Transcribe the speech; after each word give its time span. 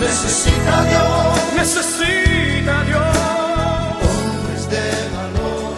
Necesita 0.00 0.84
Dios, 0.84 1.54
necesita 1.56 2.84
Dios. 2.84 3.02
Hombres 4.00 4.70
de 4.70 5.16
valor. 5.16 5.74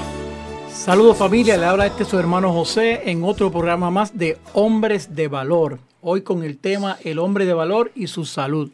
Saludos 0.70 1.16
familia, 1.16 1.56
le 1.56 1.64
habla 1.64 1.86
este 1.86 2.04
su 2.04 2.18
hermano 2.18 2.52
José 2.52 3.10
en 3.10 3.24
otro 3.24 3.50
programa 3.50 3.90
más 3.90 4.18
de 4.18 4.36
Hombres 4.52 5.14
de 5.14 5.28
Valor. 5.28 5.78
Hoy 6.02 6.20
con 6.20 6.42
el 6.42 6.58
tema 6.58 6.98
El 7.02 7.18
hombre 7.18 7.46
de 7.46 7.54
valor 7.54 7.92
y 7.94 8.08
su 8.08 8.26
salud. 8.26 8.70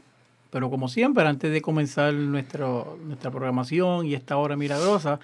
Pero 0.50 0.68
como 0.68 0.88
siempre, 0.88 1.24
antes 1.24 1.52
de 1.52 1.62
comenzar 1.62 2.12
nuestro, 2.12 2.98
nuestra 3.04 3.30
programación 3.30 4.04
y 4.04 4.14
esta 4.14 4.36
hora 4.38 4.56
milagrosa, 4.56 5.20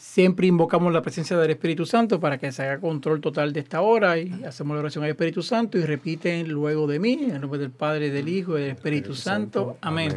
Siempre 0.00 0.46
invocamos 0.46 0.92
la 0.92 1.02
presencia 1.02 1.36
del 1.36 1.50
Espíritu 1.50 1.84
Santo 1.84 2.20
para 2.20 2.38
que 2.38 2.52
se 2.52 2.62
haga 2.62 2.80
control 2.80 3.20
total 3.20 3.52
de 3.52 3.58
esta 3.58 3.80
hora 3.80 4.16
y 4.16 4.44
hacemos 4.44 4.76
la 4.76 4.78
oración 4.82 5.02
al 5.02 5.10
Espíritu 5.10 5.42
Santo 5.42 5.76
y 5.76 5.82
repiten 5.82 6.48
luego 6.48 6.86
de 6.86 7.00
mí, 7.00 7.14
en 7.14 7.40
nombre 7.40 7.58
del 7.58 7.72
Padre, 7.72 8.10
del 8.10 8.28
Hijo 8.28 8.56
y 8.56 8.62
del 8.62 8.70
Espíritu, 8.70 9.16
Santo. 9.16 9.76
Amén. 9.80 10.16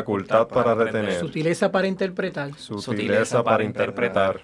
facultad 0.00 0.48
para 0.48 0.74
retener, 0.74 1.18
sutileza 1.20 1.70
para 1.70 1.86
interpretar, 1.86 2.56
sutileza 2.56 3.42
para 3.42 3.64
interpretar, 3.64 4.40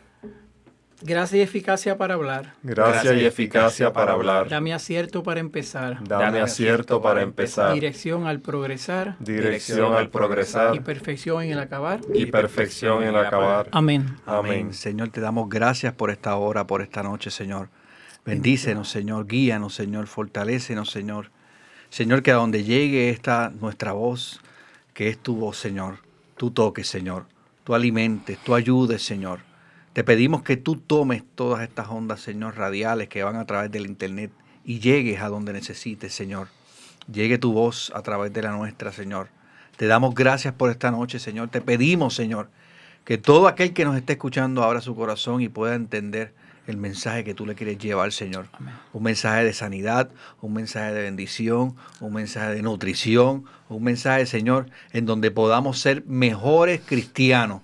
gracia 1.02 1.38
y 1.38 1.42
eficacia 1.42 1.96
para 1.96 2.14
hablar, 2.14 2.54
gracia 2.62 3.14
y 3.14 3.24
eficacia 3.24 3.92
para 3.92 4.12
hablar, 4.12 4.48
dame 4.48 4.72
acierto 4.72 5.22
para 5.22 5.40
empezar, 5.40 5.98
dame 6.06 6.40
acierto 6.40 7.00
para 7.00 7.22
empezar, 7.22 7.74
dirección 7.74 8.26
al 8.26 8.40
progresar, 8.40 9.16
dirección 9.18 9.94
al 9.94 10.10
progresar, 10.10 10.74
y 10.74 10.80
perfección 10.80 11.42
en 11.42 11.52
el 11.52 11.58
acabar, 11.58 12.00
y 12.12 12.26
perfección 12.26 13.02
en 13.02 13.10
el 13.10 13.16
acabar. 13.16 13.68
Amén. 13.72 14.16
Amén. 14.26 14.72
Señor, 14.72 15.10
te 15.10 15.20
damos 15.20 15.48
gracias 15.48 15.92
por 15.94 16.10
esta 16.10 16.36
hora, 16.36 16.66
por 16.66 16.82
esta 16.82 17.02
noche, 17.02 17.30
Señor. 17.30 17.68
Bendícenos, 18.26 18.88
Señor, 18.88 19.28
guíanos, 19.28 19.74
Señor, 19.74 20.08
fortalécenos, 20.08 20.90
Señor. 20.90 21.30
Señor, 21.90 22.24
que 22.24 22.32
a 22.32 22.34
donde 22.34 22.64
llegue 22.64 23.10
esta 23.10 23.50
nuestra 23.50 23.92
voz, 23.92 24.40
que 24.96 25.10
es 25.10 25.18
tu 25.18 25.36
voz, 25.36 25.58
Señor. 25.58 25.98
Tú 26.38 26.50
toques, 26.50 26.88
Señor. 26.88 27.26
Tú 27.64 27.74
alimentes, 27.74 28.38
tú 28.38 28.54
ayudes, 28.54 29.04
Señor. 29.04 29.40
Te 29.92 30.02
pedimos 30.04 30.42
que 30.42 30.56
tú 30.56 30.76
tomes 30.76 31.22
todas 31.34 31.62
estas 31.62 31.88
ondas, 31.88 32.20
Señor, 32.20 32.56
radiales 32.56 33.10
que 33.10 33.22
van 33.22 33.36
a 33.36 33.44
través 33.44 33.70
del 33.70 33.84
Internet 33.84 34.30
y 34.64 34.78
llegues 34.80 35.20
a 35.20 35.28
donde 35.28 35.52
necesites, 35.52 36.14
Señor. 36.14 36.48
Llegue 37.12 37.36
tu 37.36 37.52
voz 37.52 37.92
a 37.94 38.00
través 38.00 38.32
de 38.32 38.40
la 38.40 38.52
nuestra, 38.52 38.90
Señor. 38.90 39.28
Te 39.76 39.86
damos 39.86 40.14
gracias 40.14 40.54
por 40.54 40.70
esta 40.70 40.90
noche, 40.90 41.18
Señor. 41.18 41.50
Te 41.50 41.60
pedimos, 41.60 42.14
Señor, 42.14 42.48
que 43.04 43.18
todo 43.18 43.48
aquel 43.48 43.74
que 43.74 43.84
nos 43.84 43.98
esté 43.98 44.14
escuchando 44.14 44.64
abra 44.64 44.80
su 44.80 44.96
corazón 44.96 45.42
y 45.42 45.50
pueda 45.50 45.74
entender 45.74 46.32
el 46.66 46.76
mensaje 46.76 47.24
que 47.24 47.34
tú 47.34 47.46
le 47.46 47.54
quieres 47.54 47.78
llevar, 47.78 48.12
Señor. 48.12 48.46
Un 48.92 49.02
mensaje 49.02 49.44
de 49.44 49.52
sanidad, 49.52 50.10
un 50.40 50.52
mensaje 50.52 50.92
de 50.92 51.02
bendición, 51.02 51.76
un 52.00 52.12
mensaje 52.12 52.54
de 52.54 52.62
nutrición, 52.62 53.44
un 53.68 53.82
mensaje, 53.82 54.26
Señor, 54.26 54.66
en 54.92 55.06
donde 55.06 55.30
podamos 55.30 55.78
ser 55.78 56.04
mejores 56.06 56.80
cristianos, 56.84 57.62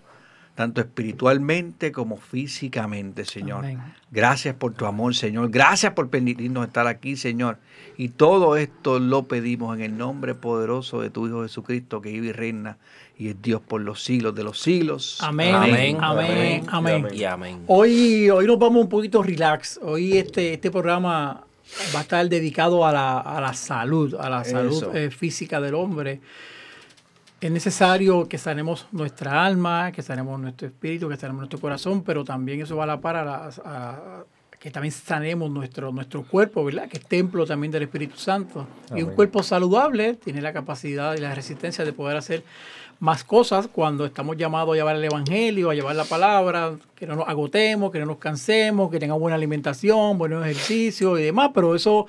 tanto 0.55 0.81
espiritualmente 0.81 1.93
como 1.93 2.17
físicamente, 2.17 3.25
Señor. 3.25 3.65
Gracias 4.11 4.55
por 4.55 4.75
tu 4.75 4.87
amor, 4.87 5.15
Señor. 5.15 5.51
Gracias 5.51 5.93
por 5.95 6.11
permitirnos 6.11 6.67
estar 6.67 6.87
aquí, 6.87 7.17
Señor. 7.17 7.59
Y 7.97 8.11
todo 8.11 8.57
esto 8.57 8.99
lo 8.99 9.25
pedimos 9.25 9.77
en 9.77 9.83
el 9.83 9.97
nombre 9.97 10.35
poderoso 10.35 11.01
de 11.01 11.11
tu 11.11 11.27
Hijo 11.27 11.43
Jesucristo, 11.43 12.01
que 12.03 12.11
vive 12.13 12.29
y 12.29 12.33
reina 12.33 12.79
y 13.23 13.29
es 13.29 13.41
Dios 13.41 13.61
por 13.61 13.81
los 13.81 14.03
siglos 14.03 14.35
de 14.35 14.43
los 14.43 14.61
siglos. 14.61 15.19
Amén. 15.21 15.55
Amén. 15.55 15.97
Amén. 16.01 16.67
amén. 16.69 17.07
Y 17.13 17.23
amén. 17.23 17.63
Hoy, 17.69 18.29
hoy 18.29 18.47
nos 18.49 18.59
vamos 18.59 18.83
un 18.83 18.89
poquito 18.89 19.23
relax. 19.23 19.79
Hoy 19.81 20.19
este, 20.19 20.55
este 20.55 20.73
programa 20.73 21.45
va 21.95 21.99
a 22.01 22.03
estar 22.03 22.29
dedicado 22.29 22.85
a 22.85 22.91
la, 22.91 23.21
a 23.21 23.41
la 23.41 23.55
salud, 23.55 24.17
a 24.19 24.29
la 24.29 24.43
salud 24.43 24.97
eh, 24.97 25.13
física 25.13 25.61
del 25.61 25.75
hombre. 25.75 26.21
Es 27.41 27.51
necesario 27.53 28.29
que 28.29 28.39
sanemos 28.39 28.89
nuestra 28.91 29.45
alma, 29.45 29.93
que 29.93 30.03
sanemos 30.03 30.41
nuestro 30.41 30.67
espíritu, 30.67 31.09
que 31.09 31.17
sanemos 31.17 31.43
nuestro 31.43 31.61
corazón, 31.61 32.03
pero 32.03 32.25
también 32.25 32.61
eso 32.61 32.75
va 32.75 32.85
a 32.85 32.89
la 32.89 33.01
par 33.01 33.17
a, 33.17 34.25
que 34.59 34.71
también 34.71 34.93
sanemos 34.93 35.51
nuestro, 35.51 35.93
nuestro 35.93 36.25
cuerpo, 36.25 36.65
¿verdad? 36.65 36.89
Que 36.89 36.99
es 36.99 37.07
templo 37.07 37.47
también 37.47 37.73
del 37.73 37.83
Espíritu 37.83 38.17
Santo. 38.17 38.67
Y 38.95 39.03
un 39.03 39.15
cuerpo 39.15 39.43
saludable 39.43 40.15
tiene 40.15 40.41
la 40.41 40.53
capacidad 40.53 41.17
y 41.17 41.21
la 41.21 41.35
resistencia 41.35 41.85
de 41.85 41.93
poder 41.93 42.17
hacer 42.17 42.45
más 43.03 43.25
cosas 43.25 43.67
cuando 43.67 44.07
estamos 44.07 44.37
llamados 44.37 44.75
a 44.75 44.77
llevar 44.77 44.95
el 44.95 45.03
Evangelio, 45.03 45.71
a 45.71 45.75
llevar 45.75 45.97
la 45.97 46.05
palabra, 46.05 46.77
que 46.95 47.05
no 47.05 47.17
nos 47.17 47.29
agotemos, 47.29 47.91
que 47.91 47.99
no 47.99 48.07
nos 48.07 48.19
cansemos, 48.19 48.93
que 48.93 49.01
tengamos 49.01 49.21
buena 49.21 49.35
alimentación, 49.35 50.19
buenos 50.19 50.45
ejercicios 50.47 51.19
y 51.19 51.25
demás, 51.25 51.51
pero 51.53 51.75
eso, 51.75 52.07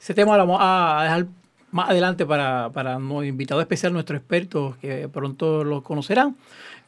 ese 0.00 0.14
tema 0.14 0.36
lo 0.36 0.46
vamos 0.46 0.60
a 0.62 1.00
dejar 1.02 1.26
más 1.72 1.90
adelante 1.90 2.24
para, 2.24 2.70
para 2.70 2.96
nuestro 3.00 3.24
invitado 3.24 3.60
especial, 3.60 3.92
nuestros 3.92 4.20
expertos, 4.20 4.76
que 4.76 5.08
pronto 5.08 5.64
lo 5.64 5.82
conocerán, 5.82 6.36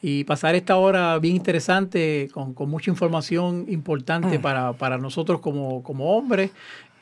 y 0.01 0.23
pasar 0.23 0.55
esta 0.55 0.77
hora 0.77 1.19
bien 1.19 1.35
interesante 1.35 2.29
con, 2.33 2.55
mucha 2.69 2.89
información 2.89 3.65
importante 3.67 4.39
mm. 4.39 4.41
para, 4.41 4.71
para 4.71 4.97
nosotros 4.97 5.41
como, 5.41 5.83
como 5.83 6.15
hombres 6.15 6.51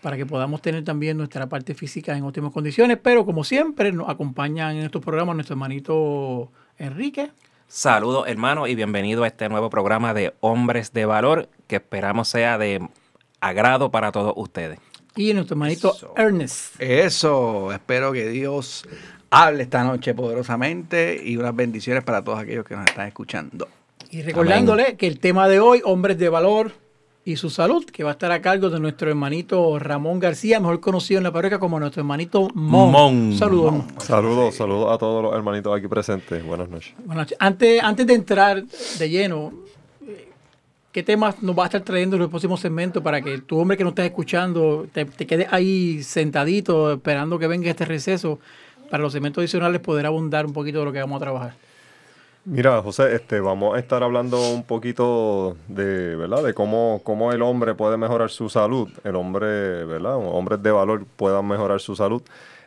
para 0.02 0.18
que 0.18 0.26
podamos 0.26 0.62
tener 0.62 0.84
también 0.84 1.18
nuestra 1.18 1.48
parte 1.48 1.74
física 1.74 2.16
en 2.16 2.24
óptimas 2.24 2.52
condiciones. 2.52 2.98
Pero 3.02 3.26
como 3.26 3.44
siempre, 3.44 3.92
nos 3.92 4.10
acompañan 4.10 4.76
en 4.76 4.84
estos 4.84 5.04
programas 5.04 5.36
nuestro 5.36 5.54
hermanito 5.54 6.52
Enrique. 6.78 7.32
Saludos 7.68 8.26
hermanos 8.28 8.70
y 8.70 8.76
bienvenido 8.76 9.24
a 9.24 9.28
este 9.28 9.50
nuevo 9.50 9.70
programa 9.70 10.14
de 10.14 10.34
Hombres 10.40 10.94
de 10.94 11.06
Valor 11.06 11.50
que 11.68 11.76
esperamos 11.76 12.30
sea 12.30 12.58
de 12.58 12.88
agrado 13.42 13.92
para 13.92 14.12
todos 14.12 14.34
ustedes. 14.38 14.80
Y 15.16 15.34
nuestro 15.34 15.56
hermanito 15.56 16.14
Ernest. 16.16 16.80
Eso, 16.80 17.74
espero 17.74 18.14
que 18.14 18.30
Dios 18.30 18.88
hable 19.30 19.64
esta 19.64 19.84
noche 19.84 20.14
poderosamente 20.14 21.22
y 21.22 21.38
unas 21.38 21.56
bendiciones 21.56 22.04
para 22.04 22.24
todos 22.24 22.40
aquellos 22.40 22.66
que 22.66 22.76
nos 22.76 22.86
están 22.86 23.08
escuchando. 23.08 23.68
Y 24.10 24.22
recordándole 24.22 24.96
que 24.96 25.08
el 25.08 25.20
tema 25.20 25.50
de 25.50 25.60
hoy, 25.60 25.82
Hombres 25.84 26.18
de 26.18 26.30
Valor, 26.30 26.72
y 27.28 27.36
su 27.36 27.50
salud, 27.50 27.84
que 27.84 28.06
va 28.06 28.12
a 28.12 28.14
estar 28.14 28.32
a 28.32 28.42
cargo 28.42 28.70
de 28.70 28.80
nuestro 28.80 29.10
hermanito 29.10 29.78
Ramón 29.80 30.18
García, 30.18 30.62
mejor 30.62 30.80
conocido 30.80 31.18
en 31.18 31.26
la 31.26 31.34
parroquia 31.34 31.60
como 31.60 31.78
nuestro 31.78 32.00
hermanito 32.00 32.48
Mon. 32.54 33.38
Saludos. 33.38 33.84
Saludos, 33.98 34.56
saludos 34.56 34.96
a 34.96 34.98
todos 34.98 35.22
los 35.22 35.36
hermanitos 35.36 35.78
aquí 35.78 35.90
presentes. 35.90 36.42
Buenas 36.46 36.70
noches. 36.70 36.94
Buenas 37.00 37.26
noches. 37.26 37.38
Antes, 37.42 37.84
antes 37.84 38.08
de 38.08 38.14
entrar 38.14 38.64
de 38.64 39.10
lleno, 39.10 39.52
¿qué 40.94 41.04
temas 41.04 41.44
nos 41.44 41.54
va 41.54 41.64
a 41.64 41.66
estar 41.66 41.82
trayendo 41.82 42.16
en 42.16 42.22
los 42.22 42.30
próximos 42.30 42.62
segmentos 42.62 43.04
para 43.04 43.22
que 43.22 43.40
tu 43.40 43.60
hombre 43.60 43.76
que 43.76 43.84
no 43.84 43.90
estás 43.90 44.06
escuchando 44.06 44.88
te, 44.94 45.04
te 45.04 45.28
quedes 45.28 45.52
ahí 45.52 46.02
sentadito 46.04 46.94
esperando 46.94 47.38
que 47.38 47.48
venga 47.48 47.70
este 47.70 47.84
receso 47.84 48.40
para 48.90 49.04
los 49.04 49.12
segmentos 49.12 49.42
adicionales 49.42 49.82
poder 49.82 50.06
abundar 50.06 50.46
un 50.46 50.54
poquito 50.54 50.80
de 50.80 50.86
lo 50.86 50.94
que 50.94 51.02
vamos 51.02 51.18
a 51.18 51.26
trabajar? 51.26 51.67
Mira, 52.50 52.82
José, 52.82 53.14
este, 53.14 53.42
vamos 53.42 53.76
a 53.76 53.80
estar 53.80 54.04
hablando 54.04 54.40
un 54.52 54.64
poquito 54.64 55.58
de, 55.68 56.16
¿verdad? 56.16 56.44
De 56.44 56.54
cómo, 56.54 57.02
cómo 57.04 57.34
el 57.34 57.42
hombre 57.42 57.76
puede 57.76 57.98
mejorar 57.98 58.30
su 58.30 58.48
salud. 58.48 58.90
El 59.04 59.18
hombre, 59.18 59.84
¿verdad? 59.84 60.16
Hombres 60.16 60.64
de 60.64 60.72
valor 60.72 61.06
puedan 61.18 61.46
mejorar 61.46 61.82
su 61.82 61.94
salud. 61.98 62.22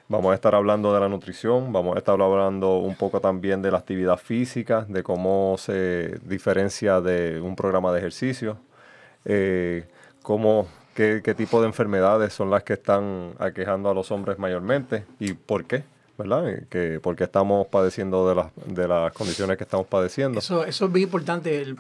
Vamos 0.09 0.33
a 0.33 0.35
estar 0.35 0.55
hablando 0.55 0.93
de 0.93 1.01
la 1.01 1.09
nutrición, 1.09 1.73
vamos 1.73 1.97
a 1.97 1.99
estar 1.99 2.21
hablando 2.21 2.77
un 2.77 2.95
poco 2.95 3.21
también 3.21 3.63
de 3.63 3.71
la 3.71 3.79
actividad 3.79 4.19
física, 4.19 4.85
de 4.87 5.03
cómo 5.03 5.57
se 5.57 6.19
diferencia 6.25 7.01
de 7.01 7.41
un 7.41 7.57
programa 7.57 7.91
de 7.93 8.01
ejercicio, 8.01 8.59
eh, 9.25 9.89
cómo, 10.23 10.67
qué, 10.95 11.23
qué 11.25 11.35
tipo 11.35 11.59
de 11.63 11.69
enfermedades 11.69 12.35
son 12.35 12.51
las 12.51 12.65
que 12.65 12.75
están 12.75 13.33
aquejando 13.39 13.89
a 13.89 13.95
los 13.95 14.11
hombres 14.11 14.39
mayormente 14.39 15.07
y 15.19 15.33
por 15.33 15.65
qué. 15.65 15.85
¿Verdad? 16.21 16.51
Eh, 16.51 16.67
que 16.69 17.01
porque 17.01 17.25
estamos 17.25 17.67
padeciendo 17.67 18.29
de 18.29 18.35
las, 18.35 18.47
de 18.67 18.87
las 18.87 19.13
condiciones 19.13 19.57
que 19.57 19.65
estamos 19.65 19.87
padeciendo. 19.87 20.39
Eso, 20.39 20.65
eso 20.65 20.85
es 20.85 20.91
muy 20.91 21.03
importante, 21.03 21.61
el, 21.61 21.77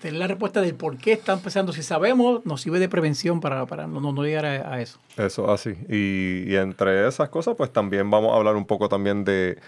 tener 0.00 0.18
la 0.18 0.26
respuesta 0.26 0.60
del 0.60 0.74
por 0.74 0.96
qué 0.98 1.12
está 1.12 1.32
empezando. 1.32 1.72
Si 1.72 1.82
sabemos, 1.82 2.44
nos 2.44 2.60
sirve 2.60 2.78
de 2.78 2.88
prevención 2.88 3.40
para, 3.40 3.66
para 3.66 3.86
no, 3.86 4.00
no 4.00 4.22
llegar 4.22 4.46
a, 4.46 4.74
a, 4.74 4.80
eso. 4.80 4.98
Eso, 5.16 5.50
así. 5.50 5.70
Y, 5.88 6.52
y 6.52 6.56
entre 6.56 7.08
esas 7.08 7.28
cosas, 7.30 7.54
pues 7.56 7.72
también 7.72 8.10
vamos 8.10 8.32
a 8.32 8.36
hablar 8.36 8.56
un 8.56 8.66
poco 8.66 8.88
también 8.88 9.24
de 9.24 9.58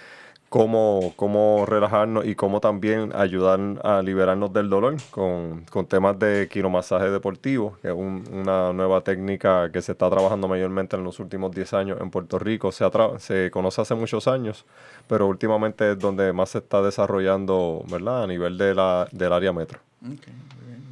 cómo, 0.50 1.12
cómo 1.14 1.64
relajarnos 1.64 2.26
y 2.26 2.34
cómo 2.34 2.60
también 2.60 3.12
ayudar 3.14 3.60
a 3.84 4.02
liberarnos 4.02 4.52
del 4.52 4.68
dolor 4.68 4.96
con, 5.12 5.64
con 5.70 5.86
temas 5.86 6.18
de 6.18 6.48
quiromasaje 6.50 7.08
deportivo, 7.08 7.78
que 7.80 7.88
es 7.88 7.94
una 7.94 8.72
nueva 8.72 9.00
técnica 9.02 9.70
que 9.72 9.80
se 9.80 9.92
está 9.92 10.10
trabajando 10.10 10.48
mayormente 10.48 10.96
en 10.96 11.04
los 11.04 11.20
últimos 11.20 11.52
10 11.52 11.72
años 11.74 11.98
en 12.00 12.10
Puerto 12.10 12.38
Rico. 12.38 12.72
Se, 12.72 12.84
se 13.18 13.50
conoce 13.52 13.80
hace 13.80 13.94
muchos 13.94 14.26
años, 14.26 14.66
pero 15.06 15.28
últimamente 15.28 15.92
es 15.92 15.98
donde 15.98 16.32
más 16.32 16.50
se 16.50 16.58
está 16.58 16.82
desarrollando 16.82 17.84
¿verdad? 17.88 18.24
a 18.24 18.26
nivel 18.26 18.58
de 18.58 18.74
la, 18.74 19.08
del 19.12 19.32
área 19.32 19.52
metro. 19.52 19.78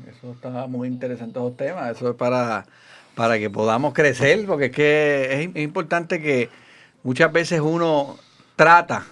Eso 0.09 0.31
está 0.33 0.69
muy 0.69 0.87
interesante 0.87 1.41
los 1.41 1.57
temas. 1.57 1.97
Eso 1.97 2.11
es 2.11 2.15
para, 2.15 2.65
para 3.17 3.41
que 3.41 3.51
podamos 3.51 3.93
crecer, 3.93 4.47
porque 4.47 4.67
es 4.67 4.73
que 4.73 5.51
es 5.55 5.57
importante 5.65 6.23
que 6.23 6.49
muchas 7.03 7.33
veces 7.33 7.61
uno 7.61 8.17
trata 8.55 9.05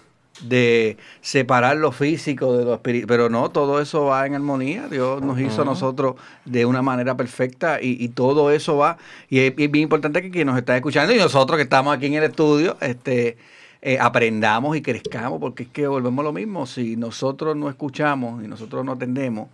de 0.43 0.97
separar 1.21 1.77
lo 1.77 1.93
físico 1.93 2.56
de 2.56 2.65
lo 2.65 2.75
espiritual, 2.75 3.09
pero 3.09 3.31
no, 3.31 3.50
todo 3.50 3.81
eso 3.81 4.06
va 4.06 4.27
en 4.27 4.35
armonía, 4.35 4.88
Dios 4.88 5.23
nos 5.23 5.41
hizo 5.41 5.62
a 5.62 5.65
nosotros 5.65 6.17
de 6.44 6.67
una 6.67 6.83
manera 6.83 7.17
perfecta 7.17 7.79
y, 7.81 8.09
todo 8.09 8.50
eso 8.50 8.77
va, 8.77 8.99
y 9.29 9.41
es, 9.41 9.55
bien 9.55 9.77
importante 9.77 10.23
que 10.23 10.31
quien 10.31 10.47
nos 10.47 10.59
está 10.59 10.77
escuchando 10.77 11.15
y 11.15 11.19
nosotros 11.19 11.56
que 11.56 11.65
estamos 11.65 11.97
aquí 11.97 12.06
en 12.06 12.15
el 12.15 12.25
estudio, 12.25 12.77
este, 12.81 13.37
eh, 13.83 13.99
aprendamos 14.00 14.77
y 14.77 14.83
crezcamos, 14.83 15.41
porque 15.41 15.65
es 15.65 15.69
que 15.69 15.87
volvemos 15.87 16.23
a 16.23 16.25
lo 16.25 16.33
mismo, 16.33 16.67
si 16.67 16.97
nosotros 16.97 17.56
no 17.56 17.69
escuchamos 17.69 18.43
y 18.43 18.49
nosotros 18.49 18.85
no 18.85 18.93
atendemos, 18.93 19.49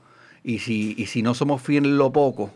y 0.44 0.58
si, 0.58 0.94
y 0.98 1.06
si 1.06 1.22
no 1.22 1.34
somos 1.34 1.62
fieles 1.62 1.90
en 1.90 1.98
lo 1.98 2.12
poco, 2.12 2.50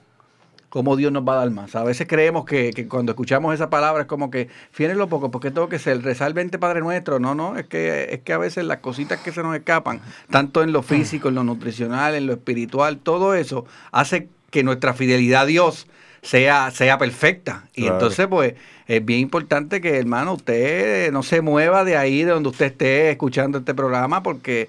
cómo 0.76 0.94
Dios 0.94 1.11
nos 1.11 1.26
va 1.26 1.32
a 1.32 1.37
dar 1.37 1.50
más. 1.52 1.75
A 1.75 1.84
veces 1.84 2.06
creemos 2.06 2.44
que, 2.44 2.87
cuando 2.87 3.12
escuchamos 3.12 3.55
esa 3.55 3.70
palabra 3.70 4.02
es 4.02 4.06
como 4.06 4.31
que, 4.31 4.50
lo 4.78 5.08
poco, 5.08 5.31
porque 5.31 5.50
tengo 5.50 5.70
que 5.70 5.78
ser, 5.78 6.02
rezar 6.02 6.28
el 6.28 6.34
20 6.34 6.58
Padre 6.58 6.81
Nuestro. 6.81 7.19
No, 7.19 7.34
no, 7.34 7.56
es 7.56 7.67
que, 7.67 8.08
es 8.11 8.20
que 8.20 8.34
a 8.34 8.37
veces 8.37 8.67
las 8.67 8.81
cositas 8.81 9.20
que 9.20 9.32
se 9.32 9.43
nos 9.43 9.56
escapan, 9.56 10.02
tanto 10.28 10.62
en 10.62 10.73
lo 10.73 10.82
físico, 10.82 11.31
en 11.31 11.37
lo 11.37 11.44
nutricional, 11.44 12.14
en 12.14 12.26
lo 12.26 12.34
espiritual, 12.34 12.99
todo 12.99 13.34
eso 13.34 13.64
hace 13.90 14.28
que 14.50 14.62
nuestra 14.62 14.93
fidelidad 14.93 15.44
a 15.44 15.46
Dios 15.46 15.87
sea, 16.20 16.70
sea 16.73 16.99
perfecta. 16.99 17.70
Y 17.75 17.87
entonces, 17.87 18.26
pues, 18.26 18.52
es 18.87 19.02
bien 19.02 19.20
importante 19.20 19.81
que, 19.81 19.96
hermano, 19.96 20.34
usted 20.34 21.11
no 21.11 21.23
se 21.23 21.40
mueva 21.40 21.84
de 21.84 21.96
ahí, 21.96 22.23
de 22.23 22.32
donde 22.32 22.50
usted 22.50 22.67
esté 22.67 23.11
escuchando 23.11 23.56
este 23.56 23.73
programa, 23.73 24.23
porque 24.23 24.69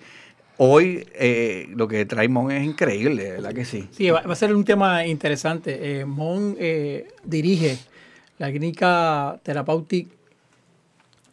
Hoy 0.59 1.07
eh, 1.13 1.67
lo 1.75 1.87
que 1.87 2.05
trae 2.05 2.27
Mon 2.27 2.51
es 2.51 2.63
increíble, 2.63 3.31
¿verdad 3.33 3.53
que 3.53 3.63
sí? 3.63 3.87
Sí, 3.91 4.09
va, 4.09 4.19
a 4.19 4.35
ser 4.35 4.55
un 4.55 4.63
tema 4.63 5.05
interesante. 5.05 5.99
Eh, 5.99 6.05
Mon 6.05 6.55
eh, 6.59 7.07
dirige 7.23 7.77
la 8.39 8.49
clínica 8.49 9.39
terapéutica. 9.43 10.17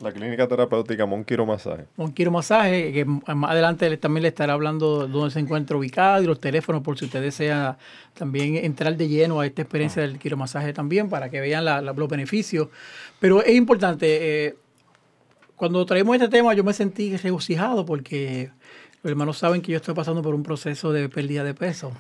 La 0.00 0.12
clínica 0.12 0.46
terapéutica 0.46 1.06
Mon 1.06 1.24
Masaje. 1.46 1.86
Mon 1.96 2.12
Masaje, 2.30 2.92
que 2.92 3.06
más 3.06 3.50
adelante 3.50 3.96
también 3.96 4.22
le 4.24 4.28
estará 4.28 4.52
hablando 4.52 5.08
dónde 5.08 5.30
se 5.30 5.40
encuentra 5.40 5.78
ubicado 5.78 6.22
y 6.22 6.26
los 6.26 6.38
teléfonos 6.38 6.82
por 6.82 6.98
si 6.98 7.06
usted 7.06 7.22
desea 7.22 7.78
también 8.12 8.56
entrar 8.56 8.94
de 8.94 9.08
lleno 9.08 9.40
a 9.40 9.46
esta 9.46 9.62
experiencia 9.62 10.02
del 10.02 10.18
Quiro 10.18 10.36
Masaje 10.36 10.74
también 10.74 11.08
para 11.08 11.30
que 11.30 11.40
vean 11.40 11.64
los 11.64 12.08
beneficios. 12.10 12.68
Pero 13.18 13.42
es 13.42 13.54
importante, 13.54 14.48
eh, 14.48 14.56
cuando 15.56 15.86
traemos 15.86 16.16
este 16.16 16.28
tema 16.28 16.52
yo 16.52 16.64
me 16.64 16.74
sentí 16.74 17.16
regocijado 17.16 17.86
porque 17.86 18.50
los 19.04 19.10
hermanos 19.10 19.36
saben 19.36 19.60
que 19.60 19.70
yo 19.70 19.76
estoy 19.76 19.92
pasando 19.92 20.22
por 20.22 20.34
un 20.34 20.42
proceso 20.42 20.90
de 20.90 21.10
pérdida 21.10 21.44
de 21.44 21.52
peso, 21.52 21.92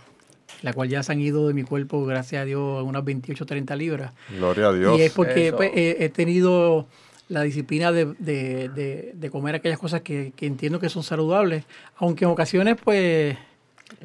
la 0.62 0.72
cual 0.72 0.88
ya 0.88 1.02
se 1.02 1.12
han 1.12 1.20
ido 1.20 1.46
de 1.46 1.52
mi 1.52 1.62
cuerpo, 1.62 2.02
gracias 2.06 2.40
a 2.40 2.44
Dios, 2.46 2.82
unas 2.82 3.04
28 3.04 3.44
30 3.44 3.76
libras. 3.76 4.12
Gloria 4.30 4.68
a 4.68 4.72
Dios. 4.72 4.98
Y 4.98 5.02
es 5.02 5.12
porque 5.12 5.52
pues, 5.52 5.70
he, 5.74 6.08
tenido 6.08 6.86
la 7.28 7.42
disciplina 7.42 7.92
de, 7.92 9.28
comer 9.30 9.54
aquellas 9.54 9.78
cosas 9.78 10.00
que, 10.00 10.32
entiendo 10.40 10.80
que 10.80 10.88
son 10.88 11.02
saludables, 11.02 11.64
aunque 11.96 12.24
en 12.24 12.30
ocasiones, 12.30 12.76
pues... 12.82 13.36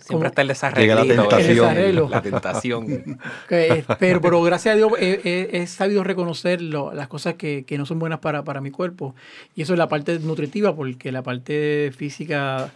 Siempre 0.02 0.30
está 0.30 0.42
el 0.42 0.48
desarreglo. 0.50 0.96
la 0.96 1.06
tentación. 1.06 2.10
La 2.10 2.22
tentación. 2.22 3.20
pero, 3.48 4.22
pero, 4.22 4.42
gracias 4.42 4.74
a 4.74 4.78
Dios 4.78 4.92
he, 4.98 5.66
sabido 5.68 6.04
reconocer 6.04 6.62
las 6.62 7.08
cosas 7.08 7.36
que, 7.36 7.66
no 7.78 7.86
son 7.86 8.00
buenas 8.00 8.20
para, 8.20 8.44
para 8.44 8.62
mi 8.62 8.72
cuerpo. 8.72 9.16
Y 9.56 9.62
eso 9.62 9.74
es 9.74 9.80
la 9.80 9.88
parte 9.88 10.20
nutritiva, 10.20 10.76
porque 10.76 11.12
la 11.12 11.24
parte 11.24 11.92
física 11.96 12.72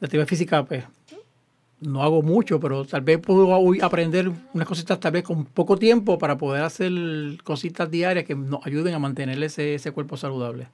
la 0.00 0.06
actividad 0.06 0.26
física, 0.26 0.64
pues, 0.64 0.84
no 1.80 2.02
hago 2.02 2.22
mucho, 2.22 2.60
pero 2.60 2.84
tal 2.84 3.02
vez 3.02 3.18
puedo 3.18 3.72
aprender 3.82 4.30
unas 4.52 4.66
cositas 4.66 4.98
tal 5.00 5.12
vez 5.12 5.22
con 5.22 5.44
poco 5.44 5.76
tiempo 5.76 6.18
para 6.18 6.38
poder 6.38 6.62
hacer 6.62 6.92
cositas 7.42 7.90
diarias 7.90 8.24
que 8.24 8.34
nos 8.34 8.66
ayuden 8.66 8.94
a 8.94 8.98
mantener 8.98 9.42
ese, 9.42 9.74
ese 9.74 9.92
cuerpo 9.92 10.16
saludable. 10.16 10.68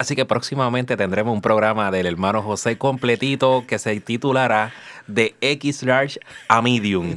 Así 0.00 0.16
que 0.16 0.24
próximamente 0.24 0.96
tendremos 0.96 1.34
un 1.34 1.42
programa 1.42 1.90
del 1.90 2.06
hermano 2.06 2.40
José 2.40 2.78
completito 2.78 3.64
que 3.68 3.78
se 3.78 4.00
titulará 4.00 4.72
de 5.06 5.34
X 5.42 5.82
large 5.82 6.18
a 6.48 6.62
medium. 6.62 7.14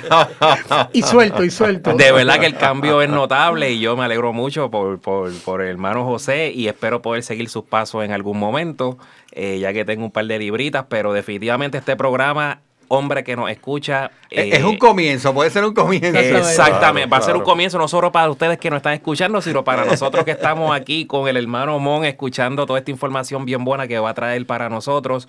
y 0.92 1.02
suelto, 1.02 1.44
y 1.44 1.50
suelto. 1.50 1.94
De 1.94 2.10
verdad 2.10 2.40
que 2.40 2.46
el 2.46 2.56
cambio 2.56 3.02
es 3.02 3.08
notable 3.08 3.70
y 3.70 3.78
yo 3.78 3.96
me 3.96 4.02
alegro 4.02 4.32
mucho 4.32 4.68
por, 4.68 4.98
por, 4.98 5.62
el 5.62 5.68
hermano 5.68 6.04
José 6.04 6.50
y 6.52 6.66
espero 6.66 7.02
poder 7.02 7.22
seguir 7.22 7.48
sus 7.48 7.62
pasos 7.62 8.04
en 8.04 8.10
algún 8.10 8.36
momento, 8.36 8.98
eh, 9.30 9.60
ya 9.60 9.72
que 9.72 9.84
tengo 9.84 10.04
un 10.04 10.10
par 10.10 10.26
de 10.26 10.40
libritas, 10.40 10.86
pero 10.88 11.12
definitivamente 11.12 11.78
este 11.78 11.94
programa 11.94 12.62
hombre 12.94 13.24
que 13.24 13.34
nos 13.34 13.50
escucha. 13.50 14.10
es 14.28 14.62
un 14.62 14.74
eh, 14.74 14.78
comienzo, 14.78 15.32
puede 15.32 15.48
ser 15.48 15.64
un 15.64 15.72
comienzo. 15.72 16.18
Exactamente, 16.18 17.08
va 17.08 17.16
a 17.16 17.22
ser 17.22 17.34
un 17.34 17.42
comienzo 17.42 17.78
no 17.78 17.88
solo 17.88 18.12
para 18.12 18.30
ustedes 18.30 18.58
que 18.58 18.68
nos 18.68 18.78
están 18.78 18.92
escuchando, 18.92 19.40
sino 19.40 19.64
para 19.64 19.86
nosotros 19.86 20.26
que 20.26 20.32
estamos 20.32 20.76
aquí 20.76 21.06
con 21.06 21.26
el 21.26 21.38
hermano 21.38 21.78
Mon 21.78 22.04
escuchando 22.04 22.66
toda 22.66 22.78
esta 22.78 22.90
información 22.90 23.46
bien 23.46 23.64
buena 23.64 23.88
que 23.88 23.98
va 23.98 24.10
a 24.10 24.14
traer 24.14 24.46
para 24.46 24.68
nosotros, 24.68 25.26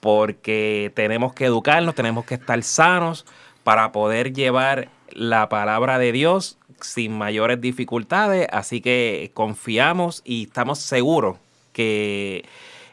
porque 0.00 0.90
tenemos 0.96 1.32
que 1.34 1.44
educarnos, 1.44 1.94
tenemos 1.94 2.24
que 2.24 2.34
estar 2.34 2.60
sanos 2.64 3.26
para 3.62 3.92
poder 3.92 4.32
llevar 4.32 4.88
la 5.12 5.48
palabra 5.48 6.00
de 6.00 6.10
Dios 6.10 6.58
sin 6.80 7.16
mayores 7.16 7.60
dificultades, 7.60 8.48
así 8.50 8.80
que 8.80 9.30
confiamos 9.34 10.22
y 10.24 10.44
estamos 10.44 10.80
seguros 10.80 11.36
que 11.72 12.44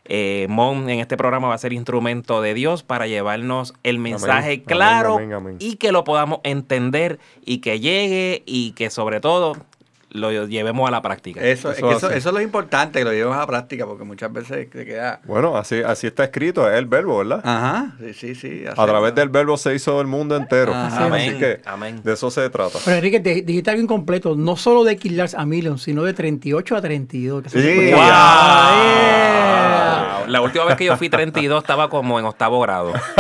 eh, 0.06 0.46
Mon 0.50 0.90
en 0.90 1.00
este 1.00 1.18
programa 1.18 1.48
va 1.48 1.56
a 1.56 1.58
ser 1.58 1.74
instrumento 1.74 2.42
de 2.42 2.54
Dios 2.54 2.84
para 2.84 3.08
llevarnos 3.08 3.74
el 3.84 4.00
mensaje 4.00 4.62
claro 4.62 5.20
y 5.60 5.78
que 5.78 5.92
lo 5.92 6.04
podamos 6.04 6.40
entender 6.44 7.20
y 7.44 7.58
que 7.60 7.80
llegue 7.80 8.44
y 8.46 8.72
que 8.72 8.90
sobre 8.90 9.20
todo 9.20 9.56
lo 10.16 10.46
llevemos 10.46 10.88
a 10.88 10.92
la 10.92 11.02
práctica. 11.02 11.42
Eso, 11.42 11.72
eso, 11.72 12.10
es 12.10 12.26
lo 12.26 12.42
importante, 12.42 13.00
que 13.00 13.06
lo 13.06 13.12
llevemos 13.12 13.36
a 13.36 13.42
la 13.42 13.48
práctica, 13.48 13.86
porque 13.86 14.04
muchas 14.04 14.32
veces 14.32 14.70
se 14.72 14.86
queda... 14.86 15.20
Bueno, 15.26 15.58
así, 15.58 15.82
así 15.82 16.08
está 16.08 16.24
escrito, 16.24 16.70
es 16.70 16.78
el 16.78 16.86
verbo, 16.86 17.18
¿verdad? 17.18 17.42
Ajá, 17.44 17.96
sí, 18.00 18.14
sí, 18.14 18.36
sí. 18.36 18.64
A 18.66 18.86
través 18.86 19.14
del 19.14 19.30
verbo 19.30 19.58
se 19.58 19.76
hizo 19.76 20.00
el 20.00 20.08
mundo 20.08 20.36
entero. 20.36 20.74
Amén. 20.74 21.30
Así 21.30 21.40
que 21.40 21.62
Amén. 21.66 22.02
de 22.04 22.14
eso 22.14 22.32
se 22.32 22.50
trata. 22.50 22.80
Pero 22.84 22.98
Enrique, 22.98 23.20
dijiste 23.20 23.70
algo 23.70 23.84
incompleto, 23.84 24.36
no 24.36 24.56
solo 24.56 24.84
de 24.84 24.96
Killars 24.96 25.34
a 25.34 25.46
Million, 25.46 25.78
sino 25.78 26.04
de 26.04 26.14
38 26.14 26.76
a 26.76 26.82
32. 26.82 27.44
Que 27.44 27.50
sí. 27.50 27.92
Wow. 27.92 29.45
La 30.28 30.42
última 30.42 30.66
vez 30.66 30.76
que 30.76 30.86
yo 30.86 30.98
fui 30.98 31.10
32 31.10 31.64
estaba 31.64 31.90
como 31.90 32.20
en 32.20 32.26
octavo 32.26 32.60
grado. 32.62 32.94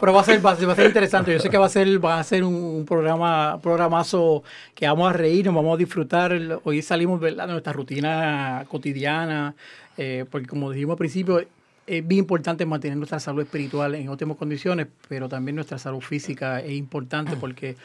Pero 0.00 0.12
va 0.12 0.20
a 0.20 0.24
ser, 0.24 0.44
va 0.44 0.52
a 0.52 0.56
ser 0.56 0.86
interesante. 0.86 1.32
Yo 1.32 1.38
sé 1.38 1.50
que 1.50 1.58
va 1.58 1.66
a 1.66 1.70
ser, 1.70 2.04
va 2.04 2.18
a 2.18 2.24
ser 2.24 2.44
un 2.44 2.84
programa 2.86 3.58
programazo 3.62 4.42
que 4.74 4.86
vamos 4.86 5.10
a 5.10 5.12
reír, 5.12 5.46
nos 5.46 5.54
vamos 5.54 5.74
a 5.74 5.78
disfrutar. 5.78 6.38
Hoy 6.64 6.82
salimos 6.82 7.20
de 7.20 7.32
nuestra 7.32 7.72
rutina 7.72 8.64
cotidiana, 8.68 9.54
eh, 9.96 10.24
porque 10.30 10.46
como 10.46 10.70
dijimos 10.70 10.94
al 10.94 10.98
principio, 10.98 11.40
es 11.86 12.06
bien 12.06 12.20
importante 12.20 12.66
mantener 12.66 12.96
nuestra 12.98 13.20
salud 13.20 13.42
espiritual 13.42 13.94
en 13.94 14.08
óptimas 14.08 14.36
condiciones, 14.36 14.88
pero 15.08 15.28
también 15.28 15.54
nuestra 15.54 15.78
salud 15.78 16.00
física 16.00 16.60
es 16.60 16.72
importante 16.72 17.36
porque 17.36 17.76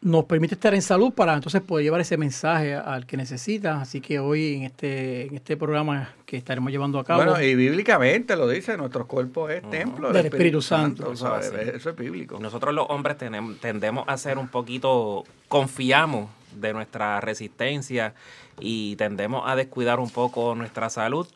nos 0.00 0.24
permite 0.24 0.54
estar 0.54 0.74
en 0.74 0.82
salud 0.82 1.12
para 1.12 1.34
entonces 1.34 1.62
poder 1.62 1.84
llevar 1.84 2.00
ese 2.00 2.16
mensaje 2.16 2.74
al 2.74 3.06
que 3.06 3.16
necesita. 3.16 3.80
Así 3.80 4.00
que 4.00 4.18
hoy 4.18 4.54
en 4.54 4.62
este, 4.64 5.26
en 5.26 5.34
este 5.34 5.56
programa 5.56 6.10
que 6.26 6.36
estaremos 6.36 6.70
llevando 6.70 6.98
a 6.98 7.04
cabo. 7.04 7.24
Bueno, 7.24 7.40
y 7.40 7.54
bíblicamente 7.54 8.36
lo 8.36 8.48
dice, 8.48 8.76
nuestro 8.76 9.06
cuerpo 9.06 9.48
es 9.48 9.68
templo 9.70 10.12
del 10.12 10.26
Espíritu, 10.26 10.60
Santo. 10.62 11.12
eso, 11.12 11.90
es 11.90 11.96
bíblico. 11.96 12.38
Nosotros 12.38 12.74
los 12.74 12.86
hombres 12.90 13.18
tenemos, 13.18 13.58
tendemos 13.58 14.04
a 14.06 14.16
ser 14.16 14.38
un 14.38 14.48
poquito, 14.48 15.24
confiamos 15.48 16.28
de 16.54 16.72
nuestra 16.72 17.20
resistencia 17.20 18.14
y 18.60 18.96
tendemos 18.96 19.42
a 19.46 19.56
descuidar 19.56 19.98
un 20.00 20.10
poco 20.10 20.54
nuestra 20.54 20.88
salud 20.88 21.26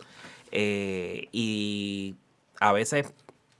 eh, 0.53 1.29
y 1.33 2.15
a 2.59 2.73
veces 2.73 3.13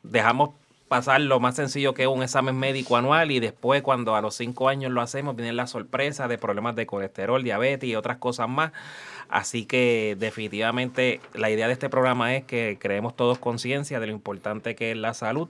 dejamos 0.03 0.51
pasar 0.91 1.21
lo 1.21 1.39
más 1.39 1.55
sencillo 1.55 1.95
que 1.95 2.03
es 2.03 2.09
un 2.09 2.25
examen 2.25 2.59
médico 2.59 2.97
anual 2.97 3.31
y 3.31 3.39
después 3.39 3.81
cuando 3.81 4.17
a 4.17 4.21
los 4.21 4.35
cinco 4.35 4.69
años 4.69 4.91
lo 4.91 5.01
hacemos 5.01 5.37
viene 5.37 5.53
la 5.53 5.69
sorpresa 5.69 6.27
de 6.27 6.37
problemas 6.37 6.75
de 6.75 6.85
colesterol, 6.85 7.45
diabetes 7.45 7.89
y 7.89 7.95
otras 7.95 8.17
cosas 8.17 8.49
más. 8.49 8.73
Así 9.29 9.67
que 9.67 10.17
definitivamente 10.19 11.21
la 11.33 11.49
idea 11.49 11.69
de 11.69 11.75
este 11.75 11.89
programa 11.89 12.35
es 12.35 12.43
que 12.43 12.77
creemos 12.81 13.15
todos 13.15 13.39
conciencia 13.39 14.01
de 14.01 14.09
lo 14.09 14.13
importante 14.13 14.75
que 14.75 14.91
es 14.91 14.97
la 14.97 15.15
salud 15.15 15.49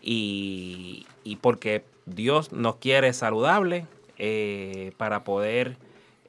y, 0.00 1.06
porque 1.40 1.82
Dios 2.06 2.52
nos 2.52 2.76
quiere 2.76 3.12
saludable 3.14 3.84
eh, 4.16 4.92
para 4.96 5.24
poder 5.24 5.76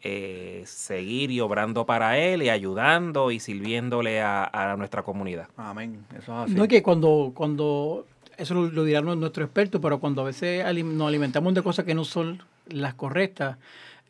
eh, 0.02 0.64
seguir 0.66 1.30
y 1.30 1.40
obrando 1.40 1.86
para 1.86 2.18
Él 2.18 2.42
y 2.42 2.50
ayudando 2.50 3.30
y 3.30 3.40
sirviéndole 3.40 4.24
a, 4.24 4.76
nuestra 4.76 5.04
comunidad. 5.04 5.50
Amén. 5.56 6.04
Eso 6.18 6.34
es 6.34 6.46
así. 6.46 6.56
No 6.56 6.64
es 6.64 6.70
que 6.70 6.82
cuando, 6.82 7.32
cuando 7.36 8.08
eso 8.40 8.54
lo, 8.56 8.84
dirán 8.84 9.06
nuestros 9.06 9.46
expertos, 9.46 9.82
pero 9.82 10.00
cuando 10.00 10.22
a 10.22 10.26
veces 10.26 10.66
nos 10.86 11.08
alimentamos 11.08 11.54
de 11.54 11.62
cosas 11.62 11.86
que 11.86 11.94
no 11.94 12.06
son 12.06 12.42
las 12.68 12.94
correctas, 12.94 13.58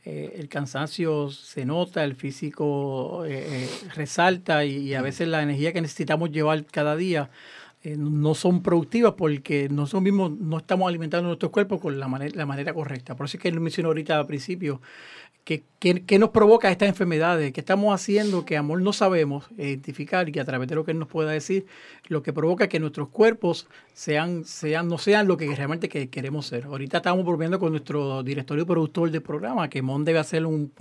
eh, 0.05 0.35
el 0.37 0.47
cansancio 0.47 1.29
se 1.29 1.65
nota, 1.65 2.03
el 2.03 2.15
físico 2.15 3.25
eh, 3.25 3.65
eh, 3.65 3.69
resalta 3.95 4.63
y, 4.63 4.93
a 4.93 5.01
veces 5.01 5.27
la 5.27 5.41
energía 5.41 5.73
que 5.73 5.81
necesitamos 5.81 6.31
llevar 6.31 6.65
cada 6.65 6.95
día 6.95 7.29
no 7.83 8.35
son 8.35 8.61
productivas 8.61 9.13
porque 9.17 9.69
nosotros 9.69 10.03
mismos 10.03 10.31
no 10.37 10.57
estamos 10.57 10.89
alimentando 10.89 11.27
nuestro 11.27 11.49
cuerpo 11.49 11.79
con 11.79 11.97
la, 11.97 12.09
manera, 12.09 12.35
la 12.35 12.45
manera 12.45 12.73
correcta. 12.73 13.15
Por 13.15 13.25
eso 13.25 13.37
es 13.37 13.41
que 13.41 13.47
él 13.47 13.59
mencionó 13.61 13.87
ahorita 13.87 14.19
al 14.19 14.27
principio 14.27 14.81
¿Qué, 15.79 16.19
nos 16.19 16.29
provoca 16.29 16.69
estas 16.69 16.89
enfermedades? 16.89 17.53
¿Qué 17.53 17.61
estamos 17.61 17.95
haciendo 17.95 18.43
que 18.43 18.57
amor 18.57 18.81
no 18.81 18.91
sabemos 18.91 19.45
identificar 19.57 20.27
y 20.27 20.33
que 20.33 20.41
a 20.41 20.45
través 20.45 20.67
de 20.67 20.75
lo 20.75 20.83
que 20.83 20.91
él 20.91 20.99
nos 20.99 21.07
pueda 21.07 21.31
decir, 21.31 21.65
lo 22.09 22.21
que 22.21 22.33
provoca 22.33 22.67
que 22.67 22.79
nuestros 22.79 23.07
cuerpos 23.07 23.65
sean, 23.93 24.43
sean, 24.43 24.89
no 24.89 24.97
sean 24.97 25.27
lo 25.27 25.37
que 25.37 25.47
realmente 25.55 25.87
que 25.87 26.09
queremos 26.09 26.47
ser? 26.47 26.65
Ahorita 26.65 26.97
estamos 26.97 27.25
volviendo 27.25 27.59
con 27.59 27.71
nuestro 27.71 28.23
directorio 28.23 28.65
productor 28.65 29.09
del 29.09 29.21
programa, 29.21 29.69
que 29.69 29.81
Mon 29.81 30.03
debe 30.03 30.19
hacer 30.19 30.45
un, 30.45 30.71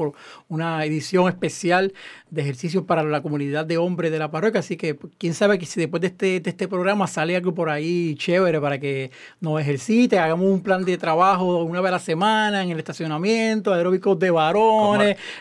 una 0.49 0.85
edición 0.85 1.29
especial 1.29 1.95
de 2.31 2.43
ejercicios 2.43 2.85
para 2.85 3.05
la 3.05 3.23
comunidad 3.23 3.65
de 3.65 3.79
hombres 3.79 4.11
de 4.11 4.19
la 4.19 4.33
parroquia, 4.33 4.61
así 4.61 4.77
que 4.77 4.99
quién 5.17 5.33
sabe 5.33 5.59
que 5.59 5.67
si 5.67 5.79
después 5.79 6.01
de 6.01 6.09
este, 6.09 6.41
de 6.41 6.51
este 6.51 6.67
programa 6.67 7.07
sale 7.07 7.37
algo 7.37 7.55
por 7.55 7.71
ahí 7.71 8.17
chévere 8.17 8.61
para 8.61 8.81
que 8.81 9.13
nos 9.41 9.61
ejercite, 9.61 10.19
hagamos 10.19 10.51
un 10.51 10.61
plan 10.61 10.85
de 10.85 10.99
trabajo 10.99 11.63
una 11.63 11.81
vez 11.81 11.91
a 11.91 11.93
la 11.93 11.99
semana 12.01 12.65
en 12.65 12.71
el 12.71 12.79
estacionamiento, 12.79 13.73
aeróbicos 13.73 14.19
de 14.19 14.33
varón 14.33 14.58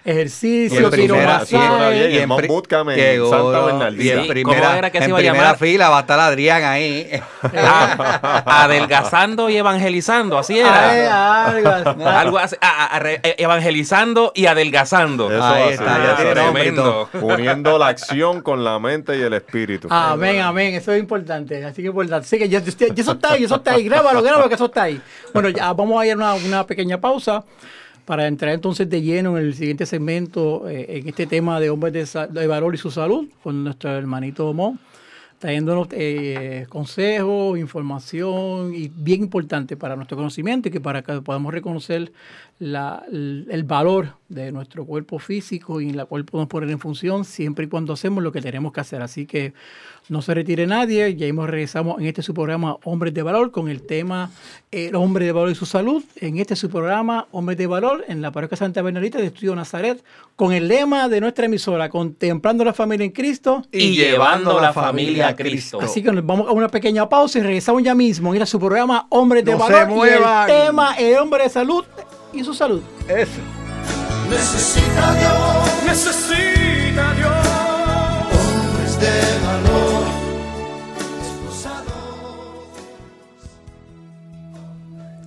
ejercicio, 0.04 0.90
tiro 0.90 1.16
Y 1.16 2.18
en 2.18 2.30
bootcamp 2.30 2.90
en 2.92 3.30
Santa 3.30 3.66
Bernardina. 3.66 4.04
Y 4.04 4.10
en 4.10 4.28
primera, 4.28 4.92
en 4.94 5.16
primera 5.16 5.56
fila 5.56 5.90
va 5.90 5.98
a 5.98 6.02
estar 6.02 6.20
Adrián 6.20 6.64
ahí. 6.64 7.10
adelgazando 8.46 9.50
y 9.50 9.58
evangelizando, 9.58 10.38
así 10.38 10.60
era. 10.60 11.48
algo 12.20 12.38
así, 12.38 12.56
e, 13.24 13.36
evangelizando 13.38 14.32
y 14.36 14.46
adelgazando. 14.46 15.32
Eso 15.32 15.44
ahí 15.44 15.74
está, 15.74 16.16
tremendo. 16.16 17.10
Uniendo 17.22 17.78
la 17.78 17.88
acción 17.88 18.42
con 18.42 18.64
la 18.64 18.80
mente 18.80 19.18
y 19.18 19.22
el 19.22 19.34
espíritu. 19.34 19.88
Amén, 19.92 20.42
amén. 20.42 20.76
Eso 20.76 20.92
es 20.94 21.00
importante. 21.00 21.64
Así 21.66 21.82
que 21.82 21.88
importante. 21.88 22.26
Así 22.26 22.38
que 22.38 22.50
ya, 22.50 22.60
eso 22.60 23.12
está 23.12 23.34
ahí, 23.34 23.44
eso 23.44 23.56
está 23.56 23.74
ahí. 23.74 23.84
Grábalo, 23.84 24.22
grábalo 24.22 24.50
que 24.50 24.56
eso 24.56 24.66
está 24.66 24.84
ahí. 24.84 25.02
Bueno, 25.34 25.50
ya 25.50 25.74
vamos 25.74 26.02
a 26.02 26.06
ir 26.06 26.14
a 26.14 26.16
una, 26.16 26.34
una 26.36 26.66
pequeña 26.66 27.00
pausa 27.00 27.44
para 28.08 28.26
entrar 28.26 28.54
entonces 28.54 28.90
de 28.90 29.02
lleno 29.02 29.38
en 29.38 29.48
el 29.48 29.54
siguiente 29.54 29.86
segmento 29.86 30.70
eh, 30.70 31.00
en 31.00 31.10
este 31.10 31.28
tema 31.28 31.60
de 31.60 31.70
hombres 31.70 32.14
de, 32.14 32.48
valor 32.48 32.74
y 32.74 32.78
su 32.78 32.90
salud 32.90 33.28
con 33.44 33.66
nuestro 33.66 33.92
hermanito 33.92 34.54
Mo, 34.54 34.78
trayéndonos 35.40 35.90
eh, 35.92 36.68
consejos, 36.70 37.60
información 37.60 38.74
y 38.74 38.88
bien 38.88 39.24
importante 39.24 39.76
para 39.76 39.98
nuestro 39.98 40.16
conocimiento 40.16 40.70
y 40.70 40.72
que 40.72 40.80
para 40.80 41.02
que 41.02 41.20
podamos 41.22 41.54
reconocer 41.54 42.14
el, 42.62 43.64
valor 43.66 44.14
de 44.30 44.54
nuestro 44.54 44.86
cuerpo 44.86 45.20
físico 45.20 45.82
y 45.82 45.92
la 45.92 46.06
cual 46.06 46.24
podemos 46.24 46.48
poner 46.48 46.70
en 46.70 46.80
función 46.80 47.26
siempre 47.26 47.66
y 47.66 47.68
cuando 47.68 47.92
hacemos 47.92 48.24
lo 48.24 48.32
que 48.32 48.42
tenemos 48.42 48.72
que 48.72 48.80
hacer. 48.80 49.02
Así 49.02 49.26
que 49.26 49.54
no 50.10 50.22
se 50.22 50.34
retire 50.34 50.68
nadie, 50.68 51.16
ya 51.16 51.26
hemos 51.26 51.50
regresamos 51.50 52.00
en 52.00 52.06
este 52.06 52.22
su 52.22 52.34
programa 52.34 52.78
Hombres 52.84 53.14
de 53.14 53.24
Valor 53.24 53.52
con 53.52 53.68
el 53.68 53.82
tema 53.82 54.32
El 54.72 54.96
hombre 54.96 55.26
de 55.26 55.32
valor 55.32 55.50
y 55.52 55.56
su 55.56 55.66
salud. 55.66 56.04
En 56.16 56.38
este 56.38 56.56
su 56.56 56.70
programa 56.70 57.28
Hombres 57.32 57.58
de 57.58 57.68
Valor 57.68 58.06
en 58.08 58.22
la 58.22 58.32
parroquia 58.32 58.58
Santa 58.58 58.82
Bernadita 58.82 59.18
de 59.18 59.26
Estudio 59.26 59.56
Nazaret 59.56 60.04
con 60.36 60.54
el 60.54 60.68
lema 60.68 61.10
de 61.10 61.20
nuestra 61.20 61.46
emisora, 61.46 61.90
contemplando 61.90 62.64
la 62.64 62.74
familia 62.74 63.06
en 63.06 63.12
Cristo 63.12 63.64
y, 63.72 63.96
llevando 63.96 64.60
la 64.62 64.74
familia 64.74 65.30
a 65.30 65.36
Cristo. 65.36 65.80
Así 65.82 66.02
que 66.02 66.12
nos 66.12 66.26
vamos 66.26 66.48
a 66.48 66.52
una 66.52 66.70
pequeña 66.70 67.08
pausa 67.10 67.40
y 67.40 67.42
regresamos 67.42 67.84
ya 67.84 67.96
mismo 67.96 68.34
en 68.34 68.42
este 68.42 68.52
su 68.52 68.60
programa 68.60 69.08
Hombres 69.10 69.44
de 69.44 69.56
Valor 69.56 70.08
y 70.08 70.10
el 70.10 70.24
tema 70.48 70.96
El 70.98 71.18
hombre 71.18 71.44
de 71.44 71.50
salud 71.50 71.84
y 72.34 72.44
su 72.44 72.54
salud. 72.54 72.82
Eso. 73.08 73.42
Necesita 74.30 75.14
Dios, 75.16 75.84
necesita 75.86 77.14
Dios, 77.14 77.32
hombres 78.34 79.00
de 79.00 79.12
valor, 79.46 79.97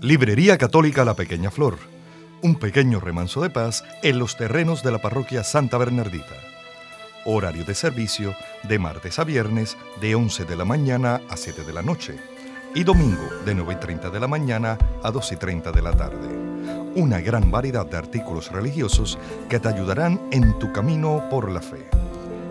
Librería 0.02 0.57
Católica 0.57 1.04
La 1.04 1.14
Pequeña 1.14 1.50
Flor. 1.50 1.76
Un 2.42 2.54
pequeño 2.54 3.00
remanso 3.00 3.42
de 3.42 3.50
paz 3.50 3.85
en 4.02 4.19
los 4.19 4.37
terrenos 4.37 4.83
de 4.83 4.92
la 4.92 4.99
parroquia 4.99 5.45
Santa 5.45 5.76
Bernardita. 5.76 6.37
Horario 7.26 7.64
de 7.64 7.75
servicio 7.75 8.35
de 8.62 8.78
martes 8.78 9.19
a 9.19 9.25
viernes 9.25 9.76
de 10.00 10.14
11 10.14 10.47
de 10.47 10.57
la 10.57 10.64
mañana 10.64 11.21
a 11.28 11.37
7 11.37 11.64
de 11.64 11.73
la 11.73 11.83
noche 11.83 12.16
y 12.75 12.85
domingo 12.85 13.28
de 13.45 13.54
9 13.54 13.75
y 13.75 13.76
30 13.76 14.11
de 14.11 14.21
la 14.21 14.26
mañana 14.26 14.78
a 15.02 15.11
2 15.11 15.33
y 15.33 15.37
30 15.37 15.73
de 15.73 15.83
la 15.83 15.92
tarde 15.92 16.50
una 16.95 17.21
gran 17.21 17.50
variedad 17.50 17.85
de 17.87 17.97
artículos 17.97 18.50
religiosos 18.50 19.19
que 19.49 19.61
te 19.61 19.69
ayudarán 19.69 20.21
en 20.30 20.59
tu 20.59 20.73
camino 20.73 21.25
por 21.30 21.50
la 21.50 21.61
fe. 21.61 21.88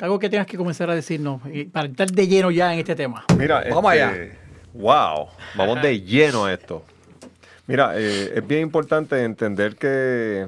algo 0.00 0.18
que 0.18 0.28
tengas 0.28 0.46
que 0.46 0.56
comenzar 0.56 0.90
a 0.90 0.94
decirnos 0.94 1.40
para 1.72 1.88
estar 1.88 2.10
de 2.10 2.26
lleno 2.26 2.50
ya 2.50 2.72
en 2.72 2.80
este 2.80 2.96
tema. 2.96 3.24
Mira, 3.36 3.64
vamos 3.70 3.92
allá. 3.92 4.10
Este, 4.10 4.38
wow, 4.74 5.28
vamos 5.56 5.82
de 5.82 6.00
lleno 6.00 6.46
a 6.46 6.52
esto. 6.52 6.84
Mira, 7.66 7.92
eh, 7.96 8.32
es 8.36 8.46
bien 8.46 8.62
importante 8.62 9.22
entender 9.22 9.76
que, 9.76 10.46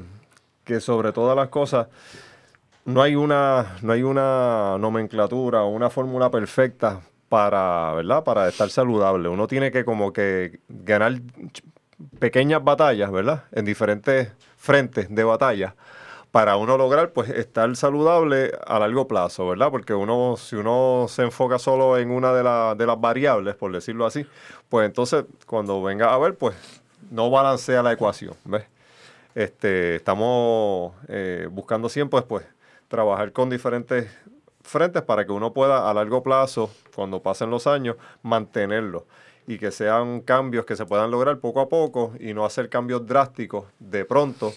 que 0.65 0.81
sobre 0.81 1.13
todas 1.13 1.37
las 1.37 1.49
cosas 1.49 1.89
no 2.85 3.03
hay 3.03 3.15
una, 3.15 3.77
no 3.83 3.93
hay 3.93 4.03
una 4.03 4.77
nomenclatura 4.79 5.63
o 5.63 5.69
una 5.69 5.91
fórmula 5.91 6.31
perfecta 6.31 7.01
para, 7.29 7.93
¿verdad? 7.95 8.25
Para 8.25 8.49
estar 8.49 8.71
saludable. 8.71 9.29
Uno 9.29 9.47
tiene 9.47 9.71
que 9.71 9.85
como 9.85 10.13
que 10.13 10.61
ganar 10.69 11.21
pequeñas 12.19 12.65
batallas, 12.65 13.11
¿verdad? 13.11 13.45
En 13.53 13.65
diferentes 13.65 14.33
frentes 14.57 15.15
de 15.15 15.25
batalla 15.25 15.75
para 16.31 16.57
uno 16.57 16.77
lograr 16.77 17.13
pues 17.13 17.29
estar 17.31 17.75
saludable 17.77 18.53
a 18.67 18.79
largo 18.79 19.09
plazo, 19.09 19.49
¿verdad? 19.49 19.71
Porque 19.71 19.95
uno, 19.95 20.37
si 20.37 20.57
uno 20.57 21.07
se 21.09 21.23
enfoca 21.23 21.59
solo 21.59 21.99
en 21.99 22.11
una 22.11 22.33
de, 22.33 22.77
de 22.77 22.87
las 22.87 23.01
variables, 23.01 23.57
por 23.57 23.73
decirlo 23.73 24.07
así, 24.07 24.25
pues 24.69 24.87
entonces 24.87 25.25
cuando 25.47 25.83
venga 25.83 26.15
a 26.15 26.19
ver, 26.19 26.37
pues 26.37 26.55
no 27.11 27.31
balancea 27.31 27.83
la 27.83 27.93
ecuación, 27.93 28.35
¿ves? 28.45 28.65
Este, 29.35 29.97
estamos 29.97 30.93
eh, 31.09 31.49
buscando 31.51 31.89
siempre 31.89 32.23
pues, 32.23 32.45
trabajar 32.89 33.33
con 33.33 33.51
diferentes 33.51 34.11
frentes 34.63 35.03
para 35.03 35.25
que 35.25 35.33
uno 35.33 35.53
pueda 35.53 35.89
a 35.89 35.95
largo 35.95 36.23
plazo, 36.23 36.71
cuando 36.95 37.23
pasen 37.23 37.51
los 37.51 37.67
años, 37.67 37.97
mantenerlo 38.23 39.07
y 39.47 39.59
que 39.59 39.71
sean 39.71 40.21
cambios 40.21 40.65
que 40.65 40.77
se 40.77 40.87
puedan 40.87 41.11
lograr 41.11 41.39
poco 41.39 41.61
a 41.61 41.69
poco 41.69 42.13
y 42.21 42.35
no 42.35 42.45
hacer 42.45 42.69
cambios 42.69 43.07
drásticos 43.07 43.67
de 43.79 44.05
pronto 44.05 44.53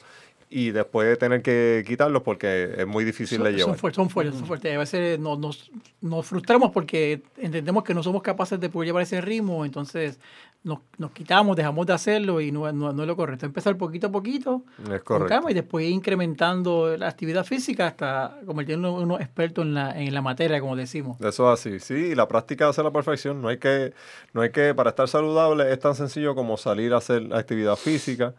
y 0.50 0.70
después 0.70 1.08
de 1.08 1.18
tener 1.18 1.42
que 1.42 1.84
quitarlos 1.88 2.22
porque 2.22 2.76
es 2.78 2.86
muy 2.86 3.04
difícil 3.04 3.42
de 3.42 3.54
llevar. 3.54 3.72
Son 3.72 3.78
fuertes, 3.80 3.96
son 3.96 4.10
fuertes, 4.12 4.36
son 4.36 4.46
fuertes. 4.46 4.76
A 4.76 4.78
veces 4.78 5.20
nos, 5.20 5.40
nos, 5.40 5.72
nos, 6.00 6.28
frustramos 6.28 6.70
porque 6.72 7.24
entendemos 7.38 7.84
que 7.84 7.96
no 7.96 8.04
somos 8.04 8.22
capaces 8.22 8.60
de 8.60 8.70
poder 8.70 8.88
llevar 8.88 9.02
ese 9.02 9.20
ritmo, 9.20 9.66
entonces 9.66 10.20
nos, 10.64 10.80
nos 10.98 11.12
quitamos, 11.12 11.56
dejamos 11.56 11.86
de 11.86 11.94
hacerlo 11.94 12.40
y 12.40 12.52
no, 12.52 12.72
no, 12.72 12.90
es 12.90 13.08
lo 13.08 13.16
correcto. 13.16 13.46
Empezar 13.46 13.78
poquito 13.78 14.08
a 14.08 14.12
poquito, 14.12 14.64
es 14.92 15.02
correcto. 15.04 15.50
y 15.50 15.54
después 15.54 15.86
ir 15.86 15.92
incrementando 15.92 16.96
la 16.98 17.10
actividad 17.10 17.46
física 17.46 17.88
hasta 17.88 18.40
convirtiéndonos 18.46 19.00
en 19.00 19.06
unos 19.06 19.22
expertos 19.22 19.66
en 19.66 19.74
la, 19.74 20.00
en 20.00 20.14
la 20.14 20.22
materia, 20.22 20.60
como 20.62 20.76
decimos. 20.76 21.20
Eso 21.20 21.52
es 21.52 21.60
así, 21.60 21.80
sí, 21.80 22.16
la 22.16 22.28
práctica 22.28 22.70
hace 22.70 22.82
la 22.82 22.92
perfección. 22.92 23.42
No 23.42 23.50
hay 23.50 23.58
que, 23.58 23.94
no 24.34 24.42
hay 24.42 24.52
que, 24.52 24.74
para 24.74 24.92
estar 24.92 25.08
saludable 25.08 25.72
es 25.72 25.80
tan 25.80 25.96
sencillo 25.96 26.34
como 26.34 26.58
salir 26.58 26.94
a 26.94 26.98
hacer 26.98 27.34
actividad 27.34 27.76
física 27.76 28.34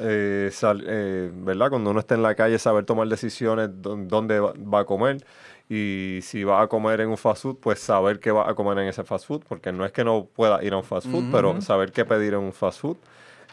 eh, 0.00 0.50
eh, 0.62 1.30
¿verdad? 1.34 1.70
Cuando 1.70 1.90
uno 1.90 2.00
está 2.00 2.14
en 2.14 2.22
la 2.22 2.34
calle, 2.34 2.58
saber 2.58 2.84
tomar 2.84 3.08
decisiones 3.08 3.70
dónde 3.72 4.40
va 4.40 4.80
a 4.80 4.84
comer. 4.84 5.24
Y 5.68 6.20
si 6.22 6.44
va 6.44 6.62
a 6.62 6.66
comer 6.66 7.02
en 7.02 7.10
un 7.10 7.18
fast 7.18 7.42
food, 7.42 7.56
pues 7.56 7.78
saber 7.78 8.20
qué 8.20 8.30
va 8.30 8.48
a 8.48 8.54
comer 8.54 8.78
en 8.78 8.88
ese 8.88 9.04
fast 9.04 9.26
food, 9.26 9.42
porque 9.46 9.70
no 9.70 9.84
es 9.84 9.92
que 9.92 10.02
no 10.02 10.24
pueda 10.24 10.64
ir 10.64 10.72
a 10.72 10.78
un 10.78 10.84
fast 10.84 11.06
food, 11.08 11.24
pero 11.30 11.60
saber 11.60 11.92
qué 11.92 12.06
pedir 12.06 12.32
en 12.32 12.40
un 12.40 12.52
fast 12.52 12.80
food. 12.80 12.96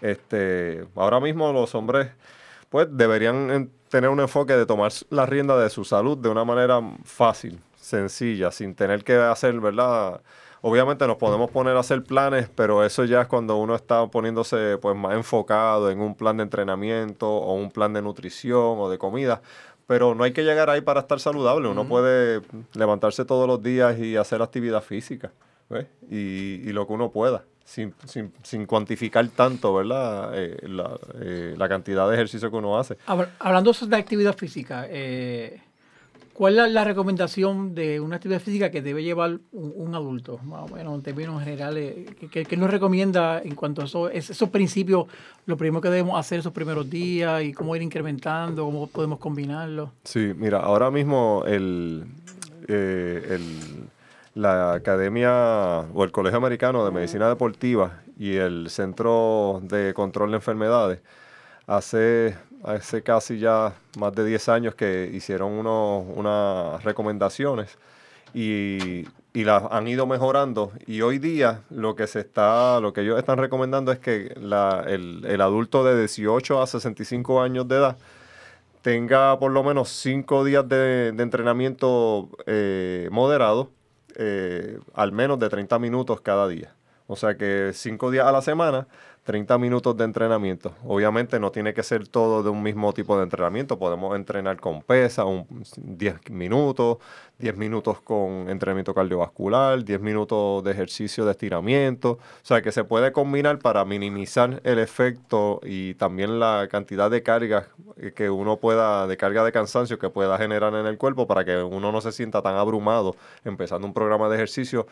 Este, 0.01 0.85
ahora 0.95 1.19
mismo 1.19 1.51
los 1.51 1.75
hombres, 1.75 2.09
pues 2.69 2.87
deberían 2.89 3.69
tener 3.89 4.09
un 4.09 4.19
enfoque 4.19 4.53
de 4.53 4.65
tomar 4.65 4.91
la 5.09 5.25
rienda 5.25 5.57
de 5.57 5.69
su 5.69 5.83
salud 5.83 6.17
de 6.17 6.29
una 6.29 6.45
manera 6.45 6.81
fácil, 7.03 7.59
sencilla, 7.75 8.51
sin 8.51 8.75
tener 8.75 9.03
que 9.03 9.15
hacer, 9.15 9.59
¿verdad? 9.59 10.21
Obviamente 10.61 11.05
nos 11.05 11.17
podemos 11.17 11.51
poner 11.51 11.77
a 11.77 11.81
hacer 11.81 12.03
planes, 12.03 12.49
pero 12.55 12.83
eso 12.83 13.03
ya 13.05 13.21
es 13.21 13.27
cuando 13.27 13.57
uno 13.57 13.75
está 13.75 14.07
poniéndose 14.07 14.79
pues 14.81 14.95
más 14.95 15.13
enfocado 15.13 15.91
en 15.91 16.01
un 16.01 16.15
plan 16.15 16.37
de 16.37 16.43
entrenamiento 16.43 17.29
o 17.29 17.53
un 17.53 17.69
plan 17.69 17.93
de 17.93 18.01
nutrición 18.01 18.79
o 18.79 18.89
de 18.89 18.97
comida. 18.97 19.41
Pero 19.87 20.15
no 20.15 20.23
hay 20.23 20.33
que 20.33 20.43
llegar 20.43 20.69
ahí 20.69 20.81
para 20.81 21.01
estar 21.01 21.19
saludable. 21.19 21.67
Uno 21.67 21.87
puede 21.87 22.41
levantarse 22.73 23.25
todos 23.25 23.47
los 23.47 23.61
días 23.61 23.97
y 23.99 24.15
hacer 24.15 24.41
actividad 24.41 24.81
física. 24.81 25.31
Y, 26.09 26.61
y, 26.63 26.73
lo 26.73 26.85
que 26.87 26.93
uno 26.93 27.11
pueda. 27.11 27.43
Sin, 27.63 27.95
sin, 28.05 28.31
sin, 28.43 28.65
cuantificar 28.67 29.27
tanto, 29.29 29.73
¿verdad? 29.73 30.31
Eh, 30.35 30.57
la, 30.67 30.99
eh, 31.15 31.55
la, 31.57 31.67
cantidad 31.67 32.07
de 32.07 32.13
ejercicio 32.13 32.51
que 32.51 32.57
uno 32.57 32.77
hace. 32.77 32.97
Hablando 33.39 33.71
de 33.71 33.95
actividad 33.95 34.35
física, 34.35 34.85
eh, 34.87 35.61
¿Cuál 36.35 36.59
es 36.59 36.69
la 36.69 36.83
recomendación 36.83 37.73
de 37.73 38.01
una 38.01 38.17
actividad 38.17 38.41
física 38.41 38.69
que 38.69 38.81
debe 38.81 39.01
llevar 39.01 39.39
un, 39.53 39.95
adulto? 39.95 40.37
Más 40.43 40.69
o 40.69 40.75
menos, 40.75 40.93
en 40.95 41.01
términos 41.01 41.41
generales, 41.41 41.95
¿qué, 42.29 42.57
nos 42.57 42.69
recomienda 42.69 43.41
en 43.41 43.55
cuanto 43.55 43.81
a 43.81 43.85
eso, 43.85 44.09
esos 44.09 44.49
principios, 44.49 45.05
lo 45.45 45.55
primero 45.55 45.79
que 45.79 45.87
debemos 45.87 46.19
hacer 46.19 46.39
esos 46.39 46.51
primeros 46.51 46.89
días 46.89 47.41
y 47.41 47.53
cómo 47.53 47.73
ir 47.77 47.81
incrementando, 47.81 48.65
cómo 48.65 48.87
podemos 48.87 49.17
combinarlo? 49.17 49.93
Sí, 50.03 50.33
mira, 50.35 50.59
ahora 50.59 50.91
mismo 50.91 51.43
el, 51.47 52.03
eh, 52.67 53.27
el, 53.29 53.85
la 54.33 54.73
Academia 54.73 55.85
o 55.93 56.03
el 56.03 56.11
Colegio 56.11 56.37
Americano 56.37 56.83
de 56.83 56.91
Medicina 56.91 57.29
Deportiva 57.29 58.01
y 58.19 58.35
el 58.35 58.69
Centro 58.69 59.61
de 59.63 59.93
Control 59.93 60.31
de 60.31 60.35
Enfermedades 60.35 60.99
hace 61.67 62.35
hace 62.65 63.03
casi 63.03 63.37
ya 63.39 63.73
más 63.97 64.13
de 64.13 64.25
10 64.25 64.49
años 64.49 64.75
que 64.75 65.09
hicieron 65.13 65.65
unas 65.65 66.83
recomendaciones 66.83 67.77
y, 68.33 69.05
las 69.33 69.63
han 69.69 69.85
ido 69.87 70.07
mejorando. 70.07 70.71
Y 70.87 71.01
hoy 71.01 71.19
día 71.19 71.61
lo 71.69 71.95
que 71.95 72.07
se 72.07 72.21
está 72.21 72.79
lo 72.79 72.93
que 72.93 73.01
ellos 73.01 73.19
están 73.19 73.37
recomendando 73.37 73.91
es 73.91 73.99
que 73.99 74.33
el, 74.35 75.41
adulto 75.41 75.83
de 75.83 75.99
18 75.99 76.61
a 76.61 76.67
65 76.67 77.41
años 77.41 77.67
de 77.67 77.75
edad 77.75 77.97
tenga 78.81 79.37
por 79.37 79.51
lo 79.51 79.63
menos 79.63 79.89
5 79.89 80.45
días 80.45 80.67
de, 80.69 81.09
entrenamiento 81.09 82.29
eh, 82.45 83.09
moderado 83.11 83.71
eh, 84.15 84.79
al 84.93 85.11
menos 85.11 85.37
de 85.37 85.49
30 85.49 85.79
minutos 85.79 86.21
cada 86.21 86.47
día 86.47 86.73
o 87.07 87.15
sea 87.15 87.35
que 87.37 87.71
5 87.73 88.11
días 88.11 88.25
a 88.25 88.31
la 88.31 88.41
semana 88.41 88.87
30 89.25 89.57
minutos 89.57 89.97
de 89.97 90.03
entrenamiento. 90.03 90.75
Obviamente 90.85 91.39
no 91.39 91.51
tiene 91.51 91.73
que 91.73 91.81
ser 91.81 92.07
todo 92.07 92.43
de 92.43 92.49
un 92.49 92.61
mismo 92.61 92.93
tipo 92.93 93.17
de 93.17 93.23
entrenamiento. 93.23 93.79
Podemos 93.79 94.15
entrenar 94.15 94.59
con 94.59 94.83
pesa, 94.83 95.25
un 95.25 95.47
10 95.77 96.29
minutos, 96.29 96.99
10 97.39 97.57
minutos 97.57 98.01
con 98.01 98.47
entrenamiento 98.49 98.93
cardiovascular, 98.93 99.83
10 99.83 99.99
minutos 99.99 100.63
de 100.63 100.71
ejercicio 100.71 101.25
de 101.25 101.31
estiramiento. 101.31 102.11
O 102.11 102.19
sea 102.43 102.61
que 102.61 102.71
se 102.71 102.83
puede 102.83 103.11
combinar 103.11 103.57
para 103.57 103.83
minimizar 103.83 104.61
el 104.63 104.77
efecto 104.77 105.59
y 105.63 105.95
también 105.95 106.39
la 106.39 106.67
cantidad 106.69 107.09
de 107.09 107.23
carga 107.23 107.67
que 108.13 108.29
uno 108.29 108.57
pueda, 108.57 109.07
de 109.07 109.17
carga 109.17 109.43
de 109.43 109.51
cansancio 109.51 109.97
que 109.97 110.11
pueda 110.11 110.37
generar 110.37 110.75
en 110.75 110.85
el 110.85 110.99
cuerpo 110.99 111.25
para 111.25 111.43
que 111.43 111.63
uno 111.63 111.91
no 111.91 111.99
se 111.99 112.11
sienta 112.11 112.43
tan 112.43 112.55
abrumado 112.57 113.15
empezando 113.43 113.87
un 113.87 113.93
programa 113.93 114.29
de 114.29 114.35
ejercicio 114.35 114.85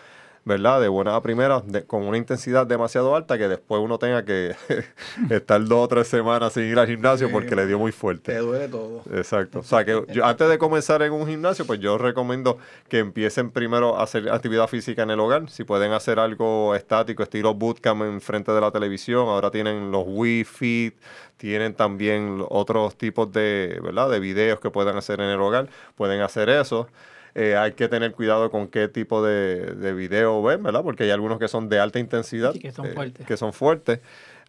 ¿verdad? 0.45 0.82
De 0.82 0.89
buena 0.89 1.15
a 1.15 1.21
primera, 1.21 1.63
con 1.88 2.03
una 2.03 2.17
intensidad 2.17 2.67
demasiado 2.67 3.15
alta 3.15 3.38
que 3.38 3.47
después 3.47 3.82
uno 3.82 3.97
tenga 3.97 4.25
que 4.25 4.56
estar 5.29 5.63
dos 5.63 5.86
o 5.86 5.88
tres 5.88 6.08
semanas 6.08 6.53
sin 6.53 6.63
ir 6.63 6.77
al 6.77 6.88
gimnasio 6.88 7.32
porque 7.32 7.56
le 7.56 7.65
dio 7.65 7.79
muy 7.79 7.91
fuerte. 7.91 8.34
Te 8.34 8.39
duele 8.39 8.67
todo. 8.67 9.03
Exacto. 9.13 9.60
O 9.60 9.63
sea, 9.63 9.86
que 9.86 10.03
yo, 10.10 10.25
antes 10.25 10.49
de 10.49 10.58
comenzar 10.58 11.01
en 11.01 11.13
un 11.13 11.27
gimnasio, 11.27 11.65
pues 11.65 11.79
yo 11.79 11.97
recomiendo 11.97 12.58
que 12.89 12.99
empiecen 12.99 13.51
primero 13.51 13.97
a 13.97 14.03
hacer 14.03 14.29
actividad 14.29 14.67
física 14.67 15.03
en 15.03 15.12
el 15.12 15.19
hogar. 15.19 15.49
Si 15.49 15.63
pueden 15.63 15.93
hacer 15.93 16.19
algo 16.19 16.75
estático, 16.75 17.23
estilo 17.23 17.53
bootcamp 17.53 18.01
en 18.03 18.19
frente 18.19 18.51
de 18.51 18.60
la 18.60 18.71
televisión, 18.71 19.27
ahora 19.29 19.49
tienen 19.49 19.91
los 19.91 20.03
Wii 20.06 20.43
Fit, 20.43 20.95
tienen 21.38 21.73
también 21.73 22.43
otros 22.49 22.97
tipos 22.97 23.32
de, 23.32 23.79
¿verdad? 23.82 24.10
de 24.10 24.19
videos 24.19 24.60
que 24.60 24.69
puedan 24.69 24.97
hacer 24.97 25.21
en 25.21 25.29
el 25.29 25.39
hogar. 25.39 25.69
Pueden 25.95 26.21
hacer 26.21 26.49
eso. 26.49 26.88
Eh, 27.35 27.55
hay 27.55 27.71
que 27.73 27.87
tener 27.87 28.11
cuidado 28.11 28.51
con 28.51 28.67
qué 28.67 28.87
tipo 28.87 29.23
de, 29.23 29.73
de 29.75 29.93
video 29.93 30.41
ven, 30.43 30.61
¿verdad? 30.61 30.83
Porque 30.83 31.03
hay 31.03 31.11
algunos 31.11 31.39
que 31.39 31.47
son 31.47 31.67
de 31.69 31.79
alta 31.79 31.99
intensidad. 31.99 32.53
que 32.53 32.71
son 32.71 32.85
eh, 32.87 32.93
fuertes. 32.93 33.25
Que 33.25 33.37
son 33.37 33.53
fuertes. 33.53 33.99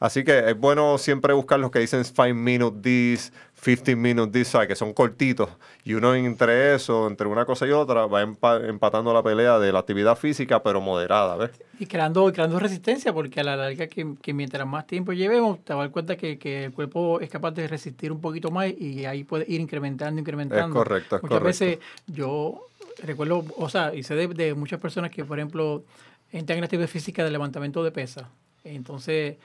Así 0.00 0.24
que 0.24 0.50
es 0.50 0.58
bueno 0.58 0.98
siempre 0.98 1.32
buscar 1.32 1.58
los 1.60 1.70
que 1.70 1.78
dicen 1.78 2.04
5 2.04 2.34
minutes 2.34 2.82
this, 2.82 3.32
15 3.62 3.96
minutes 3.96 4.32
this, 4.32 4.58
que 4.66 4.74
son 4.74 4.92
cortitos. 4.92 5.48
Y 5.84 5.94
uno 5.94 6.14
entre 6.14 6.74
eso, 6.74 7.06
entre 7.06 7.26
una 7.26 7.44
cosa 7.44 7.66
y 7.66 7.70
otra, 7.70 8.06
va 8.06 8.22
empatando 8.22 9.14
la 9.14 9.22
pelea 9.22 9.58
de 9.58 9.72
la 9.72 9.78
actividad 9.78 10.16
física, 10.16 10.62
pero 10.62 10.80
moderada, 10.80 11.36
¿ves? 11.36 11.50
Y 11.78 11.86
creando, 11.86 12.30
creando 12.32 12.58
resistencia, 12.58 13.12
porque 13.12 13.40
a 13.40 13.44
la 13.44 13.56
larga 13.56 13.86
que, 13.86 14.14
que 14.20 14.34
mientras 14.34 14.66
más 14.66 14.86
tiempo 14.86 15.12
llevemos, 15.12 15.64
te 15.64 15.72
vas 15.72 15.80
a 15.80 15.84
dar 15.84 15.90
cuenta 15.90 16.16
que, 16.16 16.38
que, 16.38 16.64
el 16.64 16.72
cuerpo 16.72 17.20
es 17.20 17.30
capaz 17.30 17.52
de 17.52 17.66
resistir 17.66 18.12
un 18.12 18.20
poquito 18.20 18.50
más 18.50 18.68
y 18.68 19.04
ahí 19.06 19.24
puede 19.24 19.44
ir 19.48 19.60
incrementando, 19.60 20.20
incrementando. 20.20 20.66
Es 20.66 20.72
correcto, 20.74 21.16
es 21.16 21.22
Muchas 21.22 21.38
correcto. 21.38 21.64
veces 21.64 21.78
yo 22.06 22.66
recuerdo, 23.02 23.44
o 23.56 23.68
sea, 23.68 23.94
y 23.94 24.02
sé 24.02 24.14
de, 24.14 24.54
muchas 24.54 24.80
personas 24.80 25.10
que, 25.10 25.24
por 25.24 25.38
ejemplo, 25.38 25.84
entran 26.32 26.58
en 26.58 26.64
actividad 26.64 26.88
física 26.88 27.24
de 27.24 27.30
levantamiento 27.30 27.82
de 27.82 27.90
pesas. 27.90 28.26
Entonces, 28.64 29.36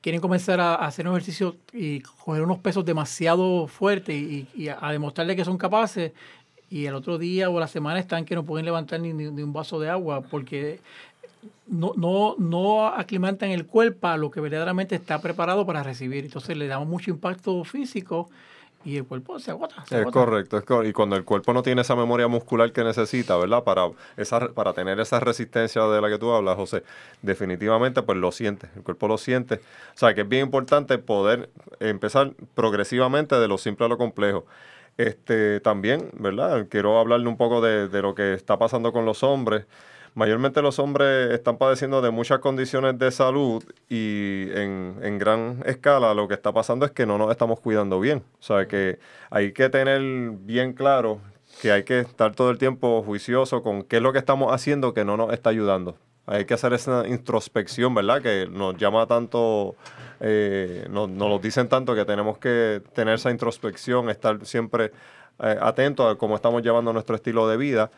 quieren 0.00 0.20
comenzar 0.20 0.60
a, 0.60 0.74
hacer 0.76 1.06
un 1.08 1.14
ejercicio 1.14 1.56
y 1.72 2.00
coger 2.00 2.42
unos 2.42 2.58
pesos 2.58 2.84
demasiado 2.84 3.66
fuertes 3.66 4.14
y, 4.14 4.68
a, 4.68 4.92
demostrarle 4.92 5.36
que 5.36 5.44
son 5.44 5.58
capaces. 5.58 6.12
Y 6.70 6.84
el 6.84 6.94
otro 6.94 7.16
día 7.18 7.48
o 7.48 7.58
la 7.58 7.68
semana 7.68 7.98
están 7.98 8.24
que 8.24 8.34
no 8.34 8.44
pueden 8.44 8.66
levantar 8.66 9.00
ni, 9.00 9.12
ni, 9.12 9.26
un 9.26 9.52
vaso 9.52 9.80
de 9.80 9.88
agua 9.88 10.20
porque 10.20 10.80
no, 11.66 11.94
no, 11.96 12.34
no 12.38 12.94
el 12.98 13.66
cuerpo 13.66 14.06
a 14.06 14.16
lo 14.18 14.30
que 14.30 14.40
verdaderamente 14.40 14.94
está 14.94 15.20
preparado 15.20 15.64
para 15.64 15.82
recibir. 15.82 16.24
Entonces 16.24 16.56
le 16.56 16.66
damos 16.66 16.88
mucho 16.88 17.10
impacto 17.10 17.64
físico 17.64 18.28
y 18.88 18.96
el 18.96 19.04
cuerpo 19.04 19.38
se 19.38 19.50
agota. 19.50 19.84
es 19.90 20.06
correcto, 20.06 20.56
es 20.56 20.88
y 20.88 20.92
cuando 20.94 21.14
el 21.16 21.24
cuerpo 21.24 21.52
no 21.52 21.62
tiene 21.62 21.82
esa 21.82 21.94
memoria 21.94 22.26
muscular 22.26 22.72
que 22.72 22.82
necesita, 22.82 23.36
¿verdad? 23.36 23.62
Para, 23.62 23.90
esa, 24.16 24.48
para 24.54 24.72
tener 24.72 24.98
esa 24.98 25.20
resistencia 25.20 25.82
de 25.82 26.00
la 26.00 26.08
que 26.08 26.16
tú 26.16 26.32
hablas, 26.32 26.56
José, 26.56 26.82
definitivamente 27.20 28.00
pues 28.00 28.16
lo 28.16 28.32
siente, 28.32 28.70
el 28.76 28.82
cuerpo 28.82 29.06
lo 29.06 29.18
siente. 29.18 29.56
O 29.94 29.98
sea 29.98 30.14
que 30.14 30.22
es 30.22 30.28
bien 30.28 30.46
importante 30.46 30.96
poder 30.96 31.50
empezar 31.80 32.32
progresivamente 32.54 33.34
de 33.38 33.46
lo 33.46 33.58
simple 33.58 33.84
a 33.84 33.88
lo 33.90 33.98
complejo. 33.98 34.46
Este, 34.96 35.60
también, 35.60 36.08
¿verdad? 36.14 36.66
Quiero 36.70 36.98
hablarle 36.98 37.28
un 37.28 37.36
poco 37.36 37.60
de, 37.60 37.88
de 37.88 38.00
lo 38.00 38.14
que 38.14 38.32
está 38.32 38.58
pasando 38.58 38.90
con 38.90 39.04
los 39.04 39.22
hombres. 39.22 39.66
Mayormente 40.14 40.62
los 40.62 40.78
hombres 40.78 41.32
están 41.32 41.58
padeciendo 41.58 42.00
de 42.02 42.10
muchas 42.10 42.40
condiciones 42.40 42.98
de 42.98 43.10
salud 43.10 43.62
y 43.88 44.48
en, 44.52 44.96
en, 45.02 45.18
gran 45.18 45.62
escala 45.66 46.14
lo 46.14 46.28
que 46.28 46.34
está 46.34 46.52
pasando 46.52 46.86
es 46.86 46.92
que 46.92 47.06
no 47.06 47.18
nos 47.18 47.30
estamos 47.30 47.60
cuidando 47.60 48.00
bien. 48.00 48.22
O 48.40 48.42
sea, 48.42 48.66
que 48.66 48.98
hay 49.30 49.52
que 49.52 49.68
tener 49.68 50.00
bien 50.30 50.72
claro 50.72 51.20
que 51.60 51.72
hay 51.72 51.82
que 51.82 52.00
estar 52.00 52.34
todo 52.34 52.50
el 52.50 52.58
tiempo 52.58 53.02
juicioso 53.02 53.62
con 53.62 53.82
qué 53.82 53.96
es 53.96 54.02
lo 54.02 54.12
que 54.12 54.18
estamos 54.18 54.52
haciendo 54.52 54.94
que 54.94 55.04
no 55.04 55.16
nos 55.16 55.32
está 55.32 55.50
ayudando. 55.50 55.96
Hay 56.26 56.44
que 56.44 56.54
hacer 56.54 56.74
esa 56.74 57.08
introspección, 57.08 57.94
¿verdad? 57.94 58.20
Que 58.20 58.46
nos 58.50 58.76
llama 58.76 59.06
tanto, 59.06 59.76
eh, 60.20 60.86
nos, 60.90 61.08
nos 61.08 61.28
lo 61.28 61.38
dicen 61.38 61.68
tanto 61.68 61.94
que 61.94 62.04
tenemos 62.04 62.36
que 62.36 62.82
tener 62.92 63.14
esa 63.14 63.30
introspección, 63.30 64.10
estar 64.10 64.44
siempre 64.44 64.92
eh, 65.40 65.56
atentos 65.60 66.12
a 66.12 66.18
cómo 66.18 66.36
estamos 66.36 66.62
llevando 66.62 66.92
nuestro 66.92 67.16
estilo 67.16 67.48
de 67.48 67.56
vida. 67.56 67.90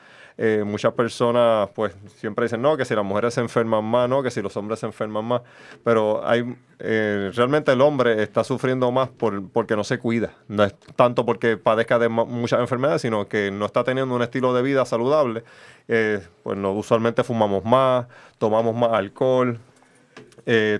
Eh, 0.43 0.65
muchas 0.65 0.95
personas 0.95 1.69
pues 1.75 1.95
siempre 2.17 2.47
dicen, 2.47 2.63
no, 2.63 2.75
que 2.75 2.87
si 2.87 2.95
las 2.95 3.05
mujeres 3.05 3.35
se 3.35 3.43
enferman 3.43 3.85
más, 3.85 4.09
no, 4.09 4.23
que 4.23 4.31
si 4.31 4.41
los 4.41 4.57
hombres 4.57 4.81
se 4.81 4.87
enferman 4.87 5.23
más, 5.23 5.43
pero 5.85 6.27
hay, 6.27 6.57
eh, 6.79 7.31
realmente 7.35 7.73
el 7.73 7.83
hombre 7.83 8.23
está 8.23 8.43
sufriendo 8.43 8.91
más 8.91 9.11
por, 9.11 9.47
porque 9.51 9.77
no 9.77 9.85
se 9.85 9.99
cuida, 9.99 10.33
no 10.49 10.65
es 10.65 10.75
tanto 10.97 11.27
porque 11.27 11.59
padezca 11.59 11.99
de 11.99 12.09
muchas 12.09 12.59
enfermedades, 12.59 13.03
sino 13.03 13.29
que 13.29 13.51
no 13.51 13.67
está 13.67 13.85
teniendo 13.85 14.15
un 14.15 14.23
estilo 14.23 14.55
de 14.55 14.63
vida 14.63 14.87
saludable, 14.87 15.45
eh, 15.89 16.27
pues 16.43 16.57
no, 16.57 16.73
usualmente 16.73 17.23
fumamos 17.23 17.63
más, 17.67 18.07
tomamos 18.39 18.75
más 18.75 18.93
alcohol, 18.93 19.59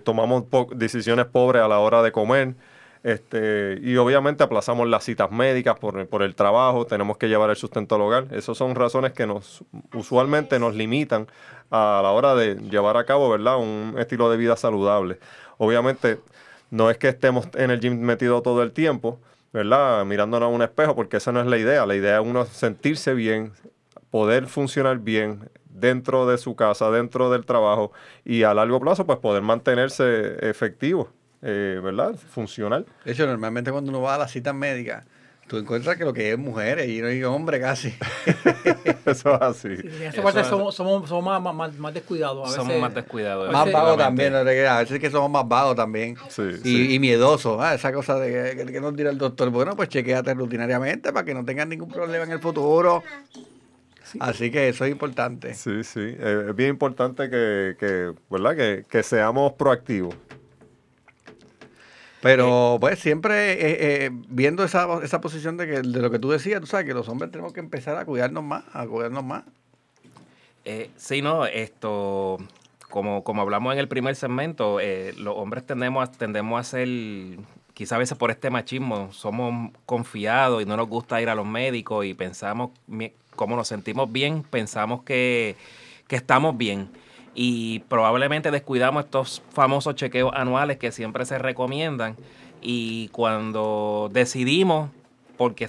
tomamos 0.05 0.45
decisiones 0.75 1.27
pobres 1.27 1.61
a 1.63 1.69
la 1.69 1.81
hora 1.81 2.03
de 2.03 2.13
comer, 2.13 2.55
este, 3.03 3.79
y 3.83 3.97
obviamente 3.97 4.45
aplazamos 4.45 4.87
las 4.87 5.05
citas 5.05 5.31
médicas 5.31 5.79
por, 5.79 6.07
por, 6.09 6.23
el 6.23 6.35
trabajo, 6.35 6.85
tenemos 6.85 7.17
que 7.17 7.29
llevar 7.29 7.49
el 7.49 7.57
sustento 7.57 7.95
al 7.95 8.03
hogar. 8.03 8.27
Esas 8.31 8.59
son 8.59 8.75
razones 8.75 9.13
que 9.13 9.27
nos 9.27 9.65
usualmente 9.95 10.59
nos 10.59 10.75
limitan 10.75 11.27
a 11.71 12.01
la 12.03 12.11
hora 12.11 12.35
de 12.35 12.57
llevar 12.57 12.99
a 12.99 13.05
cabo 13.05 13.31
¿verdad? 13.31 13.59
un 13.59 13.95
estilo 13.99 14.31
de 14.31 14.37
vida 14.37 14.57
saludable. 14.57 15.19
Obviamente 15.57 16.21
no 16.71 16.91
es 16.91 16.99
que 16.99 17.09
estemos 17.09 17.49
en 17.55 17.71
el 17.71 17.81
gym 17.81 18.01
metido 18.01 18.43
todo 18.43 18.63
el 18.63 18.73
tiempo, 18.73 19.19
¿verdad? 19.53 20.05
Mirándonos 20.05 20.49
a 20.49 20.51
un 20.51 20.63
espejo, 20.63 20.95
porque 20.95 21.17
esa 21.17 21.33
no 21.33 21.41
es 21.41 21.47
la 21.47 21.57
idea. 21.57 21.87
La 21.87 21.97
idea 21.97 22.21
es 22.21 22.27
uno 22.27 22.45
sentirse 22.45 23.15
bien, 23.15 23.53
poder 24.11 24.47
funcionar 24.47 24.99
bien 24.99 25.49
dentro 25.65 26.27
de 26.27 26.37
su 26.37 26.55
casa, 26.55 26.91
dentro 26.91 27.31
del 27.31 27.47
trabajo 27.47 27.93
y 28.25 28.43
a 28.43 28.53
largo 28.53 28.79
plazo 28.79 29.07
pues 29.07 29.19
poder 29.21 29.43
mantenerse 29.43 30.37
efectivo 30.49 31.09
eh, 31.43 31.81
¿verdad? 31.83 32.15
Funcional. 32.17 32.87
De 33.05 33.13
hecho, 33.13 33.27
normalmente 33.27 33.71
cuando 33.71 33.91
uno 33.91 34.03
va 34.03 34.17
a 34.17 34.19
las 34.19 34.31
citas 34.31 34.55
médicas, 34.55 35.05
tú 35.51 35.57
encuentras 35.57 35.97
que 35.97 36.05
lo 36.05 36.13
que 36.13 36.31
es 36.31 36.39
mujeres 36.39 36.89
y 36.89 37.01
no 37.01 37.09
hay 37.09 37.25
hombre 37.25 37.61
casi. 37.61 37.93
Eso 39.07 39.35
es 39.35 39.43
así. 39.43 39.69
en 39.69 40.03
esa 40.03 40.23
parte 40.23 40.45
somos, 40.45 40.75
somos, 40.75 41.09
somos 41.09 41.43
más, 41.43 41.75
más, 41.75 41.93
descuidados. 41.95 42.53
A 42.53 42.57
somos 42.57 42.79
más 42.79 42.95
descuidados. 42.95 43.51
Más 43.51 43.73
vagos 43.73 43.97
también, 43.97 44.35
a 44.35 44.45
veces 44.45 44.93
es 44.93 45.01
que 45.01 45.11
somos 45.11 45.29
más 45.31 45.49
vagos 45.49 45.75
también. 45.75 46.17
Sí, 46.29 46.43
y, 46.63 46.95
y, 46.95 46.99
miedosos. 47.01 47.61
¿ah? 47.61 47.75
Esa 47.75 47.93
cosa 47.93 48.17
de 48.21 48.55
que, 48.55 48.73
que 48.73 48.81
nos 48.81 48.95
dirá 48.95 49.11
el 49.11 49.19
doctor, 49.19 49.51
bueno, 49.51 49.75
pues 49.75 49.89
chequeate 49.89 50.35
rutinariamente 50.35 51.13
para 51.13 51.25
que 51.25 51.35
no 51.35 51.45
tengas 51.45 51.67
ningún 51.67 51.91
problema 51.91 52.25
en 52.25 52.31
el 52.31 52.41
futuro. 52.41 53.03
Así 54.21 54.51
que 54.51 54.69
eso 54.69 54.85
es 54.85 54.93
importante. 54.93 55.55
Sí, 55.55 55.83
sí. 55.85 56.01
Eh, 56.01 56.47
es 56.51 56.57
bien 56.57 56.71
importante 56.71 57.29
que, 57.31 57.77
que 57.79 58.13
¿verdad? 58.29 58.57
Que, 58.57 58.85
que 58.89 59.03
seamos 59.03 59.55
proactivos. 59.55 60.15
Pero 62.23 62.77
pues 62.81 62.99
siempre 62.99 63.53
eh, 63.53 64.05
eh, 64.05 64.11
viendo 64.29 64.63
esa, 64.63 65.03
esa 65.03 65.21
posición 65.21 65.57
de, 65.57 65.67
que, 65.67 65.73
de 65.81 66.01
lo 66.01 66.11
que 66.11 66.19
tú 66.19 66.31
decías, 66.31 66.61
tú 66.61 66.67
sabes 66.67 66.87
que 66.87 66.93
los 66.93 67.09
hombres 67.09 67.31
tenemos 67.31 67.53
que 67.53 67.61
empezar 67.61 67.97
a 67.97 68.05
cuidarnos 68.05 68.45
más, 68.45 68.65
a 68.73 68.87
cuidarnos 68.87 69.25
más. 69.25 69.45
Eh, 70.67 70.91
sí, 70.97 71.23
no, 71.23 71.47
esto, 71.47 72.39
como, 72.91 73.25
como 73.25 73.41
hablamos 73.41 73.73
en 73.73 73.79
el 73.79 73.89
primer 73.89 74.17
segmento, 74.17 74.81
eh, 74.81 75.15
los 75.17 75.35
hombres 75.37 75.65
tendemos, 75.65 76.11
tendemos 76.13 76.61
a 76.61 76.65
ser, 76.65 76.89
quizás 77.73 77.93
a 77.93 77.99
veces 77.99 78.19
por 78.19 78.31
este 78.31 78.51
machismo, 78.51 79.11
somos 79.13 79.73
confiados 79.87 80.63
y 80.63 80.67
no 80.67 80.77
nos 80.77 80.89
gusta 80.89 81.23
ir 81.23 81.31
a 81.31 81.35
los 81.35 81.47
médicos 81.47 82.05
y 82.05 82.13
pensamos, 82.13 82.71
como 83.35 83.57
nos 83.57 83.69
sentimos 83.69 84.13
bien, 84.13 84.43
pensamos 84.43 85.03
que, 85.05 85.57
que 86.07 86.17
estamos 86.17 86.59
bien 86.59 86.91
y 87.35 87.81
probablemente 87.81 88.51
descuidamos 88.51 89.05
estos 89.05 89.43
famosos 89.53 89.95
chequeos 89.95 90.33
anuales 90.35 90.79
que 90.79 90.93
siempre 90.93 91.25
se 91.25 91.39
recomiendan. 91.39 92.17
Y 92.61 93.09
cuando 93.09 94.11
decidimos, 94.13 94.91
porque 95.37 95.69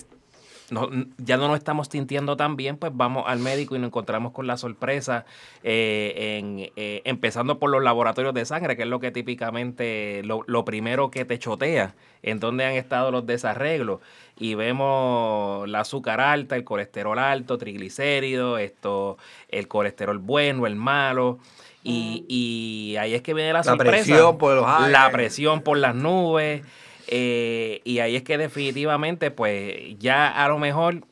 ya 1.17 1.37
no 1.37 1.47
nos 1.47 1.57
estamos 1.57 1.87
sintiendo 1.89 2.37
tan 2.37 2.55
bien, 2.55 2.77
pues 2.77 2.91
vamos 2.95 3.25
al 3.27 3.39
médico 3.39 3.75
y 3.75 3.79
nos 3.79 3.87
encontramos 3.87 4.31
con 4.31 4.47
la 4.47 4.57
sorpresa, 4.57 5.25
eh, 5.63 6.37
en, 6.39 6.71
eh, 6.75 7.01
empezando 7.05 7.59
por 7.59 7.69
los 7.69 7.83
laboratorios 7.83 8.33
de 8.33 8.45
sangre, 8.45 8.77
que 8.77 8.83
es 8.83 8.87
lo 8.87 8.99
que 8.99 9.11
típicamente, 9.11 10.21
lo, 10.23 10.43
lo, 10.47 10.63
primero 10.63 11.11
que 11.11 11.25
te 11.25 11.37
chotea, 11.39 11.93
en 12.23 12.39
donde 12.39 12.65
han 12.65 12.73
estado 12.73 13.11
los 13.11 13.25
desarreglos, 13.25 13.99
y 14.37 14.55
vemos 14.55 15.67
la 15.67 15.81
azúcar 15.81 16.21
alta, 16.21 16.55
el 16.55 16.63
colesterol 16.63 17.19
alto, 17.19 17.57
triglicéridos, 17.57 18.59
esto, 18.61 19.17
el 19.49 19.67
colesterol 19.67 20.17
bueno, 20.17 20.65
el 20.65 20.75
malo. 20.75 21.39
Y, 21.83 22.25
y 22.27 22.95
ahí 22.97 23.15
es 23.15 23.23
que 23.23 23.33
viene 23.33 23.53
la, 23.53 23.59
la 23.59 23.63
sorpresa. 23.63 23.91
Presión 23.91 24.37
por 24.37 24.55
los 24.55 24.89
la 24.89 25.09
presión 25.11 25.61
por 25.61 25.77
las 25.77 25.95
nubes. 25.95 26.61
Eh, 27.13 27.81
y 27.83 27.99
ahí 27.99 28.15
es 28.15 28.23
que 28.23 28.37
definitivamente, 28.37 29.31
pues 29.31 29.99
ya 29.99 30.29
a 30.29 30.47
lo 30.47 30.57
mejor 30.57 31.05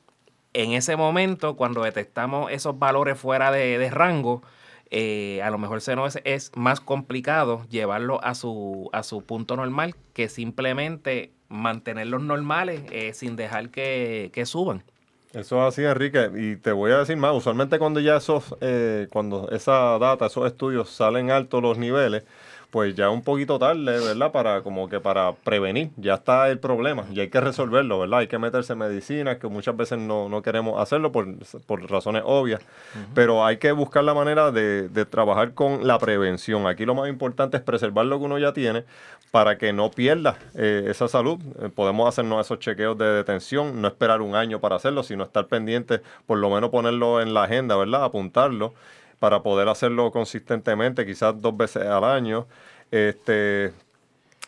en 0.53 0.71
ese 0.71 0.95
momento, 0.95 1.57
cuando 1.57 1.83
detectamos 1.83 2.51
esos 2.53 2.79
valores 2.79 3.19
fuera 3.19 3.51
de, 3.51 3.89
rango, 3.91 4.41
eh, 4.91 5.41
a 5.43 5.49
lo 5.49 5.57
mejor 5.57 5.81
se 5.81 5.97
nos 5.97 6.17
es, 6.23 6.53
más 6.55 6.79
complicado 6.79 7.65
llevarlo 7.69 8.23
a 8.23 8.33
su, 8.33 8.89
a 8.93 9.03
su 9.03 9.23
punto 9.23 9.57
normal 9.57 9.93
que 10.13 10.29
simplemente 10.29 11.33
mantenerlos 11.49 12.23
normales 12.23 12.81
eh, 12.91 13.13
sin 13.13 13.35
dejar 13.35 13.69
que, 13.69 14.31
que, 14.33 14.45
suban. 14.45 14.83
Eso 15.33 15.61
es 15.61 15.73
así, 15.73 15.83
Enrique. 15.83 16.31
Y 16.33 16.55
te 16.55 16.71
voy 16.71 16.91
a 16.91 16.99
decir 16.99 17.17
más, 17.17 17.35
usualmente 17.35 17.77
cuando 17.77 17.99
ya 17.99 18.15
esos, 18.15 18.55
cuando 19.09 19.49
esa 19.51 19.99
data, 19.99 20.27
esos 20.27 20.47
estudios 20.47 20.89
salen 20.89 21.29
altos 21.29 21.61
los 21.61 21.77
niveles, 21.77 22.23
pues 22.71 22.93
ya 22.95 23.09
un 23.09 23.23
poquito 23.23 23.57
tarde, 23.57 23.99
¿verdad? 23.99 24.31
Para 24.31 24.61
como 24.61 24.89
que 24.89 24.99
para 24.99 25.33
prevenir, 25.33 25.89
ya 25.97 26.15
está 26.15 26.49
el 26.49 26.59
problema 26.59 27.05
y 27.11 27.19
hay 27.19 27.29
que 27.29 27.41
resolverlo, 27.41 27.99
¿verdad? 27.99 28.19
Hay 28.19 28.27
que 28.27 28.37
meterse 28.37 28.73
en 28.73 28.79
medicina, 28.79 29.39
que 29.39 29.47
muchas 29.47 29.75
veces 29.75 29.97
no, 29.97 30.29
no 30.29 30.41
queremos 30.41 30.79
hacerlo 30.79 31.11
por, 31.11 31.27
por 31.65 31.89
razones 31.89 32.21
obvias, 32.25 32.61
pero 33.15 33.43
hay 33.43 33.57
que 33.57 33.71
buscar 33.71 34.03
la 34.03 34.13
manera 34.13 34.51
de, 34.51 34.87
de, 34.89 35.05
trabajar 35.05 35.53
con 35.53 35.87
la 35.87 35.97
prevención. 35.97 36.67
Aquí 36.67 36.85
lo 36.85 36.93
más 36.93 37.09
importante 37.09 37.57
es 37.57 37.63
preservar 37.63 38.05
lo 38.05 38.19
que 38.19 38.25
uno 38.25 38.37
ya 38.37 38.53
tiene 38.53 38.83
para 39.31 39.57
que 39.57 39.73
no 39.73 39.91
pierda 39.91 40.37
eh, 40.55 40.85
esa 40.87 41.07
salud. 41.07 41.39
Eh, 41.61 41.69
podemos 41.69 42.07
hacernos 42.07 42.45
esos 42.45 42.59
chequeos 42.59 42.97
de 42.97 43.05
detención, 43.05 43.81
no 43.81 43.87
esperar 43.87 44.21
un 44.21 44.35
año 44.35 44.59
para 44.59 44.75
hacerlo, 44.75 45.03
sino 45.03 45.23
estar 45.23 45.47
pendiente, 45.47 46.01
por 46.25 46.37
lo 46.37 46.49
menos 46.49 46.69
ponerlo 46.69 47.21
en 47.21 47.33
la 47.33 47.43
agenda, 47.43 47.75
¿verdad? 47.75 48.03
Apuntarlo 48.03 48.73
para 49.19 49.43
poder 49.43 49.67
hacerlo 49.67 50.11
consistentemente, 50.11 51.05
quizás 51.05 51.39
dos 51.41 51.55
veces 51.55 51.83
al 51.83 52.03
año. 52.03 52.47
Este, 52.91 53.73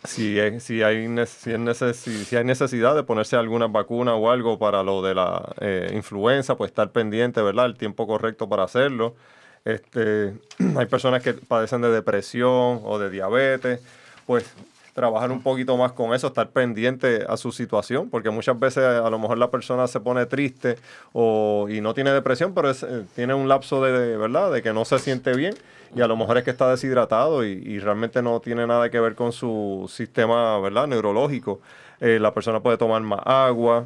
si, 0.03 0.37
si, 0.59 0.81
hay, 0.81 1.07
si, 1.27 2.25
si, 2.25 2.35
hay 2.35 2.43
necesidad 2.43 2.95
de 2.95 3.03
ponerse 3.03 3.35
alguna 3.35 3.67
vacuna 3.67 4.15
o 4.15 4.31
algo 4.31 4.57
para 4.57 4.81
lo 4.81 5.01
de 5.01 5.13
la 5.13 5.53
eh, 5.59 5.91
influenza, 5.93 6.55
pues 6.55 6.71
estar 6.71 6.91
pendiente, 6.91 7.41
¿verdad? 7.41 7.67
El 7.67 7.77
tiempo 7.77 8.07
correcto 8.07 8.49
para 8.49 8.63
hacerlo. 8.63 9.15
Este, 9.63 10.33
hay 10.77 10.85
personas 10.87 11.21
que 11.21 11.33
padecen 11.33 11.81
de 11.81 11.91
depresión 11.91 12.81
o 12.83 12.97
de 12.97 13.09
diabetes, 13.09 13.81
pues 14.25 14.51
trabajar 14.93 15.31
un 15.31 15.41
poquito 15.41 15.77
más 15.77 15.93
con 15.93 16.13
eso, 16.13 16.27
estar 16.27 16.49
pendiente 16.49 17.25
a 17.27 17.37
su 17.37 17.51
situación, 17.51 18.09
porque 18.09 18.29
muchas 18.29 18.59
veces 18.59 18.83
a 18.83 19.09
lo 19.09 19.19
mejor 19.19 19.37
la 19.37 19.49
persona 19.49 19.87
se 19.87 19.99
pone 19.99 20.25
triste 20.25 20.77
o, 21.13 21.67
y 21.69 21.81
no 21.81 21.93
tiene 21.93 22.11
depresión, 22.11 22.53
pero 22.53 22.71
eh, 22.71 22.75
tiene 23.15 23.33
un 23.33 23.47
lapso 23.47 23.83
de, 23.83 24.17
verdad, 24.17 24.51
de 24.51 24.61
que 24.61 24.73
no 24.73 24.85
se 24.85 24.99
siente 24.99 25.33
bien 25.33 25.55
y 25.95 26.01
a 26.01 26.07
lo 26.07 26.15
mejor 26.17 26.37
es 26.37 26.43
que 26.43 26.51
está 26.51 26.69
deshidratado 26.69 27.45
y, 27.45 27.79
realmente 27.79 28.21
no 28.21 28.39
tiene 28.39 28.67
nada 28.67 28.89
que 28.89 28.99
ver 28.99 29.15
con 29.15 29.31
su 29.31 29.89
sistema 29.91 30.59
verdad 30.59 30.87
neurológico. 30.87 31.59
Eh, 31.99 32.17
la 32.19 32.33
persona 32.33 32.61
puede 32.61 32.77
tomar 32.77 33.01
más 33.01 33.19
agua, 33.25 33.85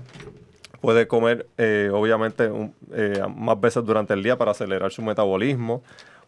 puede 0.81 1.07
comer 1.07 1.47
eh, 1.57 1.89
obviamente 1.91 2.49
más 3.35 3.59
veces 3.59 3.83
durante 3.85 4.13
el 4.13 4.21
día 4.21 4.37
para 4.37 4.51
acelerar 4.51 4.91
su 4.91 5.01
metabolismo, 5.01 5.81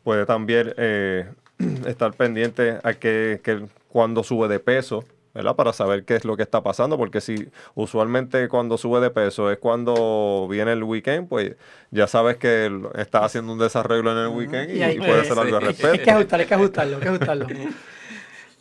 puede 0.03 0.25
también 0.25 0.73
estar 1.85 2.13
pendiente 2.13 2.79
a 2.83 2.93
que, 2.93 3.39
que 3.43 3.67
cuando 3.97 4.23
sube 4.23 4.47
de 4.47 4.59
peso, 4.59 5.03
¿verdad? 5.33 5.55
Para 5.55 5.73
saber 5.73 6.05
qué 6.05 6.13
es 6.13 6.23
lo 6.23 6.37
que 6.37 6.43
está 6.43 6.61
pasando, 6.61 6.99
porque 6.99 7.19
si 7.19 7.49
usualmente 7.73 8.47
cuando 8.47 8.77
sube 8.77 8.99
de 8.99 9.09
peso 9.09 9.49
es 9.51 9.57
cuando 9.57 10.47
viene 10.47 10.73
el 10.73 10.83
weekend, 10.83 11.27
pues 11.27 11.55
ya 11.89 12.05
sabes 12.05 12.37
que 12.37 12.71
está 12.93 13.25
haciendo 13.25 13.53
un 13.53 13.57
desarreglo 13.57 14.11
en 14.11 14.17
el 14.19 14.27
weekend 14.27 14.69
y, 14.69 14.99
puede 14.99 15.21
hacer 15.21 15.39
algo 15.39 15.57
al 15.57 15.63
respecto. 15.63 15.93
Hay 15.93 15.99
que 16.03 16.11
ajustar, 16.11 16.39
hay 16.41 16.45
que 16.45 16.53
ajustarlo, 16.53 16.97
hay 16.97 17.01
que 17.01 17.07
ajustarlo. 17.07 17.47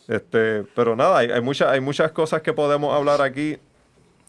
Este, 0.08 0.62
pero 0.76 0.94
nada, 0.94 1.18
hay, 1.18 1.30
hay, 1.32 1.40
muchas, 1.40 1.68
hay 1.68 1.80
muchas 1.80 2.12
cosas 2.12 2.40
que 2.40 2.52
podemos 2.52 2.94
hablar 2.94 3.20
aquí. 3.20 3.58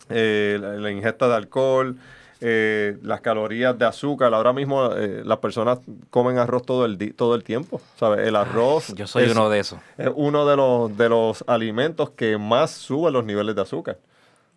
Eh, 0.09 0.57
la, 0.59 0.91
ingesta 0.91 1.29
de 1.29 1.35
alcohol, 1.35 1.97
eh, 2.41 2.97
las 3.01 3.21
calorías 3.21 3.77
de 3.77 3.85
azúcar. 3.85 4.33
Ahora 4.33 4.53
mismo 4.53 4.91
eh, 4.93 5.21
las 5.25 5.39
personas 5.39 5.79
comen 6.09 6.37
arroz 6.37 6.65
todo 6.65 6.85
el, 6.85 7.13
todo 7.13 7.35
el 7.35 7.43
tiempo. 7.43 7.81
¿sabes? 7.97 8.27
El 8.27 8.35
arroz. 8.35 8.93
yo 8.95 9.07
soy 9.07 9.29
uno 9.29 9.49
de 9.49 9.59
esos. 9.59 9.79
Es 9.97 10.09
uno 10.15 10.45
de 10.45 10.55
los, 10.55 10.97
de 10.97 11.09
los 11.09 11.43
alimentos 11.47 12.11
que 12.11 12.37
más 12.37 12.71
suben 12.71 13.13
los 13.13 13.25
niveles 13.25 13.55
de 13.55 13.61
azúcar. 13.61 13.97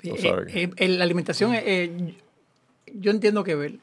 Eh, 0.03 0.88
la 0.88 1.05
alimentación, 1.05 1.55
yo 2.95 3.11
entiendo 3.11 3.45
que 3.45 3.79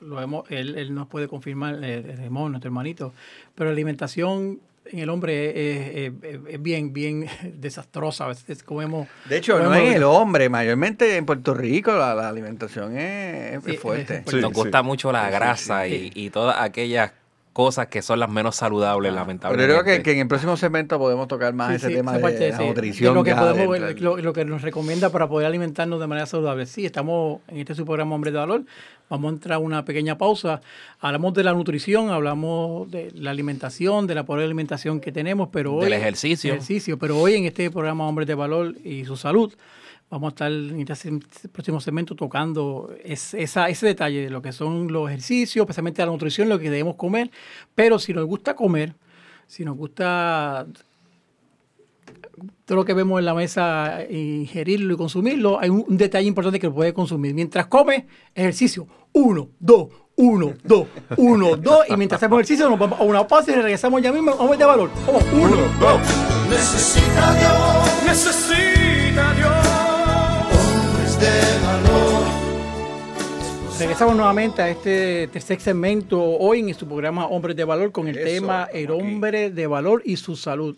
lo 0.00 0.20
hemos, 0.20 0.50
él, 0.50 0.92
nos 0.94 1.06
puede 1.06 1.28
confirmar, 1.28 1.80
Ramón, 2.18 2.52
nuestro 2.52 2.68
hermanito, 2.68 3.12
pero 3.54 3.70
la 3.70 3.72
alimentación 3.72 4.60
en 4.86 4.98
el 4.98 5.08
hombre 5.08 6.06
es, 6.06 6.12
bien, 6.60 6.92
bien 6.92 7.28
desastrosa. 7.54 8.24
A 8.24 8.28
veces 8.28 8.62
comemos. 8.62 9.08
De 9.28 9.38
hecho, 9.38 9.58
no 9.58 9.74
en 9.74 9.92
el 9.92 10.02
hombre, 10.02 10.48
mayormente 10.48 11.16
en 11.16 11.26
Puerto 11.26 11.54
Rico 11.54 11.92
la, 11.92 12.28
alimentación 12.28 12.96
es, 12.96 13.78
fuerte. 13.80 14.24
Nos 14.40 14.52
gusta 14.52 14.82
mucho 14.82 15.12
la 15.12 15.30
grasa 15.30 15.86
y, 15.86 16.10
y, 16.14 16.30
todas 16.30 16.60
aquellas 16.60 17.12
cosas 17.52 17.88
que 17.88 18.00
son 18.00 18.20
las 18.20 18.30
menos 18.30 18.56
saludables, 18.56 19.12
lamentablemente. 19.12 19.66
Pero 19.66 19.82
creo 19.82 20.02
que, 20.02 20.12
en 20.12 20.18
el 20.20 20.28
próximo 20.28 20.56
segmento 20.56 20.98
podemos 20.98 21.26
tocar 21.26 21.52
más 21.52 21.74
ese 21.74 21.90
tema 21.90 22.16
de, 22.16 22.50
la 22.50 22.58
nutrición. 22.58 23.14
Lo 23.14 23.24
que, 23.24 23.34
podemos, 23.34 24.00
lo, 24.00 24.32
que 24.32 24.44
nos 24.44 24.62
recomienda 24.62 25.10
para 25.10 25.28
poder 25.28 25.46
alimentarnos 25.46 25.98
de 26.00 26.06
manera 26.06 26.26
saludable. 26.26 26.66
Sí, 26.66 26.86
estamos 26.86 27.40
en 27.48 27.58
este 27.58 27.74
su 27.74 27.84
programa 27.84 28.14
Hombre 28.14 28.30
de 28.30 28.38
Valor. 28.38 28.62
Vamos 29.08 29.30
a 29.30 29.34
entrar 29.34 29.56
a 29.56 29.58
una 29.58 29.84
pequeña 29.84 30.16
pausa. 30.16 30.60
Hablamos 31.00 31.34
de 31.34 31.42
la 31.42 31.52
nutrición, 31.52 32.10
hablamos 32.10 32.88
de 32.90 33.10
la 33.14 33.32
alimentación, 33.32 34.06
de 34.06 34.14
la 34.14 34.24
pobre 34.24 34.44
alimentación 34.44 35.00
que 35.00 35.10
tenemos, 35.10 35.48
pero 35.50 35.74
hoy... 35.74 35.84
Del 35.84 35.94
ejercicio. 35.94 36.52
ejercicio. 36.52 36.98
Pero 36.98 37.18
hoy 37.18 37.34
en 37.34 37.46
este 37.46 37.70
programa 37.70 38.06
Hombres 38.06 38.28
de 38.28 38.34
Valor 38.36 38.76
y 38.84 39.04
su 39.04 39.16
salud 39.16 39.52
Vamos 40.10 40.28
a 40.28 40.30
estar 40.30 40.50
en 40.50 40.80
este 40.80 41.48
próximo 41.48 41.80
segmento 41.80 42.16
tocando 42.16 42.92
ese 43.04 43.86
detalle 43.86 44.24
de 44.24 44.30
lo 44.30 44.42
que 44.42 44.50
son 44.50 44.92
los 44.92 45.08
ejercicios, 45.08 45.62
especialmente 45.62 46.02
la 46.04 46.10
nutrición, 46.10 46.48
lo 46.48 46.58
que 46.58 46.68
debemos 46.68 46.96
comer. 46.96 47.30
Pero 47.76 47.96
si 48.00 48.12
nos 48.12 48.26
gusta 48.26 48.56
comer, 48.56 48.96
si 49.46 49.64
nos 49.64 49.76
gusta 49.76 50.66
todo 52.64 52.76
lo 52.76 52.84
que 52.84 52.92
vemos 52.92 53.20
en 53.20 53.24
la 53.24 53.34
mesa, 53.34 54.00
ingerirlo 54.10 54.94
y 54.94 54.96
consumirlo, 54.96 55.60
hay 55.60 55.70
un, 55.70 55.96
detalle 55.96 56.26
importante 56.26 56.58
que 56.58 56.70
puede 56.70 56.92
consumir. 56.92 57.32
Mientras 57.32 57.66
come, 57.66 58.08
ejercicio. 58.34 58.88
Uno, 59.12 59.50
dos, 59.60 59.88
uno, 60.16 60.54
dos, 60.64 60.88
uno, 61.18 61.56
dos. 61.56 61.88
Y 61.88 61.96
mientras 61.96 62.18
hacemos 62.18 62.38
ejercicio, 62.38 62.68
nos 62.68 62.80
vamos 62.80 62.98
a 62.98 63.04
una 63.04 63.26
pausa 63.28 63.52
y 63.52 63.54
regresamos 63.54 64.02
ya 64.02 64.12
mismo. 64.12 64.36
Vamos 64.36 64.58
de 64.58 64.64
valor. 64.64 64.90
Vamos, 65.06 65.24
uno, 65.32 65.56
dos. 65.78 66.00
Necesita 66.48 67.34
Dios, 67.34 68.04
necesita 68.06 68.69
Regresamos 73.80 74.14
nuevamente 74.14 74.60
a 74.60 74.68
este 74.68 75.26
tercer 75.28 75.58
segmento 75.58 76.22
hoy 76.22 76.60
en 76.60 76.74
su 76.74 76.86
programa 76.86 77.24
Hombres 77.26 77.56
de 77.56 77.64
Valor 77.64 77.92
con 77.92 78.08
el 78.08 78.22
tema 78.22 78.68
El 78.74 78.90
hombre 78.90 79.50
de 79.50 79.66
valor 79.66 80.02
y 80.04 80.16
su 80.16 80.36
salud. 80.36 80.76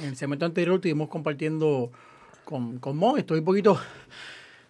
En 0.00 0.10
el 0.10 0.16
segmento 0.16 0.46
anterior 0.46 0.76
estuvimos 0.76 1.08
compartiendo 1.08 1.90
con, 2.44 2.78
con 2.78 2.96
Mon. 2.98 3.18
Estoy 3.18 3.40
un 3.40 3.44
poquito 3.44 3.80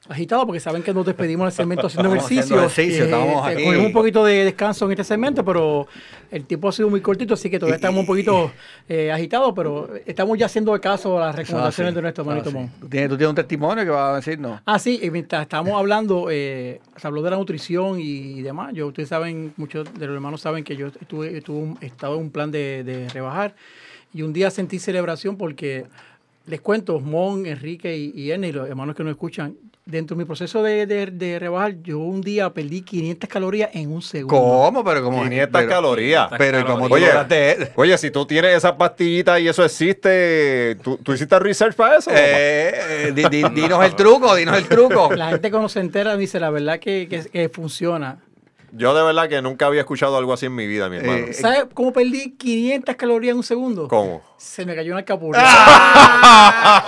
agitado 0.08 0.46
porque 0.46 0.60
saben 0.60 0.82
que 0.82 0.92
nos 0.92 1.04
despedimos 1.04 1.46
del 1.46 1.52
segmento 1.52 1.86
haciendo 1.86 2.10
ejercicios. 2.14 2.78
Eh, 2.78 3.78
un 3.78 3.92
poquito 3.92 4.24
de 4.24 4.44
descanso 4.44 4.86
en 4.86 4.92
este 4.92 5.04
segmento, 5.04 5.44
pero 5.44 5.86
el 6.30 6.44
tiempo 6.44 6.68
ha 6.68 6.72
sido 6.72 6.88
muy 6.88 7.00
cortito, 7.00 7.34
así 7.34 7.50
que 7.50 7.58
todavía 7.58 7.76
estamos 7.76 8.00
un 8.00 8.06
poquito 8.06 8.50
eh, 8.88 9.10
agitados, 9.12 9.52
pero 9.54 9.90
estamos 10.04 10.38
ya 10.38 10.46
haciendo 10.46 10.78
caso 10.80 11.18
a 11.18 11.26
las 11.26 11.36
recomendaciones 11.36 11.94
de 11.94 12.02
nuestro 12.02 12.22
hermanito 12.22 12.50
Mon. 12.50 12.68
¿Tú 12.80 12.88
tienes, 12.88 13.08
¿Tú 13.10 13.16
tienes, 13.16 13.30
un 13.30 13.36
testimonio 13.36 13.84
que 13.84 13.90
va 13.90 14.12
a 14.12 14.16
decirnos? 14.16 14.60
Ah, 14.64 14.78
sí, 14.78 15.00
y 15.02 15.10
mientras 15.10 15.42
estábamos 15.42 15.74
hablando, 15.74 16.28
eh, 16.30 16.80
se 16.96 17.06
habló 17.06 17.22
de 17.22 17.30
la 17.30 17.36
nutrición 17.36 17.98
y, 18.00 18.42
demás. 18.42 18.72
Yo, 18.74 18.88
ustedes 18.88 19.08
saben, 19.08 19.52
muchos 19.56 19.92
de 19.94 20.06
los 20.06 20.14
hermanos 20.14 20.40
saben 20.40 20.64
que 20.64 20.76
yo 20.76 20.88
estuve, 20.88 21.38
estuve 21.38 21.74
he 21.80 21.86
estado 21.86 22.14
en 22.16 22.22
un 22.22 22.30
plan 22.30 22.50
de, 22.50 22.84
de 22.84 23.08
rebajar 23.08 23.54
y 24.12 24.22
un 24.22 24.32
día 24.32 24.50
sentí 24.50 24.78
celebración 24.78 25.36
porque 25.36 25.84
les 26.46 26.60
cuento, 26.60 27.00
Mon, 27.00 27.44
Enrique 27.44 27.96
y, 27.96 28.12
y 28.14 28.30
Ernie, 28.30 28.52
los 28.52 28.68
hermanos 28.68 28.94
que 28.94 29.02
nos 29.02 29.10
escuchan, 29.10 29.56
dentro 29.86 30.16
de 30.16 30.18
mi 30.18 30.26
proceso 30.26 30.64
de, 30.64 30.84
de, 30.84 31.38
rebajar, 31.38 31.80
yo 31.82 32.00
un 32.00 32.20
día 32.20 32.50
perdí 32.52 32.82
500 32.82 33.30
calorías 33.30 33.70
en 33.72 33.92
un 33.92 34.02
segundo. 34.02 34.36
¿Cómo? 34.36 34.84
Pero 34.84 35.02
como 35.04 35.22
500 35.22 35.64
calorías. 35.64 36.28
Pero 36.36 36.66
como 36.66 36.86
oye, 36.86 37.08
oye, 37.76 37.96
si 37.96 38.10
tú 38.10 38.26
tienes 38.26 38.56
esa 38.56 38.76
pastillita 38.76 39.38
y 39.38 39.46
eso 39.46 39.64
existe, 39.64 40.76
¿tú, 40.82 40.98
tú 40.98 41.14
hiciste 41.14 41.38
research 41.38 41.76
para 41.76 41.98
eso? 41.98 42.10
Eh, 42.12 43.14
eh 43.16 43.28
dinos 43.54 43.84
el 43.84 43.94
truco, 43.94 44.34
dinos 44.34 44.58
el 44.58 44.66
truco. 44.66 45.10
La 45.16 45.30
gente 45.30 45.50
cuando 45.50 45.68
se 45.68 45.80
entera 45.80 46.16
dice 46.16 46.40
la 46.40 46.50
verdad 46.50 46.80
que, 46.80 47.06
que, 47.08 47.24
que 47.24 47.48
funciona. 47.48 48.18
Yo 48.72 48.94
de 48.94 49.02
verdad 49.02 49.28
que 49.28 49.40
nunca 49.40 49.66
había 49.66 49.80
escuchado 49.80 50.18
algo 50.18 50.32
así 50.32 50.46
en 50.46 50.54
mi 50.54 50.66
vida, 50.66 50.88
mi 50.90 50.96
hermano. 50.96 51.26
Eh, 51.26 51.32
¿Sabes 51.32 51.66
cómo 51.72 51.92
perdí 51.92 52.32
500 52.32 52.96
calorías 52.96 53.32
en 53.32 53.38
un 53.38 53.42
segundo? 53.42 53.88
¿Cómo? 53.88 54.22
Se 54.38 54.66
me 54.66 54.74
cayó 54.74 54.92
una 54.92 55.02
capurria. 55.02 55.42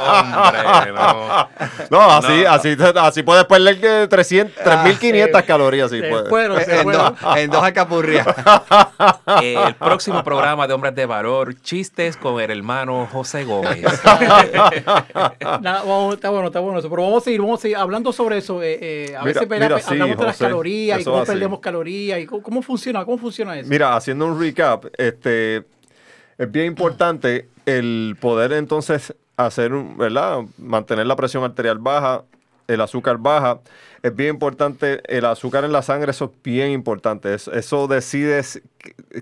Hombre, 0.01 0.93
no. 0.93 1.49
No, 1.91 2.01
así, 2.11 2.45
Así, 2.45 2.77
así 2.97 3.23
puedes 3.23 3.45
perder 3.47 4.09
300, 4.09 4.65
3.500 4.65 5.45
calorías. 5.47 5.91
Sí, 5.91 6.01
puedes. 6.01 6.29
Fueron, 6.29 6.61
en, 6.61 6.93
dos, 6.93 7.13
en 7.37 7.51
dos 7.51 7.63
alcapurrias. 7.63 8.27
el 9.43 9.75
próximo 9.77 10.23
programa 10.23 10.67
de 10.67 10.75
Hombres 10.75 10.95
de 10.95 11.07
Valor, 11.07 11.59
chistes 11.63 12.17
con 12.19 12.41
el 12.41 12.51
hermano 12.51 13.09
José 13.11 13.45
Gómez. 13.45 13.83
Nada, 14.05 15.83
vamos, 15.83 16.15
está 16.15 16.31
bueno, 16.31 16.49
está 16.49 16.61
bueno 16.61 16.79
eso. 16.79 16.91
Pero 16.91 17.03
vamos 17.05 17.23
a 17.23 17.25
seguir, 17.25 17.41
vamos 17.41 17.61
a 17.61 17.63
seguir 17.63 17.77
hablando 17.79 18.13
sobre 18.13 18.39
eso. 18.39 18.63
Eh, 18.63 18.79
eh, 18.81 19.17
a 19.17 19.25
veces 19.25 19.43
hablamos 19.43 20.19
de 20.19 20.25
las 20.25 20.39
calorías 20.39 21.01
y 21.01 21.05
cómo 21.05 21.25
perdemos 21.25 21.61
calorías 21.61 22.21
¿Y 22.21 22.27
cómo, 22.27 22.63
funciona? 22.63 23.05
¿Cómo 23.05 23.19
funciona 23.19 23.59
eso? 23.59 23.69
Mira, 23.69 23.97
haciendo 23.97 24.27
un 24.27 24.39
recap, 24.39 24.87
este, 24.97 25.65
es 26.39 26.51
bien 26.51 26.67
importante 26.67 27.49
el 27.67 28.17
poder 28.21 28.53
entonces 28.53 29.15
hacer, 29.37 29.73
¿verdad? 29.73 30.43
Mantener 30.57 31.07
la 31.07 31.17
presión 31.17 31.45
arterial 31.45 31.79
baja, 31.79 32.25
el 32.69 32.81
azúcar 32.81 33.19
baja. 33.19 33.61
Es 34.03 34.15
bien 34.15 34.31
importante, 34.35 35.03
el 35.05 35.25
azúcar 35.25 35.65
en 35.65 35.73
la 35.73 35.83
sangre, 35.83 36.13
eso 36.13 36.27
es 36.27 36.43
bien 36.43 36.71
importante. 36.71 37.35
Eso, 37.35 37.89
decide 37.89 38.43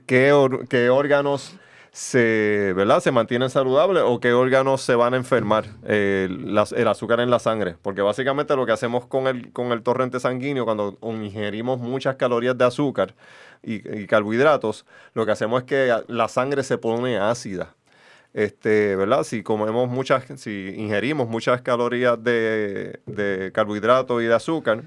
qué, 0.07 0.33
qué 0.69 0.91
órganos 0.91 1.55
se, 1.91 2.75
¿verdad? 2.77 3.01
se 3.01 3.11
mantienen 3.11 3.49
saludables 3.49 4.03
o 4.05 4.21
qué 4.21 4.35
órganos 4.35 4.83
se 4.83 4.95
van 4.95 5.15
a 5.15 5.17
enfermar 5.17 5.65
el 5.85 6.59
azúcar 6.87 7.21
en 7.21 7.31
la 7.31 7.39
sangre. 7.39 7.77
Porque 7.81 8.03
básicamente 8.03 8.55
lo 8.55 8.67
que 8.67 8.73
hacemos 8.73 9.07
con 9.07 9.27
el, 9.27 9.51
con 9.53 9.73
el 9.73 9.83
torrente 9.83 10.21
sanguíneo 10.21 10.67
cuando 10.67 10.99
ingerimos 11.03 11.79
muchas 11.79 12.17
calorías 12.17 12.59
de 12.59 12.67
azúcar 12.67 13.15
y, 13.67 14.07
carbohidratos, 14.07 14.87
lo 15.15 15.27
que 15.27 15.33
hacemos 15.33 15.63
es 15.63 15.67
que 15.67 16.03
la 16.09 16.29
sangre 16.29 16.63
se 16.63 16.79
pone 16.79 17.19
ácida. 17.19 17.75
Este, 18.33 18.97
¿verdad? 18.97 19.25
Si 19.25 19.43
comemos 19.43 19.89
muchas, 19.89 20.25
si 20.39 20.75
ingerimos 20.77 21.29
muchas 21.29 21.63
calorías 21.63 22.23
de, 22.23 23.01
de 23.07 23.51
carbohidratos 23.53 24.23
y 24.23 24.27
de 24.27 24.35
azúcar, 24.35 24.83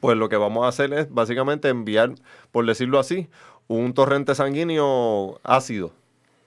pues 0.00 0.16
lo 0.16 0.28
que 0.28 0.36
vamos 0.36 0.64
a 0.64 0.68
hacer 0.68 0.92
es 0.92 1.12
básicamente 1.12 1.68
enviar, 1.68 2.14
por 2.52 2.66
decirlo 2.66 2.98
así, 2.98 3.28
un 3.68 3.94
torrente 3.94 4.34
sanguíneo 4.34 5.40
ácido 5.42 5.92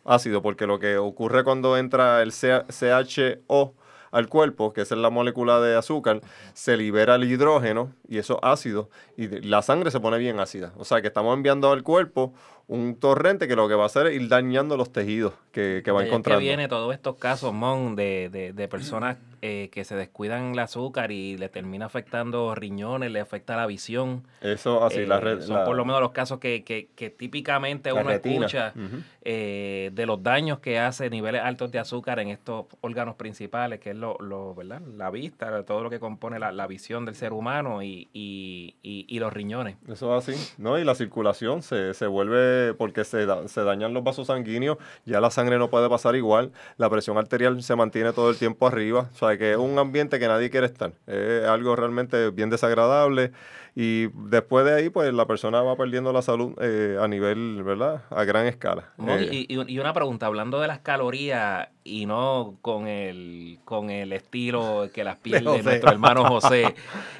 ácido, 0.07 0.41
porque 0.41 0.65
lo 0.65 0.79
que 0.79 0.97
ocurre 0.97 1.43
cuando 1.43 1.77
entra 1.77 2.21
el 2.23 2.31
CHO 2.31 3.73
al 4.11 4.27
cuerpo, 4.29 4.73
que 4.73 4.81
es 4.81 4.91
la 4.91 5.09
molécula 5.09 5.59
de 5.59 5.75
azúcar, 5.75 6.21
se 6.53 6.77
libera 6.77 7.15
el 7.15 7.23
hidrógeno 7.23 7.93
y 8.07 8.17
eso 8.17 8.39
ácido, 8.43 8.89
y 9.15 9.27
la 9.27 9.61
sangre 9.61 9.91
se 9.91 9.99
pone 9.99 10.17
bien 10.17 10.39
ácida. 10.39 10.73
O 10.77 10.85
sea 10.85 11.01
que 11.01 11.07
estamos 11.07 11.35
enviando 11.35 11.71
al 11.71 11.83
cuerpo 11.83 12.33
un 12.67 12.95
torrente 12.95 13.47
que 13.47 13.56
lo 13.56 13.67
que 13.67 13.75
va 13.75 13.84
a 13.84 13.86
hacer 13.86 14.08
es 14.08 14.21
ir 14.21 14.27
dañando 14.27 14.75
los 14.75 14.91
tejidos 14.91 15.34
que, 15.51 15.82
que 15.84 15.91
va 15.91 16.06
encontrando. 16.06 16.39
Que 16.39 16.45
viene 16.45 16.67
todos 16.67 16.93
estos 16.93 17.15
casos, 17.15 17.53
Mon, 17.53 17.95
de, 17.95 18.30
de, 18.30 18.51
de 18.51 18.67
personas 18.67 19.17
eh, 19.43 19.69
que 19.71 19.86
se 19.86 19.95
descuidan 19.95 20.53
el 20.53 20.60
azúcar 20.60 21.12
y 21.12 21.38
le 21.38 21.47
termina 21.47 21.86
afectando 21.86 22.56
riñones, 22.56 23.12
le 23.12 23.19
afecta 23.19 23.56
la 23.56 23.67
visión. 23.67 24.23
Eso 24.41 24.84
así, 24.84 25.06
la 25.06 25.17
eh, 25.17 25.21
red, 25.21 25.41
Son 25.41 25.63
por 25.63 25.75
lo 25.75 25.86
menos 25.86 26.01
los 26.01 26.12
casos 26.12 26.39
que, 26.39 26.63
que, 26.63 26.89
que 26.95 27.12
típicamente 27.12 27.93
uno 27.93 28.10
escucha 28.10 28.73
eh, 29.21 29.91
de 29.93 30.06
los 30.08 30.23
daños 30.23 30.58
que 30.58 30.80
hace 30.80 31.12
niveles 31.12 31.43
altos 31.43 31.71
de 31.71 31.77
azúcar 31.77 32.19
en 32.19 32.30
estos 32.30 32.65
órganos 32.82 33.13
principales, 33.15 33.80
que 33.80 33.91
es 33.91 33.95
lo, 33.95 34.17
lo 34.19 34.56
¿verdad? 34.56 34.82
la 34.95 35.12
vista, 35.12 35.63
todo 35.65 35.84
lo 35.84 35.91
que 35.91 35.99
compone 35.99 36.39
la, 36.39 36.51
la 36.51 36.65
visión 36.65 37.06
del 37.06 37.13
ser 37.13 37.32
humano 37.32 37.84
y, 37.84 38.10
y, 38.13 38.75
y, 38.82 39.19
los 39.19 39.32
riñones. 39.32 39.75
Eso 39.88 40.17
es 40.17 40.30
así, 40.30 40.56
¿no? 40.58 40.80
Y 40.80 40.84
la 40.84 40.95
circulación 40.95 41.62
se, 41.62 41.93
se 41.93 42.08
vuelve, 42.08 42.38
porque 42.77 43.03
se, 43.03 43.25
se 43.47 43.63
dañan 43.63 43.93
los 43.93 44.03
vasos 44.03 44.27
sanguíneos, 44.27 44.77
ya 45.05 45.19
la 45.19 45.31
sangre 45.31 45.57
no 45.57 45.69
puede 45.69 45.89
pasar 45.89 46.15
igual, 46.15 46.51
la 46.77 46.89
presión 46.89 47.17
arterial 47.17 47.61
se 47.61 47.75
mantiene 47.75 48.13
todo 48.13 48.29
el 48.29 48.37
tiempo 48.37 48.67
arriba, 48.67 49.09
o 49.13 49.17
sea, 49.17 49.37
que 49.37 49.51
es 49.51 49.57
un 49.57 49.77
ambiente 49.79 50.19
que 50.19 50.27
nadie 50.27 50.49
quiere 50.49 50.67
estar. 50.67 50.91
Es 51.07 51.45
algo 51.45 51.75
realmente 51.75 52.31
bien 52.31 52.49
desagradable 52.49 53.31
y 53.79 54.07
después 54.07 54.65
de 54.65 54.73
ahí, 54.73 54.89
pues 54.89 55.13
la 55.13 55.27
persona 55.27 55.61
va 55.61 55.75
perdiendo 55.75 56.11
la 56.11 56.23
salud 56.23 56.55
eh, 56.59 56.97
a 56.99 57.07
nivel, 57.07 57.61
¿verdad? 57.61 58.01
A 58.09 58.23
gran 58.23 58.47
escala. 58.47 58.89
Eh, 59.07 59.45
y, 59.47 59.77
una 59.77 59.93
pregunta, 59.93 60.25
hablando 60.25 60.59
de 60.59 60.67
las 60.67 60.79
calorías 60.79 61.67
y 61.83 62.07
no 62.07 62.55
con 62.63 62.87
el, 62.87 63.59
con 63.65 63.91
el 63.91 64.13
estilo 64.13 64.89
que 64.91 65.03
las 65.03 65.17
pierde 65.17 65.41
nuestro 65.63 65.91
hermano 65.91 66.25
José, 66.25 66.73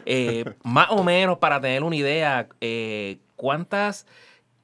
eh, 0.08 0.45
más 0.63 0.88
o 0.89 1.04
menos 1.04 1.38
para 1.38 1.62
tener 1.62 1.84
una 1.84 1.95
idea, 1.95 2.47
¿cuántas 3.36 4.08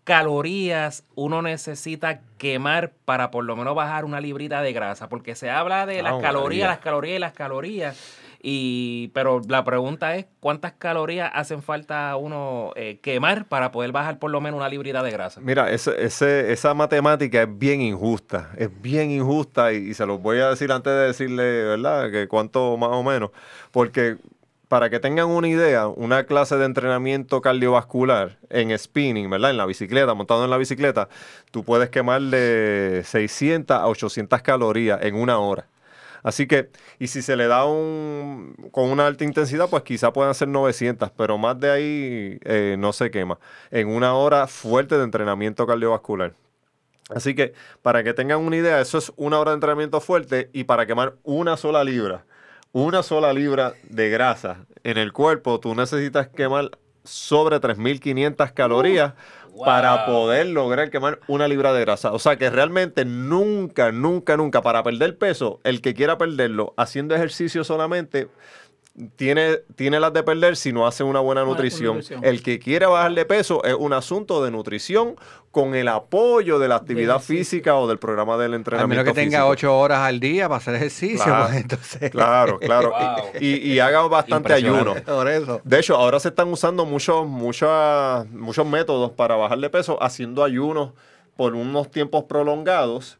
calorías 0.03 1.03
uno 1.15 1.41
necesita 1.41 2.21
quemar 2.37 2.91
para 3.05 3.31
por 3.31 3.43
lo 3.45 3.55
menos 3.55 3.75
bajar 3.75 4.05
una 4.05 4.19
librita 4.19 4.61
de 4.61 4.73
grasa? 4.73 5.09
Porque 5.09 5.35
se 5.35 5.49
habla 5.49 5.85
de 5.85 6.01
las 6.01 6.21
calorías, 6.21 6.69
las 6.69 6.79
calorías 6.79 7.17
y 7.17 7.19
las 7.19 7.33
calorías. 7.33 8.19
Y, 8.45 9.07
pero 9.13 9.39
la 9.47 9.63
pregunta 9.63 10.17
es, 10.17 10.25
¿cuántas 10.41 10.73
calorías 10.73 11.31
hacen 11.33 11.63
falta 11.63 12.13
uno 12.17 12.73
eh, 12.75 12.99
quemar 13.01 13.45
para 13.47 13.71
poder 13.71 13.93
bajar 13.93 14.19
por 14.19 14.31
lo 14.31 14.41
menos 14.41 14.57
una 14.57 14.67
librita 14.67 15.01
de 15.01 15.11
grasa? 15.11 15.39
Mira, 15.39 15.71
ese, 15.71 16.03
ese, 16.03 16.51
esa 16.51 16.73
matemática 16.73 17.43
es 17.43 17.57
bien 17.57 17.79
injusta, 17.79 18.51
es 18.57 18.69
bien 18.81 19.11
injusta 19.11 19.71
y, 19.71 19.93
se 19.93 20.05
los 20.05 20.21
voy 20.21 20.39
a 20.39 20.49
decir 20.49 20.73
antes 20.73 20.91
de 20.91 20.99
decirle, 20.99 21.63
¿verdad? 21.63 22.11
Que 22.11 22.27
cuánto 22.27 22.75
más 22.75 22.89
o 22.89 23.01
menos, 23.01 23.31
porque 23.71 24.17
para 24.73 24.89
que 24.89 24.99
tengan 24.99 25.27
una 25.27 25.47
idea, 25.47 25.85
una 25.85 26.23
clase 26.23 26.57
de 26.57 26.65
entrenamiento 26.65 27.41
cardiovascular 27.41 28.39
en 28.49 28.75
spinning, 28.75 29.29
¿verdad? 29.29 29.51
En 29.51 29.57
la 29.57 29.67
bicicleta, 29.67 30.15
montado 30.15 30.43
en 30.45 30.49
la 30.49 30.57
bicicleta, 30.57 31.09
tú 31.51 31.63
puedes 31.63 31.91
quemar 31.91 32.19
de 32.23 33.03
600 33.05 33.77
a 33.77 33.85
800 33.85 34.41
calorías 34.41 34.99
en 35.03 35.13
una 35.13 35.37
hora. 35.37 35.67
Así 36.23 36.47
que, 36.47 36.71
y 36.97 37.05
si 37.05 37.21
se 37.21 37.35
le 37.35 37.45
da 37.45 37.65
un, 37.65 38.55
con 38.71 38.89
una 38.89 39.05
alta 39.05 39.23
intensidad, 39.23 39.69
pues 39.69 39.83
quizá 39.83 40.11
puedan 40.11 40.33
ser 40.33 40.47
900, 40.47 41.11
pero 41.11 41.37
más 41.37 41.59
de 41.59 41.69
ahí 41.69 42.39
eh, 42.43 42.75
no 42.79 42.93
se 42.93 43.11
quema. 43.11 43.37
En 43.69 43.89
una 43.89 44.15
hora 44.15 44.47
fuerte 44.47 44.97
de 44.97 45.03
entrenamiento 45.03 45.67
cardiovascular. 45.67 46.33
Así 47.09 47.35
que, 47.35 47.53
para 47.83 48.03
que 48.03 48.15
tengan 48.15 48.39
una 48.39 48.55
idea, 48.55 48.81
eso 48.81 48.97
es 48.97 49.13
una 49.17 49.39
hora 49.39 49.51
de 49.51 49.57
entrenamiento 49.57 50.01
fuerte 50.01 50.49
y 50.51 50.63
para 50.63 50.87
quemar 50.87 51.13
una 51.21 51.57
sola 51.57 51.83
libra, 51.83 52.25
una 52.73 53.03
sola 53.03 53.31
libra 53.33 53.75
de 53.83 54.09
grasa 54.09 54.65
en 54.83 54.97
el 54.97 55.13
cuerpo, 55.13 55.59
tú 55.59 55.75
necesitas 55.75 56.27
quemar 56.27 56.71
sobre 57.03 57.61
3.500 57.61 58.51
calorías 58.53 59.13
para 59.63 60.07
poder 60.07 60.47
lograr 60.47 60.89
quemar 60.89 61.19
una 61.27 61.47
libra 61.47 61.71
de 61.71 61.81
grasa. 61.81 62.11
O 62.11 62.19
sea 62.19 62.37
que 62.37 62.49
realmente 62.49 63.05
nunca, 63.05 63.91
nunca, 63.91 64.35
nunca, 64.37 64.63
para 64.63 64.81
perder 64.81 65.17
peso, 65.17 65.59
el 65.63 65.81
que 65.81 65.93
quiera 65.93 66.17
perderlo 66.17 66.73
haciendo 66.75 67.13
ejercicio 67.13 67.63
solamente, 67.63 68.27
tiene, 69.15 69.57
tiene 69.75 69.99
las 69.99 70.13
de 70.13 70.21
perder 70.21 70.55
si 70.55 70.71
no 70.71 70.85
hace 70.85 71.03
una 71.03 71.19
buena 71.19 71.43
nutrición. 71.43 72.01
El 72.21 72.43
que 72.43 72.59
quiere 72.59 72.85
bajar 72.85 73.13
de 73.13 73.25
peso 73.25 73.63
es 73.63 73.73
un 73.73 73.91
asunto 73.91 74.43
de 74.43 74.51
nutrición 74.51 75.15
con 75.49 75.73
el 75.75 75.87
apoyo 75.87 76.59
de 76.59 76.67
la 76.67 76.75
actividad 76.75 77.19
física 77.19 77.75
o 77.75 77.87
del 77.87 77.97
programa 77.97 78.37
del 78.37 78.53
entrenamiento. 78.53 79.01
A 79.01 79.03
menos 79.03 79.13
que 79.13 79.19
tenga 79.19 79.47
ocho 79.47 79.75
horas 79.75 79.99
al 79.99 80.19
día 80.19 80.47
para 80.47 80.57
hacer 80.57 80.75
ejercicio. 80.75 81.23
Claro, 81.23 81.45
pues, 81.47 81.61
entonces... 81.61 82.11
claro. 82.11 82.59
claro. 82.59 82.93
Y, 83.39 83.79
haga 83.79 84.07
bastante 84.07 84.53
ayuno. 84.53 84.95
De 85.63 85.79
hecho, 85.79 85.95
ahora 85.95 86.19
se 86.19 86.29
están 86.29 86.49
usando 86.49 86.85
muchos, 86.85 87.27
muchos, 87.27 88.27
muchos 88.29 88.65
métodos 88.65 89.11
para 89.11 89.35
bajar 89.35 89.59
de 89.59 89.69
peso 89.69 90.01
haciendo 90.01 90.43
ayunos 90.43 90.91
por 91.35 91.55
unos 91.55 91.89
tiempos 91.89 92.25
prolongados 92.25 93.17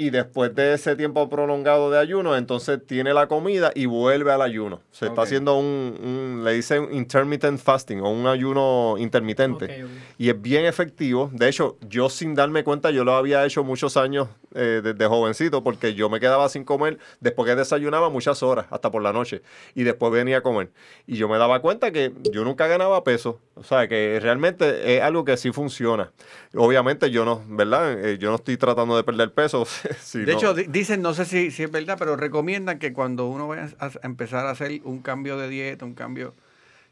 y 0.00 0.10
después 0.10 0.54
de 0.54 0.74
ese 0.74 0.94
tiempo 0.94 1.28
prolongado 1.28 1.90
de 1.90 1.98
ayuno, 1.98 2.36
entonces 2.36 2.78
tiene 2.86 3.12
la 3.12 3.26
comida 3.26 3.72
y 3.74 3.86
vuelve 3.86 4.30
al 4.30 4.42
ayuno. 4.42 4.80
Se 4.92 5.06
está 5.06 5.22
haciendo 5.22 5.56
un, 5.56 6.42
le 6.44 6.52
dicen 6.52 6.88
intermittent 6.92 7.58
fasting 7.58 7.98
o 8.02 8.08
un 8.08 8.28
ayuno 8.28 8.94
intermitente. 8.96 9.86
Y 10.16 10.28
es 10.28 10.40
bien 10.40 10.66
efectivo. 10.66 11.30
De 11.32 11.48
hecho, 11.48 11.78
yo 11.80 12.08
sin 12.10 12.36
darme 12.36 12.62
cuenta, 12.62 12.92
yo 12.92 13.02
lo 13.02 13.14
había 13.14 13.44
hecho 13.44 13.64
muchos 13.64 13.96
años 13.96 14.28
eh, 14.54 14.80
desde 14.84 15.06
jovencito 15.06 15.64
porque 15.64 15.94
yo 15.94 16.08
me 16.08 16.20
quedaba 16.20 16.48
sin 16.48 16.62
comer 16.62 16.98
después 17.18 17.48
que 17.48 17.56
desayunaba 17.56 18.08
muchas 18.08 18.44
horas, 18.44 18.66
hasta 18.70 18.92
por 18.92 19.02
la 19.02 19.12
noche. 19.12 19.42
Y 19.74 19.82
después 19.82 20.12
venía 20.12 20.38
a 20.38 20.40
comer. 20.42 20.70
Y 21.08 21.16
yo 21.16 21.28
me 21.28 21.38
daba 21.38 21.60
cuenta 21.60 21.90
que 21.90 22.12
yo 22.32 22.44
nunca 22.44 22.68
ganaba 22.68 23.02
peso. 23.02 23.40
O 23.56 23.64
sea, 23.64 23.88
que 23.88 24.20
realmente 24.22 24.96
es 24.96 25.02
algo 25.02 25.24
que 25.24 25.36
sí 25.36 25.50
funciona. 25.50 26.12
Obviamente 26.54 27.10
yo 27.10 27.24
no, 27.24 27.42
¿verdad? 27.48 27.98
Eh, 28.04 28.18
yo 28.18 28.30
no 28.30 28.36
estoy 28.36 28.56
tratando 28.56 28.96
de 28.96 29.02
perder 29.02 29.32
peso. 29.32 29.66
de 30.14 30.32
hecho, 30.32 30.54
dicen, 30.54 31.02
no 31.02 31.14
sé 31.14 31.24
si, 31.24 31.50
si, 31.50 31.62
es 31.64 31.70
verdad, 31.70 31.96
pero 31.98 32.16
recomiendan 32.16 32.78
que 32.78 32.92
cuando 32.92 33.26
uno 33.26 33.48
vaya 33.48 33.68
a 33.78 33.90
empezar 34.02 34.46
a 34.46 34.50
hacer 34.50 34.80
un 34.84 35.00
cambio 35.00 35.36
de 35.38 35.48
dieta, 35.48 35.84
un 35.84 35.94
cambio 35.94 36.34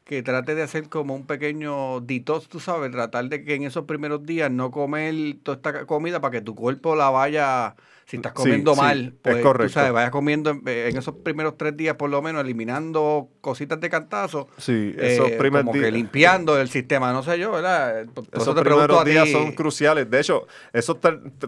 que 0.05 0.23
trate 0.23 0.55
de 0.55 0.63
hacer 0.63 0.89
como 0.89 1.15
un 1.15 1.27
pequeño 1.27 2.01
detox, 2.01 2.49
tú 2.49 2.61
sabes, 2.61 2.93
tratar 2.93 3.29
de 3.29 3.45
que 3.45 3.55
en 3.55 3.65
esos 3.65 3.87
primeros 3.87 4.25
días 4.25 4.51
no 4.51 4.71
comer 4.71 5.15
toda 5.43 5.57
esta 5.57 5.87
comida 5.87 6.21
para 6.21 6.31
que 6.31 6.41
tu 6.41 6.55
cuerpo 6.55 6.95
la 6.95 7.11
vaya 7.11 7.75
si 8.07 8.17
estás 8.17 8.33
comiendo 8.33 8.77
mal, 8.77 9.15
pues 9.21 9.43
tú 9.43 9.69
sabes, 9.69 9.93
vayas 9.93 10.13
comiendo 10.13 10.51
en, 10.51 10.97
esos 10.97 11.13
primeros 11.17 11.59
tres 11.59 11.77
días 11.77 11.97
por 11.97 12.09
lo 12.09 12.23
menos, 12.23 12.45
eliminando 12.45 13.31
cositas 13.41 13.81
de 13.81 13.91
cantazo. 13.91 14.47
Sí, 14.59 14.95
esos 14.97 15.31
eh, 15.31 15.37
primeros 15.37 15.67
como 15.67 15.81
que 15.83 15.91
limpiando 15.91 16.57
el 16.61 16.69
sistema, 16.69 17.13
no 17.13 17.25
sé 17.25 17.37
yo, 17.37 17.51
¿verdad? 17.51 18.07
esos 18.33 18.55
primeros 18.61 19.05
días 19.05 19.29
son 19.29 19.51
cruciales. 19.53 20.09
De 20.09 20.21
hecho, 20.21 20.47
esos 20.73 20.99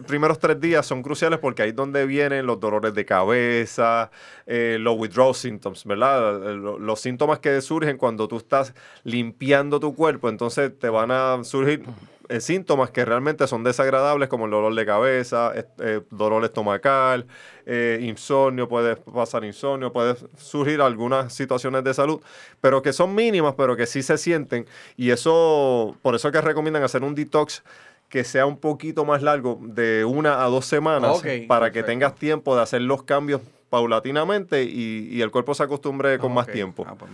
primeros 0.04 0.40
tres 0.40 0.60
días 0.60 0.84
son 0.84 1.00
cruciales 1.00 1.38
porque 1.38 1.62
ahí 1.62 1.68
es 1.68 1.76
donde 1.76 2.04
vienen 2.06 2.44
los 2.44 2.58
dolores 2.58 2.92
de 2.92 3.04
cabeza, 3.04 4.10
eh, 4.44 4.78
los 4.80 4.98
withdrawal 4.98 5.36
symptoms, 5.36 5.84
¿verdad? 5.84 6.40
Los 6.80 7.00
síntomas 7.00 7.38
que 7.38 7.60
surgen 7.60 7.96
cuando 7.96 8.26
tú 8.26 8.36
estás 8.36 8.74
limpiando 9.04 9.78
tu 9.78 9.94
cuerpo, 9.94 10.28
entonces 10.28 10.76
te 10.76 10.88
van 10.88 11.12
a 11.12 11.44
surgir 11.44 11.84
eh, 12.28 12.40
síntomas 12.40 12.90
que 12.90 13.04
realmente 13.04 13.46
son 13.46 13.64
desagradables, 13.64 14.28
como 14.28 14.44
el 14.44 14.50
dolor 14.50 14.74
de 14.74 14.84
cabeza, 14.84 15.52
eh, 15.54 16.00
dolor 16.10 16.44
estomacal, 16.44 17.26
eh, 17.64 17.98
insomnio, 18.02 18.68
puede 18.68 18.96
pasar 18.96 19.44
insomnio, 19.44 19.92
puede 19.92 20.16
surgir 20.36 20.80
algunas 20.80 21.32
situaciones 21.32 21.84
de 21.84 21.94
salud, 21.94 22.20
pero 22.60 22.82
que 22.82 22.92
son 22.92 23.14
mínimas, 23.14 23.54
pero 23.56 23.76
que 23.76 23.86
sí 23.86 24.02
se 24.02 24.18
sienten. 24.18 24.66
Y 24.96 25.10
eso, 25.10 25.96
por 26.02 26.14
eso 26.14 26.28
es 26.28 26.32
que 26.32 26.40
recomiendan 26.40 26.82
hacer 26.82 27.02
un 27.02 27.14
detox 27.14 27.62
que 28.08 28.24
sea 28.24 28.46
un 28.46 28.58
poquito 28.58 29.04
más 29.04 29.22
largo, 29.22 29.58
de 29.62 30.04
una 30.04 30.42
a 30.44 30.48
dos 30.48 30.66
semanas, 30.66 31.22
para 31.46 31.70
que 31.72 31.82
tengas 31.82 32.14
tiempo 32.14 32.56
de 32.56 32.62
hacer 32.62 32.82
los 32.82 33.02
cambios 33.02 33.40
paulatinamente 33.68 34.64
y, 34.64 35.20
el 35.20 35.30
cuerpo 35.30 35.54
se 35.54 35.62
acostumbre 35.62 36.18
con 36.18 36.32
más 36.32 36.46
tiempo. 36.46 36.86
Ah, 36.88 36.94
pues 36.94 37.10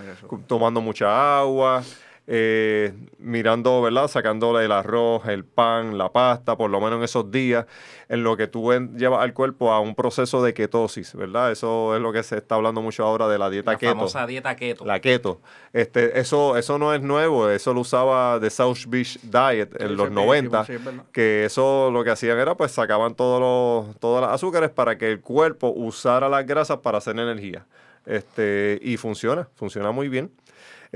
Tomando 0.47 0.81
mucha 0.81 1.39
agua, 1.39 1.83
eh, 2.27 2.95
mirando, 3.19 3.83
¿verdad? 3.83 4.09
Sacándole 4.09 4.65
el 4.65 4.73
arroz, 4.73 5.27
el 5.27 5.45
pan, 5.45 5.99
la 5.99 6.11
pasta, 6.11 6.57
por 6.57 6.71
lo 6.71 6.81
menos 6.81 6.99
en 6.99 7.05
esos 7.05 7.31
días, 7.31 7.67
en 8.09 8.23
lo 8.23 8.37
que 8.37 8.47
tú 8.47 8.73
llevas 8.97 9.23
al 9.23 9.35
cuerpo 9.35 9.73
a 9.73 9.81
un 9.81 9.95
proceso 9.95 10.43
de 10.43 10.55
ketosis, 10.55 11.15
¿verdad? 11.15 11.53
Eso 11.53 11.95
es 11.95 12.01
lo 12.01 12.13
que 12.13 12.23
se 12.23 12.39
está 12.39 12.55
hablando 12.55 12.81
mucho 12.81 13.05
ahora 13.05 13.29
de 13.29 13.37
la 13.39 13.51
dieta 13.51 13.73
la 13.73 13.79
keto. 13.79 13.93
famosa 13.93 14.27
dieta 14.27 14.57
keto. 14.57 14.87
La 14.87 15.01
keto. 15.01 15.41
Este, 15.75 16.19
eso, 16.19 16.57
eso 16.57 16.79
no 16.79 16.95
es 16.95 17.03
nuevo, 17.03 17.51
eso 17.51 17.75
lo 17.75 17.81
usaba 17.81 18.41
The 18.41 18.49
South 18.49 18.87
Beach 18.89 19.19
Diet 19.23 19.79
en 19.79 19.97
los 19.97 20.11
90, 20.11 20.67
que 21.13 21.45
eso 21.45 21.91
lo 21.91 22.05
que 22.05 22.11
hacían 22.11 22.39
era 22.39 22.55
pues 22.57 22.73
sacaban 22.73 23.15
todos 23.15 23.41
los, 23.41 23.97
todas 23.99 24.23
las 24.23 24.33
azúcares 24.33 24.71
para 24.71 24.97
que 24.97 25.11
el 25.11 25.21
cuerpo 25.21 25.73
usara 25.77 26.31
las 26.31 26.47
grasas 26.47 26.79
para 26.79 26.99
hacer 26.99 27.19
energía. 27.19 27.67
Este, 28.07 28.79
y 28.83 28.97
funciona, 28.97 29.49
funciona 29.55 29.91
muy 29.91 30.09
bien. 30.09 30.31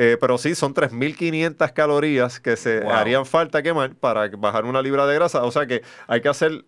Eh, 0.00 0.16
pero 0.20 0.38
sí, 0.38 0.54
son 0.54 0.74
3.500 0.74 1.72
calorías 1.72 2.38
que 2.38 2.56
se 2.56 2.87
harían 2.87 3.26
falta 3.26 3.64
quemar 3.64 3.96
para 3.96 4.28
bajar 4.28 4.64
una 4.64 4.80
libra 4.80 5.06
de 5.06 5.16
grasa. 5.16 5.42
O 5.42 5.50
sea 5.50 5.66
que 5.66 5.82
hay 6.06 6.20
que 6.20 6.28
hacer... 6.28 6.64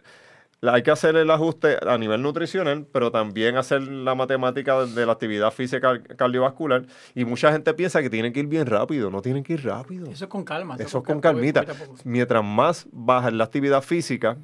Hay 0.62 0.82
que 0.82 0.90
hacer 0.90 1.16
el 1.16 1.30
ajuste 1.30 1.78
a 1.88 1.96
nivel 1.96 2.20
nutricional, 2.20 2.86
pero 2.92 3.10
también 3.10 3.56
hacer 3.56 3.80
la 3.80 4.14
matemática 4.14 4.84
de 4.84 5.06
la 5.06 5.12
actividad 5.12 5.50
física 5.52 6.02
cardiovascular. 6.02 6.84
Y 7.14 7.24
mucha 7.24 7.50
gente 7.50 7.72
piensa 7.72 8.02
que 8.02 8.10
tienen 8.10 8.34
que 8.34 8.40
ir 8.40 8.46
bien 8.46 8.66
rápido. 8.66 9.10
No 9.10 9.22
tienen 9.22 9.42
que 9.42 9.54
ir 9.54 9.64
rápido. 9.64 10.04
Eso 10.10 10.26
es 10.26 10.30
con 10.30 10.44
calma. 10.44 10.76
Eso, 10.78 10.98
es 10.98 11.04
con 11.04 11.18
calmita. 11.18 11.64
Mientras 12.04 12.44
más 12.44 12.86
baja 12.92 13.30
la 13.30 13.44
actividad 13.44 13.80
física, 13.80 14.36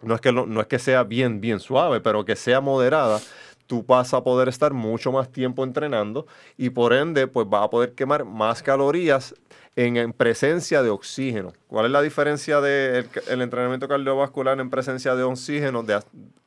no 0.00 0.14
es 0.14 0.22
que, 0.22 0.32
no 0.32 0.60
es 0.62 0.66
que 0.66 0.78
sea 0.78 1.04
bien, 1.04 1.42
bien 1.42 1.60
suave, 1.60 2.00
pero 2.00 2.24
que 2.24 2.36
sea 2.36 2.62
moderada, 2.62 3.20
tú 3.70 3.84
vas 3.86 4.12
a 4.14 4.24
poder 4.24 4.48
estar 4.48 4.72
mucho 4.72 5.12
más 5.12 5.30
tiempo 5.30 5.62
entrenando 5.62 6.26
y 6.56 6.70
por 6.70 6.92
ende 6.92 7.28
pues 7.28 7.48
vas 7.48 7.66
a 7.66 7.70
poder 7.70 7.92
quemar 7.92 8.24
más 8.24 8.64
calorías 8.64 9.32
en, 9.76 10.12
presencia 10.12 10.82
de 10.82 10.90
oxígeno. 10.90 11.52
¿Cuál 11.68 11.86
es 11.86 11.92
la 11.92 12.02
diferencia 12.02 12.60
del 12.60 13.08
el 13.28 13.42
entrenamiento 13.42 13.86
cardiovascular 13.86 14.58
en 14.58 14.70
presencia 14.70 15.14
de 15.14 15.22
oxígeno 15.22 15.84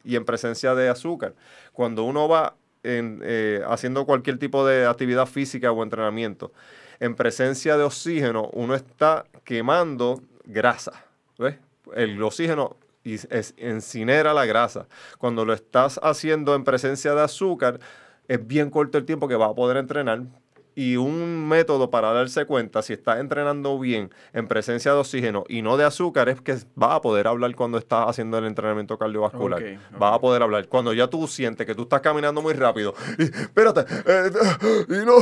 y 0.04 0.18
en 0.18 0.26
presencia 0.26 0.76
de 0.76 0.90
azúcar? 0.90 1.34
Cuando 1.72 2.04
uno 2.04 2.28
va 2.28 2.56
eh, 2.84 3.62
haciendo 3.70 4.06
cualquier 4.06 4.38
tipo 4.38 4.68
de 4.68 4.86
actividad 4.86 5.26
física 5.26 5.72
o 5.72 5.82
entrenamiento, 5.82 6.52
en 7.00 7.16
presencia 7.16 7.78
de 7.78 7.84
oxígeno 7.84 8.50
uno 8.52 8.76
está 8.76 9.24
quemando 9.46 10.22
grasa. 10.44 11.06
¿ves? 11.38 11.56
El 11.96 12.22
oxígeno 12.22 12.76
y 13.04 13.16
es, 13.16 13.54
incinera 13.58 14.34
la 14.34 14.46
grasa. 14.46 14.88
Cuando 15.18 15.46
lo 15.46 15.54
estás 15.54 16.00
haciendo 16.04 16.56
en 16.56 16.64
presencia 16.64 17.14
de 17.14 17.22
azúcar, 17.22 17.80
es 18.28 18.46
bien 18.46 18.70
corto 18.70 18.98
el 18.98 19.06
tiempo 19.06 19.28
que 19.28 19.36
vas 19.36 19.52
a 19.52 19.56
poder 19.56 19.78
entrenar, 19.78 20.24
y 20.76 20.98
un 20.98 21.48
método 21.48 21.90
para 21.90 22.12
darse 22.14 22.46
cuenta 22.46 22.82
si 22.82 22.94
estás 22.94 23.20
entrenando 23.20 23.78
bien 23.80 24.12
en 24.34 24.48
presencia 24.48 24.94
de 24.94 25.00
oxígeno 25.00 25.44
y 25.48 25.62
no 25.62 25.78
de 25.78 25.86
azúcar 25.86 26.30
es 26.30 26.42
que 26.42 26.58
vas 26.76 26.92
a 26.92 27.02
poder 27.02 27.28
hablar 27.28 27.56
cuando 27.56 27.78
estás 27.78 28.08
haciendo 28.08 28.38
el 28.38 28.46
entrenamiento 28.46 28.98
cardiovascular. 28.98 29.64
Vas 29.98 30.16
a 30.16 30.20
poder 30.20 30.42
hablar. 30.44 30.68
Cuando 30.68 30.94
ya 30.94 31.08
tú 31.08 31.28
sientes 31.28 31.66
que 31.66 31.76
tú 31.76 31.84
estás 31.84 32.02
caminando 32.02 32.42
muy 32.42 32.54
rápido, 32.54 32.94
y, 33.18 33.24
espérate, 33.24 33.86
eh, 34.06 34.32
y 34.90 35.06
no. 35.06 35.18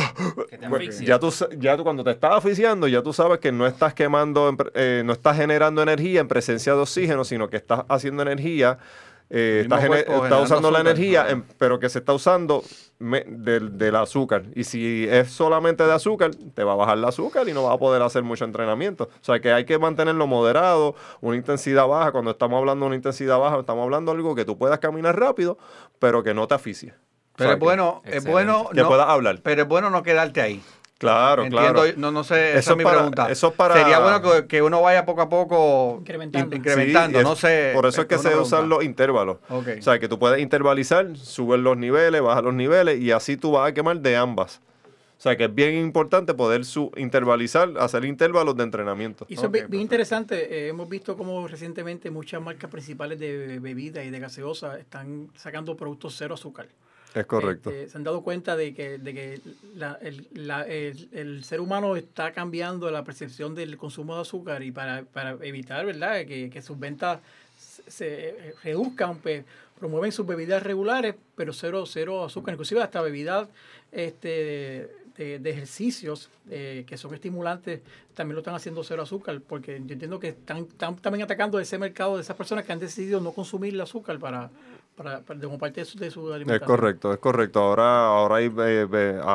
Pues, 0.70 1.00
ya, 1.00 1.20
tú, 1.20 1.34
ya 1.58 1.78
tú 1.78 1.84
cuando 1.84 2.04
te 2.04 2.12
estás 2.12 2.34
asfixiando, 2.34 2.88
ya 2.88 3.02
tú 3.02 3.14
sabes 3.14 3.40
que 3.40 3.52
no 3.52 3.68
estás 3.68 3.94
quemando, 3.94 4.56
eh, 4.74 5.04
no 5.06 5.14
estás 5.14 5.38
generando 5.38 5.82
energía 5.82 6.22
en 6.22 6.28
presencia 6.28 6.74
de 6.74 6.80
oxígeno, 6.80 7.24
sino 7.24 7.50
que 7.50 7.58
estás 7.58 7.84
haciendo 7.90 8.22
energía 8.22 8.78
eh, 9.34 9.62
está, 9.62 10.42
usando 10.42 10.72
la 10.72 10.82
energía, 10.82 11.26
pero 11.58 11.80
que 11.80 11.88
se 11.88 12.00
está 12.00 12.14
usando 12.14 12.64
del, 13.00 13.96
azúcar. 13.96 14.44
Y 14.56 14.66
si 14.66 15.08
es 15.10 15.32
solamente 15.32 15.86
de 15.86 15.94
azúcar, 15.94 16.32
te 16.54 16.66
va 16.66 16.74
a 16.74 16.76
bajar 16.76 16.98
el 16.98 17.06
azúcar 17.06 17.48
y 17.48 17.54
no 17.54 17.64
vas 17.64 17.76
a 17.76 17.78
poder 17.78 18.02
hacer 18.02 18.24
mucho 18.24 18.44
entrenamiento. 18.44 19.06
O 19.06 19.24
sea 19.24 19.40
que 19.40 19.54
hay 19.54 19.64
que 19.64 19.80
mantenerlo 19.80 20.28
moderado, 20.28 20.96
una 21.22 21.38
intensidad 21.38 21.88
baja. 21.88 22.12
Cuando 22.12 22.32
estamos 22.32 22.58
hablando 22.58 22.84
de 22.84 22.88
una 22.88 22.96
intensidad 22.98 23.40
baja, 23.40 23.58
estamos 23.60 23.84
hablando 23.84 24.12
de 24.12 24.18
algo 24.18 24.36
que 24.36 24.44
tú 24.44 24.58
puedas 24.58 24.80
caminar 24.80 25.18
rápido, 25.18 25.58
pero 25.98 26.24
que 26.24 26.34
no 26.34 26.46
te 26.48 26.56
asficie. 26.56 26.94
Pero 27.38 27.54
es 27.54 27.60
bueno, 27.60 28.02
es 28.04 28.26
bueno 28.26 28.70
que 28.74 28.84
puedas 28.84 29.08
hablar. 29.08 29.40
Pero 29.42 29.62
es 29.62 29.68
bueno 29.68 29.90
no 29.90 30.04
quedarte 30.04 30.42
ahí. 30.42 30.62
Claro, 31.02 31.48
claro. 31.50 31.82
No, 31.98 32.12
no 32.12 32.24
sé, 32.24 32.60
esa 32.60 32.74
es 32.74 32.78
mi 32.78 32.84
pregunta. 32.84 33.32
Eso 33.32 33.52
para... 33.52 33.74
Sería 33.74 33.98
bueno 33.98 34.48
que, 34.48 34.62
uno 34.62 34.84
vaya 34.84 35.04
poco 35.04 35.22
a 35.24 35.30
poco 35.30 35.98
incrementando, 36.02 36.56
incrementando 36.56 37.24
no 37.24 37.36
sé. 37.36 37.72
Por 37.74 37.88
eso 37.88 38.02
es, 38.02 38.08
que 38.08 38.20
se 38.20 38.36
usan 38.38 38.70
los 38.70 38.84
intervalos. 38.84 39.38
O 39.50 39.64
sea, 39.82 39.98
que 39.98 40.08
tú 40.08 40.20
puedes 40.20 40.40
intervalizar, 40.40 41.18
subir 41.18 41.58
los 41.58 41.76
niveles, 41.76 42.22
bajar 42.22 42.44
los 42.44 42.54
niveles 42.54 43.00
y 43.00 43.10
así 43.10 43.36
tú 43.36 43.54
vas 43.54 43.72
a 43.72 43.74
quemar 43.74 44.00
de 44.00 44.16
ambas. 44.16 44.62
O 45.18 45.22
sea, 45.24 45.36
que 45.36 45.46
es 45.46 45.56
bien 45.56 45.74
importante 45.74 46.36
poder 46.36 46.66
su 46.66 46.92
intervalizar, 46.96 47.72
hacer 47.80 48.06
intervalos 48.06 48.56
de 48.56 48.64
entrenamiento. 48.64 49.26
Y 49.28 49.34
eso 49.34 49.48
es 49.48 49.52
bien, 49.52 49.82
interesante. 49.82 50.66
Eh, 50.66 50.68
hemos 50.68 50.88
visto 50.88 51.18
como 51.18 51.48
recientemente 51.48 52.12
muchas 52.12 52.44
marcas 52.44 52.70
principales 52.70 53.20
de 53.20 53.58
bebidas 53.60 54.06
y 54.06 54.12
de 54.12 54.20
gaseosa 54.20 54.78
están 54.78 55.32
sacando 55.36 55.76
productos 55.76 56.14
cero 56.16 56.36
azúcar. 56.36 56.68
Es 57.14 57.26
correcto. 57.26 57.70
Este, 57.72 57.90
se 57.90 57.98
han 57.98 58.04
dado 58.04 58.22
cuenta 58.22 58.56
de 58.56 58.74
que, 58.74 58.98
de 58.98 59.14
que 59.14 59.42
el, 61.12 61.44
ser 61.44 61.60
humano 61.60 61.96
está 61.96 62.32
cambiando 62.32 62.90
la 62.90 63.04
percepción 63.04 63.54
del 63.54 63.78
consumo 63.78 64.16
de 64.16 64.22
azúcar 64.22 64.64
y 64.64 64.72
para, 64.72 65.04
evitar, 65.42 65.86
¿verdad?, 65.86 66.26
que, 66.26 66.62
sus 66.62 66.80
ventas 66.80 67.20
se, 67.58 68.56
reduzcan, 68.64 69.18
pues 69.18 69.44
promueven 69.78 70.12
sus 70.12 70.26
bebidas 70.26 70.64
regulares, 70.64 71.16
pero 71.36 71.54
cero, 71.54 71.86
cero 71.86 72.24
azúcar, 72.24 72.54
inclusive 72.54 72.82
hasta 72.82 73.02
bebidas 73.02 73.50
este, 73.92 74.90
de, 75.18 75.50
ejercicios 75.50 76.30
eh, 76.50 76.86
que 76.88 76.98
son 76.98 77.14
estimulantes 77.14 77.82
también 78.14 78.36
lo 78.36 78.42
están 78.42 78.56
haciendo 78.56 78.84
cero 78.84 79.04
azúcar, 79.04 79.42
porque 79.42 79.82
yo 79.86 79.94
entiendo 79.94 80.20
que 80.20 80.30
están, 80.30 80.60
están 80.60 80.96
también 80.98 81.24
atacando 81.24 81.60
ese 81.60 81.78
mercado 81.78 82.16
de 82.16 82.22
esas 82.22 82.36
personas 82.36 82.66
que 82.66 82.72
han 82.72 82.80
decidido 82.80 83.20
no 83.20 83.32
consumir 83.32 83.74
el 83.74 83.82
azúcar 83.82 84.20
para, 84.20 84.52
para, 84.96 85.22
como 85.42 85.58
parte 85.58 85.82
de 85.82 86.12
su, 86.12 86.34
alimentación. 86.34 86.54
Es 86.54 86.62
correcto, 86.62 87.14
es 87.14 87.20
correcto. 87.20 87.60
Ahora, 87.62 88.08
ahora 88.08 88.36
hay 88.36 88.52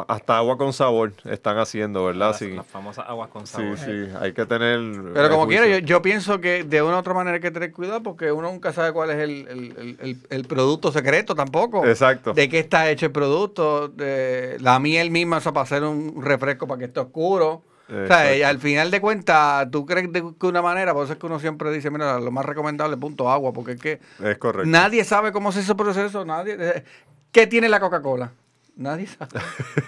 hasta 0.09 0.37
agua 0.37 0.57
con 0.57 0.73
sabor 0.73 1.13
están 1.25 1.59
haciendo, 1.59 2.05
¿verdad? 2.05 2.29
Las, 2.29 2.39
sí. 2.39 2.55
las 2.55 2.67
famosas 2.67 3.07
aguas 3.09 3.31
con 3.31 3.47
sabor. 3.47 3.77
Sí, 3.79 3.85
sí, 3.87 4.13
hay 4.21 4.33
que 4.33 4.47
tener... 4.47 4.81
Pero 5.13 5.31
como 5.31 5.49
quiera, 5.49 5.67
yo, 5.67 5.79
yo, 5.79 6.03
pienso 6.03 6.41
que 6.41 6.65
de 6.65 6.83
una 6.83 6.97
u 6.97 6.99
otra 6.99 7.15
manera 7.15 7.37
hay 7.37 7.41
que 7.41 7.51
tener 7.51 7.73
cuidado 7.73 8.03
porque 8.03 8.31
uno 8.31 8.51
nunca 8.51 8.73
sabe 8.73 8.93
cuál 8.93 9.11
es 9.11 9.19
el, 9.19 10.17
el, 10.29 10.45
producto 10.47 10.93
secreto 10.93 11.35
tampoco. 11.35 11.85
Exacto. 11.87 12.33
De 12.33 12.49
qué 12.49 12.59
está 12.59 12.91
hecho 12.91 13.07
el 13.07 13.13
producto. 13.13 13.89
De, 13.89 14.59
la 14.61 14.79
miel 14.79 15.11
misma, 15.11 15.39
eso 15.39 15.53
para 15.53 15.65
hacer 15.65 15.83
un 15.83 16.23
refresco 16.23 16.67
para 16.67 16.79
que 16.79 16.85
esté 16.87 17.01
oscuro. 17.01 17.63
O 17.89 18.07
sea, 18.07 18.49
al 18.49 18.59
final 18.59 18.91
de 18.91 19.01
cuentas, 19.01 19.71
tú 19.71 19.87
crees 19.87 20.13
de 20.13 20.25
que 20.39 20.47
una 20.47 20.63
manera, 20.63 20.93
por 20.93 21.05
eso 21.05 21.13
es 21.13 21.19
que 21.19 21.27
uno 21.27 21.39
siempre 21.39 21.71
dice, 21.71 21.91
mira, 21.91 22.19
lo 22.19 22.31
más 22.33 22.45
recomendable 22.45 22.95
es 22.95 23.01
punto 23.01 23.31
agua, 23.31 23.53
porque 23.53 23.73
es 23.73 23.81
que 23.81 24.01
es 24.23 24.39
correcto. 24.39 24.69
nadie 24.69 25.05
sabe 25.05 25.31
cómo 25.31 25.53
se 25.53 25.61
hizo 25.61 25.73
el 25.73 25.79
proceso, 25.79 26.25
nadie. 26.25 26.57
Eh, 26.59 26.85
¿Qué 27.31 27.47
tiene 27.47 27.69
la 27.69 27.79
Coca-Cola? 27.79 28.33
Nadie 28.77 29.07
sabe. 29.07 29.31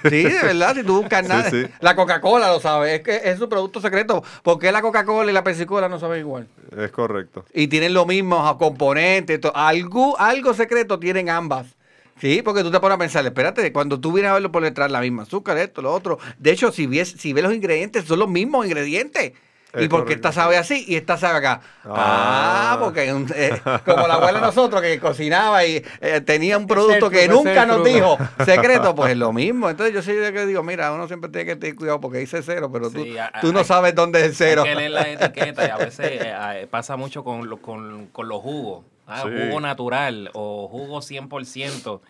Sí, 0.09 0.23
de 0.23 0.43
verdad, 0.43 0.75
si 0.75 0.83
tú 0.83 1.01
buscas 1.01 1.29
nada. 1.29 1.51
La 1.81 1.95
Coca-Cola 1.95 2.49
lo 2.49 2.61
sabe, 2.61 2.97
es 2.97 3.01
que 3.03 3.21
es 3.25 3.39
su 3.39 3.49
producto 3.49 3.81
secreto. 3.81 4.23
¿Por 4.43 4.59
qué 4.59 4.73
la 4.73 4.81
Coca-Cola 4.81 5.31
y 5.31 5.35
la 5.35 5.45
Pepsi-Cola 5.45 5.89
no 5.89 5.99
saben 5.99 6.21
igual? 6.21 6.47
Es 6.77 6.91
correcto. 6.91 7.45
Y 7.53 7.67
tienen 7.67 7.93
los 7.93 8.07
mismos 8.07 8.57
componentes, 8.57 9.41
algo, 9.55 10.19
algo 10.19 10.55
secreto 10.55 10.99
tienen 10.99 11.29
ambas. 11.29 11.78
Sí, 12.21 12.43
porque 12.43 12.63
tú 12.63 12.71
te 12.71 12.81
pones 12.81 12.97
a 12.97 12.99
pensar, 12.99 13.25
espérate, 13.25 13.73
cuando 13.73 14.01
tú 14.01 14.13
vienes 14.13 14.31
a 14.31 14.35
verlo 14.35 14.51
por 14.51 14.63
detrás, 14.63 14.91
la 14.91 15.01
misma 15.01 15.23
azúcar, 15.23 15.57
esto, 15.59 15.83
lo 15.83 15.93
otro. 15.93 16.19
De 16.39 16.51
hecho, 16.51 16.73
si 16.73 16.87
ves, 16.87 17.15
si 17.19 17.33
ves 17.33 17.45
los 17.45 17.55
ingredientes, 17.55 18.05
son 18.05 18.19
los 18.19 18.29
mismos 18.29 18.67
ingredientes. 18.67 19.33
¿Y 19.77 19.89
porque 19.89 20.15
esta 20.15 20.33
sabe 20.33 20.57
así 20.57 20.85
y 20.89 20.97
esta 20.97 21.19
sabe 21.19 21.39
acá? 21.39 21.61
Ah, 21.85 22.73
ah 22.73 22.79
porque 22.81 23.11
eh, 23.11 23.61
como 23.85 24.09
la 24.09 24.15
abuela 24.15 24.41
de 24.41 24.47
nosotros 24.47 24.81
que 24.81 24.99
cocinaba 24.99 25.65
y 25.67 25.85
eh, 26.01 26.23
tenía 26.23 26.57
un 26.57 26.67
producto 26.67 27.11
que 27.11 27.29
nunca 27.29 27.67
nos 27.67 27.85
dijo 27.85 28.17
secreto, 28.47 28.95
pues 28.95 29.13
es 29.13 29.19
lo 29.19 29.33
mismo. 29.33 29.69
Entonces 29.69 29.95
yo 29.95 30.01
sí 30.01 30.13
que 30.33 30.47
digo, 30.47 30.63
mira, 30.63 30.93
uno 30.93 31.07
siempre 31.07 31.31
tiene 31.31 31.45
que 31.45 31.57
tener 31.57 31.77
cuidado 31.77 32.01
porque 32.01 32.19
dice 32.19 32.43
cero, 32.43 32.71
pero 32.73 32.91
tú, 32.91 33.05
tú 33.43 33.53
no 33.53 33.63
sabes 33.63 33.95
dónde 33.95 34.21
es 34.21 34.27
el 34.27 34.35
cero. 34.35 34.63
Hay 34.63 34.71
que 34.71 34.77
leer 34.77 34.91
la 34.91 35.09
etiqueta 35.13 35.67
y 35.67 35.71
a 35.71 35.77
veces 35.77 36.07
eh, 36.13 36.67
pasa 36.71 36.97
mucho 36.97 37.23
con, 37.23 37.47
con, 37.59 38.07
con 38.07 38.27
los 38.27 38.41
jugos. 38.41 38.85
Ah, 39.09 39.23
jugo 39.23 39.61
natural 39.61 40.31
o 40.35 40.69
jugo 40.69 40.99
100%. 41.01 42.01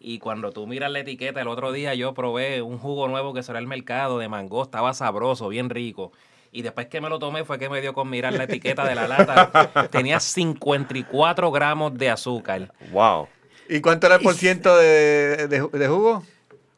Y 0.00 0.18
cuando 0.18 0.52
tú 0.52 0.66
miras 0.66 0.90
la 0.90 1.00
etiqueta, 1.00 1.40
el 1.40 1.48
otro 1.48 1.72
día 1.72 1.94
yo 1.94 2.14
probé 2.14 2.62
un 2.62 2.78
jugo 2.78 3.08
nuevo 3.08 3.32
que 3.32 3.42
será 3.42 3.58
el 3.58 3.66
mercado 3.66 4.18
de 4.18 4.28
mango, 4.28 4.62
estaba 4.62 4.92
sabroso, 4.92 5.48
bien 5.48 5.70
rico. 5.70 6.12
Y 6.50 6.62
después 6.62 6.86
que 6.86 7.00
me 7.00 7.08
lo 7.08 7.18
tomé 7.18 7.44
fue 7.44 7.58
que 7.58 7.68
me 7.68 7.80
dio 7.80 7.92
con 7.94 8.08
mirar 8.10 8.32
la 8.32 8.44
etiqueta 8.44 8.86
de 8.86 8.94
la 8.94 9.06
lata. 9.06 9.88
Tenía 9.90 10.18
54 10.18 11.50
gramos 11.50 11.94
de 11.94 12.10
azúcar. 12.10 12.72
¡Wow! 12.90 13.28
¿Y 13.68 13.80
cuánto 13.80 14.06
era 14.06 14.16
el 14.16 14.22
por 14.22 14.34
ciento 14.34 14.76
de, 14.76 15.46
de 15.48 15.88
jugo? 15.88 16.24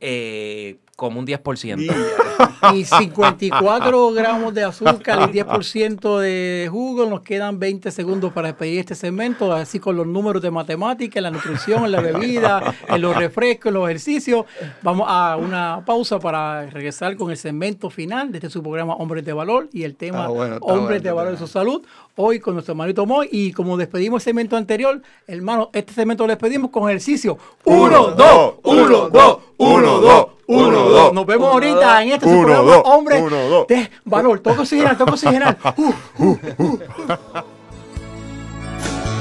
Eh, 0.00 0.78
como 0.96 1.20
un 1.20 1.26
10%. 1.26 1.94
Y, 2.74 2.84
54 2.84 4.12
gramos 4.12 4.54
de 4.54 4.64
azúcar 4.64 5.30
y 5.30 5.38
10% 5.38 6.18
de 6.18 6.68
jugo. 6.70 7.06
Nos 7.06 7.22
quedan 7.22 7.58
20 7.58 7.90
segundos 7.90 8.32
para 8.32 8.48
despedir 8.48 8.80
este 8.80 8.94
segmento, 8.94 9.52
así 9.52 9.78
con 9.78 9.96
los 9.96 10.06
números 10.06 10.42
de 10.42 10.50
matemática, 10.50 11.18
en 11.18 11.24
la 11.24 11.30
nutrición, 11.30 11.84
en 11.84 11.92
la 11.92 12.00
bebida, 12.00 12.74
en 12.88 13.00
los 13.00 13.16
refrescos, 13.16 13.68
en 13.68 13.74
los 13.74 13.84
ejercicios. 13.88 14.44
Vamos 14.82 15.06
a 15.08 15.36
una 15.36 15.82
pausa 15.84 16.18
para 16.18 16.66
regresar 16.66 17.16
con 17.16 17.30
el 17.30 17.36
segmento 17.36 17.90
final 17.90 18.30
de 18.30 18.38
este 18.38 18.50
su 18.50 18.62
programa 18.62 18.94
Hombres 18.94 19.24
de 19.24 19.32
Valor 19.32 19.68
y 19.72 19.84
el 19.84 19.96
tema 19.96 20.28
Hombres 20.28 21.02
de 21.02 21.12
Valor 21.12 21.32
de 21.32 21.38
su 21.38 21.46
salud. 21.46 21.82
Hoy 22.16 22.40
con 22.40 22.54
nuestro 22.54 22.72
hermanito 22.72 23.06
Moy 23.06 23.28
y 23.30 23.52
como 23.52 23.76
despedimos 23.76 24.22
el 24.22 24.24
segmento 24.24 24.56
anterior, 24.56 25.00
hermano, 25.26 25.70
este 25.72 25.92
segmento 25.92 26.24
lo 26.26 26.32
despedimos 26.32 26.70
con 26.70 26.88
ejercicio. 26.88 27.38
1, 27.64 28.10
2, 28.10 28.54
1, 28.62 29.10
2, 29.10 29.38
1, 29.56 30.00
2. 30.00 30.26
Uno, 30.50 30.80
dos. 30.88 31.12
Nos 31.12 31.26
vemos 31.26 31.52
ahorita 31.52 32.02
en 32.02 32.10
este 32.10 32.26
uno, 32.26 32.42
programa, 32.42 32.72
dos, 32.72 32.82
hombre. 32.84 33.22
Uno, 33.22 33.36
dos. 33.36 33.66
De 33.68 33.88
valor, 34.04 34.40
toco 34.40 34.62
oxigenal, 34.62 34.96
toco 34.96 35.12
oxigenal. 35.12 35.56
Uh, 35.76 35.94
uh, 36.18 36.38
uh. 36.58 36.78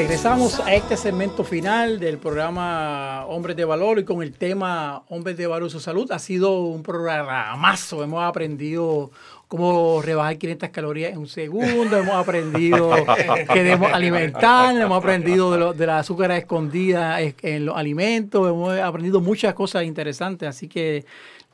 Regresamos 0.02 0.60
a 0.60 0.74
este 0.74 0.98
segmento 0.98 1.44
final 1.44 2.00
del 2.00 2.18
programa 2.18 3.24
Hombres 3.28 3.56
de 3.56 3.66
Valor 3.66 4.00
y 4.00 4.04
con 4.04 4.24
el 4.24 4.34
tema 4.34 5.04
Hombres 5.10 5.38
de 5.38 5.46
Valor 5.46 5.68
y 5.68 5.72
su 5.72 5.80
salud. 5.80 6.12
Ha 6.12 6.18
sido 6.18 6.60
un 6.60 6.82
programazo, 6.82 8.04
hemos 8.04 8.24
aprendido 8.24 9.12
cómo 9.48 10.02
rebajar 10.02 10.40
500 10.40 10.70
calorías 10.70 11.12
en 11.12 11.20
un 11.20 11.28
segundo, 11.28 11.98
hemos 11.98 12.16
aprendido 12.16 12.90
que 13.54 13.64
debemos 13.64 13.94
alimentarnos, 13.94 14.82
hemos 14.82 14.98
aprendido 14.98 15.72
de, 15.72 15.78
de 15.78 15.86
la 15.86 16.00
azúcar 16.00 16.32
escondida 16.32 17.22
en 17.22 17.66
los 17.66 17.78
alimentos, 17.78 18.50
hemos 18.50 18.80
aprendido 18.80 19.22
muchas 19.22 19.54
cosas 19.54 19.84
interesantes, 19.84 20.50
así 20.50 20.68
que 20.68 21.06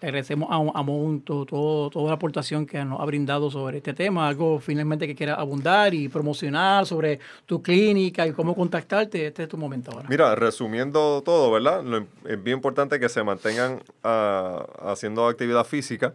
agradecemos 0.01 0.49
a, 0.51 0.79
a 0.79 0.85
todo, 1.25 1.89
toda 1.89 2.07
la 2.07 2.13
aportación 2.13 2.65
que 2.65 2.83
nos 2.85 2.99
ha 2.99 3.05
brindado 3.05 3.49
sobre 3.49 3.77
este 3.77 3.93
tema, 3.93 4.27
algo 4.27 4.59
finalmente 4.59 5.07
que 5.07 5.15
quiera 5.15 5.35
abundar 5.35 5.93
y 5.93 6.07
promocionar 6.07 6.85
sobre 6.85 7.19
tu 7.45 7.61
clínica 7.61 8.27
y 8.27 8.31
cómo 8.31 8.55
contactarte, 8.55 9.27
este 9.27 9.43
es 9.43 9.49
tu 9.49 9.57
momento 9.57 9.91
ahora. 9.91 10.07
Mira, 10.09 10.35
resumiendo 10.35 11.21
todo, 11.23 11.51
¿verdad? 11.51 11.83
es 12.25 12.43
bien 12.43 12.57
importante 12.57 12.99
que 12.99 13.09
se 13.09 13.23
mantengan 13.23 13.81
ah, 14.03 14.65
haciendo 14.81 15.27
actividad 15.27 15.65
física. 15.65 16.13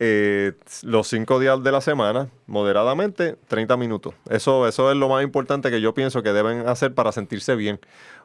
Eh, 0.00 0.52
los 0.82 1.06
cinco 1.06 1.38
días 1.38 1.62
de 1.62 1.70
la 1.70 1.80
semana, 1.80 2.28
moderadamente, 2.46 3.36
30 3.46 3.76
minutos. 3.76 4.14
Eso, 4.28 4.66
eso 4.66 4.90
es 4.90 4.96
lo 4.96 5.08
más 5.08 5.22
importante 5.22 5.70
que 5.70 5.80
yo 5.80 5.94
pienso 5.94 6.22
que 6.22 6.32
deben 6.32 6.66
hacer 6.68 6.94
para 6.94 7.12
sentirse 7.12 7.54
bien. 7.54 7.78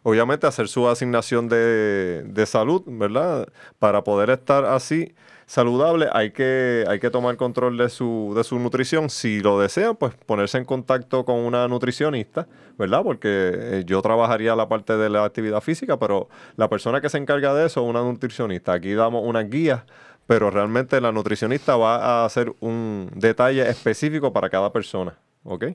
Obviamente 0.04 0.48
hacer 0.48 0.68
su 0.68 0.88
asignación 0.88 1.48
de, 1.48 2.24
de 2.26 2.46
salud, 2.46 2.82
¿verdad? 2.88 3.48
Para 3.78 4.04
poder 4.04 4.32
estar 4.32 4.66
así 4.66 5.14
saludable 5.50 6.08
hay 6.14 6.30
que, 6.30 6.86
hay 6.88 7.00
que 7.00 7.10
tomar 7.10 7.36
control 7.36 7.76
de 7.76 7.90
su, 7.90 8.34
de 8.36 8.44
su 8.44 8.60
nutrición. 8.60 9.10
Si 9.10 9.40
lo 9.40 9.60
desean, 9.60 9.96
pues 9.96 10.14
ponerse 10.28 10.60
en 10.60 10.66
contacto 10.66 11.26
con 11.26 11.38
una 11.38 11.68
nutricionista, 11.68 12.48
¿verdad? 12.78 13.02
Porque 13.04 13.28
eh, 13.30 13.84
yo 13.84 14.00
trabajaría 14.04 14.56
la 14.56 14.70
parte 14.70 14.96
de 14.96 15.10
la 15.10 15.26
actividad 15.26 15.62
física, 15.62 15.98
pero 15.98 16.30
la 16.56 16.70
persona 16.70 17.02
que 17.02 17.10
se 17.10 17.18
encarga 17.18 17.56
de 17.56 17.66
eso 17.66 17.82
es 17.82 17.90
una 17.90 18.02
nutricionista. 18.02 18.74
Aquí 18.74 18.94
damos 18.94 19.24
unas 19.26 19.50
guías 19.50 19.82
pero 20.30 20.52
realmente 20.52 21.02
la 21.02 21.12
nutricionista 21.12 21.76
va 21.76 21.96
a 21.96 22.26
hacer 22.26 22.54
un 22.60 23.10
detalle 23.16 23.68
específico 23.68 24.32
para 24.32 24.48
cada 24.48 24.72
persona. 24.72 25.18
¿ok? 25.44 25.66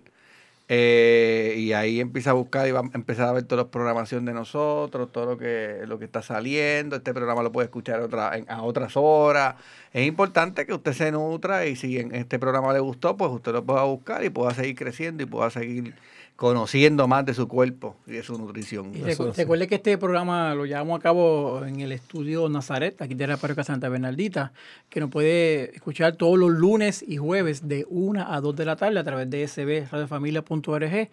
Eh, 0.68 1.56
y 1.58 1.74
ahí 1.74 2.00
empieza 2.00 2.32
a 2.32 2.34
buscar 2.34 2.68
y 2.68 2.72
va 2.72 2.80
a 2.80 2.90
empezar 2.96 3.28
a 3.28 3.32
ver 3.34 3.44
toda 3.44 3.64
la 3.64 3.70
programación 3.70 4.26
de 4.26 4.34
nosotros, 4.34 5.12
todo 5.12 5.26
lo 5.26 5.38
que, 5.38 5.82
lo 5.86 6.00
que 6.00 6.06
está 6.06 6.24
saliendo. 6.24 6.96
Este 6.96 7.14
programa 7.14 7.44
lo 7.44 7.52
puede 7.52 7.66
escuchar 7.66 8.02
otra, 8.02 8.32
a 8.48 8.64
otras 8.64 8.94
horas. 8.96 9.56
Es 9.94 10.08
importante 10.08 10.66
que 10.66 10.74
usted 10.74 10.94
se 10.94 11.12
nutra 11.12 11.68
y 11.68 11.76
si 11.76 12.00
en 12.00 12.16
este 12.16 12.40
programa 12.40 12.74
le 12.74 12.80
gustó, 12.80 13.16
pues 13.16 13.32
usted 13.32 13.54
lo 13.54 13.64
pueda 13.64 13.84
buscar 13.84 14.24
y 14.24 14.30
pueda 14.30 14.54
seguir 14.56 14.76
creciendo 14.76 15.24
y 15.24 15.28
pueda 15.28 15.50
seguir 15.52 15.94
conociendo 16.36 17.08
más 17.08 17.26
de 17.26 17.34
su 17.34 17.48
cuerpo 17.48 17.96
y 18.06 18.12
de 18.12 18.24
su 18.24 18.38
nutrición. 18.38 18.92
recuerde 19.36 19.68
que 19.68 19.76
este 19.76 19.98
programa 19.98 20.54
lo 20.54 20.66
llevamos 20.66 21.00
a 21.00 21.02
cabo 21.02 21.64
en 21.66 21.80
el 21.80 21.94
estudio 21.94 22.50
Nazaret, 22.50 23.02
aquí 23.02 23.14
de 23.14 23.28
la 23.28 23.38
parroquia 23.38 23.64
Santa 23.64 23.88
Bernaldita, 23.88 24.52
que 24.90 25.00
nos 25.00 25.10
puede 25.10 25.76
escuchar 25.76 26.16
todos 26.18 26.38
los 26.38 26.52
lunes 26.52 27.04
y 27.08 27.18
jueves 27.18 27.68
de 27.68 27.86
1 27.90 28.26
a 28.28 28.42
2 28.42 28.56
de 28.56 28.66
la 28.66 28.76
tarde 28.76 29.00
a 29.00 29.04
través 29.04 29.30
de 29.30 29.48
sbradiofamilia.org 29.48 31.10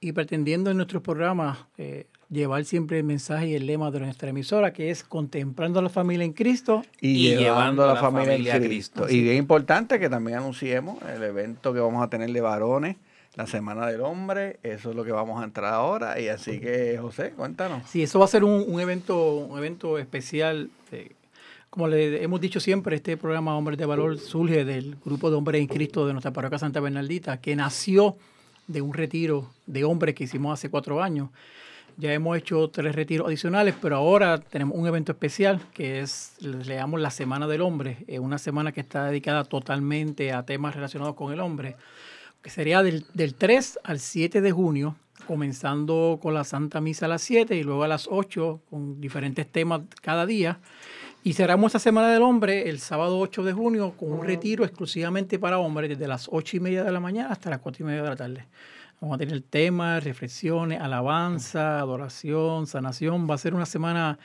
y 0.00 0.12
pretendiendo 0.12 0.70
en 0.70 0.76
nuestros 0.76 1.02
programas 1.02 1.58
eh, 1.78 2.06
llevar 2.28 2.64
siempre 2.64 2.98
el 2.98 3.04
mensaje 3.04 3.48
y 3.48 3.54
el 3.54 3.66
lema 3.66 3.90
de 3.90 4.00
nuestra 4.00 4.30
emisora, 4.30 4.72
que 4.72 4.90
es 4.90 5.02
contemplando 5.02 5.80
a 5.80 5.82
la 5.82 5.88
familia 5.88 6.24
en 6.24 6.32
Cristo 6.32 6.84
y, 7.00 7.36
llevando, 7.36 7.84
a 7.84 7.94
la, 7.94 7.96
familia, 8.00 8.56
en 8.56 8.62
Cristo. 8.62 9.08
Y 9.08 9.28
es 9.28 9.38
importante 9.38 9.98
que 9.98 10.08
también 10.08 10.38
anunciemos 10.38 10.98
el 11.02 11.22
evento 11.22 11.74
que 11.74 11.80
vamos 11.80 12.02
a 12.02 12.08
tener 12.08 12.32
de 12.32 12.40
varones 12.40 12.96
la 13.34 13.46
Semana 13.46 13.86
del 13.86 14.02
Hombre, 14.02 14.58
eso 14.62 14.90
es 14.90 14.96
lo 14.96 15.04
que 15.04 15.12
vamos 15.12 15.40
a 15.40 15.44
entrar 15.44 15.72
ahora. 15.72 16.20
Y 16.20 16.28
así 16.28 16.60
que, 16.60 16.98
José, 17.00 17.30
cuéntanos. 17.30 17.82
Sí, 17.88 18.02
eso 18.02 18.18
va 18.18 18.26
a 18.26 18.28
ser 18.28 18.44
un, 18.44 18.78
evento, 18.80 19.36
un 19.36 19.58
evento 19.58 19.98
especial. 19.98 20.70
Eh, 20.90 21.12
como 21.70 21.88
le 21.88 22.22
hemos 22.22 22.40
dicho 22.40 22.60
siempre, 22.60 22.96
este 22.96 23.16
programa 23.16 23.56
Hombres 23.56 23.78
de 23.78 23.86
Valor 23.86 24.18
surge 24.18 24.66
del 24.66 24.96
grupo 25.02 25.30
de 25.30 25.36
hombres 25.36 25.62
en 25.62 25.66
Cristo 25.66 26.06
de 26.06 26.12
nuestra 26.12 26.32
parroquia 26.32 26.58
Santa 26.58 26.80
Bernaldita, 26.80 27.40
que 27.40 27.56
nació 27.56 28.16
de 28.66 28.82
un 28.82 28.92
retiro 28.92 29.50
de 29.66 29.84
hombres 29.84 30.14
que 30.14 30.24
hicimos 30.24 30.52
hace 30.52 30.68
cuatro 30.68 31.02
años. 31.02 31.30
Ya 31.96 32.12
hemos 32.12 32.36
hecho 32.36 32.68
tres 32.68 32.94
retiros 32.94 33.26
adicionales, 33.26 33.74
pero 33.80 33.96
ahora 33.96 34.38
tenemos 34.38 34.76
un 34.76 34.86
evento 34.86 35.12
especial 35.12 35.60
que 35.72 36.00
es, 36.00 36.36
le 36.40 36.74
llamamos 36.74 37.00
la 37.00 37.10
Semana 37.10 37.46
del 37.46 37.62
Hombre, 37.62 37.98
es 38.06 38.18
una 38.18 38.38
semana 38.38 38.72
que 38.72 38.80
está 38.80 39.06
dedicada 39.06 39.44
totalmente 39.44 40.32
a 40.32 40.44
temas 40.44 40.74
relacionados 40.74 41.14
con 41.14 41.32
el 41.32 41.40
hombre 41.40 41.76
que 42.42 42.50
sería 42.50 42.82
del, 42.82 43.04
3 43.34 43.78
al 43.84 44.00
7 44.00 44.40
de 44.40 44.52
junio, 44.52 44.96
comenzando 45.26 46.18
con 46.20 46.34
la 46.34 46.44
Santa 46.44 46.80
Misa 46.80 47.06
a 47.06 47.08
las 47.08 47.22
7 47.22 47.56
y 47.56 47.62
luego 47.62 47.84
a 47.84 47.88
las 47.88 48.08
8 48.10 48.62
con 48.68 49.00
diferentes 49.00 49.46
temas 49.46 49.82
cada 50.02 50.26
día. 50.26 50.58
Y 51.24 51.34
cerramos 51.34 51.68
esta 51.68 51.78
Semana 51.78 52.12
del 52.12 52.22
Hombre 52.22 52.68
el 52.68 52.80
sábado 52.80 53.20
8 53.20 53.44
de 53.44 53.52
junio 53.52 53.94
con 53.96 54.12
un 54.12 54.26
retiro 54.26 54.64
exclusivamente 54.64 55.38
para 55.38 55.58
hombres 55.58 55.90
desde 55.90 56.08
las 56.08 56.28
8 56.30 56.56
y 56.56 56.60
media 56.60 56.82
de 56.82 56.90
la 56.90 56.98
mañana 56.98 57.30
hasta 57.30 57.48
las 57.48 57.60
4 57.60 57.84
y 57.84 57.86
media 57.86 58.02
de 58.02 58.08
la 58.08 58.16
tarde. 58.16 58.46
Vamos 59.00 59.16
a 59.16 59.18
tener 59.18 59.40
temas, 59.40 60.04
reflexiones, 60.04 60.80
alabanza, 60.80 61.80
adoración, 61.80 62.68
sanación. 62.68 63.28
Va 63.28 63.34
a 63.34 63.38
ser 63.38 63.52
una 63.52 63.66
semana 63.66 64.16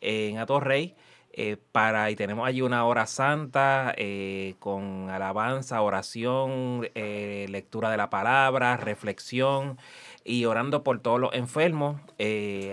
en 0.00 0.38
Atorrey. 0.38 0.94
Eh, 1.32 1.56
para, 1.72 2.10
y 2.10 2.16
tenemos 2.16 2.46
allí 2.46 2.60
una 2.60 2.84
hora 2.84 3.06
santa 3.06 3.94
eh, 3.96 4.56
con 4.58 5.10
alabanza, 5.10 5.80
oración, 5.80 6.88
lectura 6.94 7.90
de 7.90 7.96
la 7.96 8.10
palabra, 8.10 8.76
reflexión 8.76 9.78
y 10.24 10.44
orando 10.44 10.82
por 10.82 10.98
todos 11.00 11.20
los 11.20 11.34
enfermos. 11.34 12.00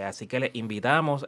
así 0.03 0.27
que 0.27 0.39
les 0.39 0.55
invitamos 0.55 1.25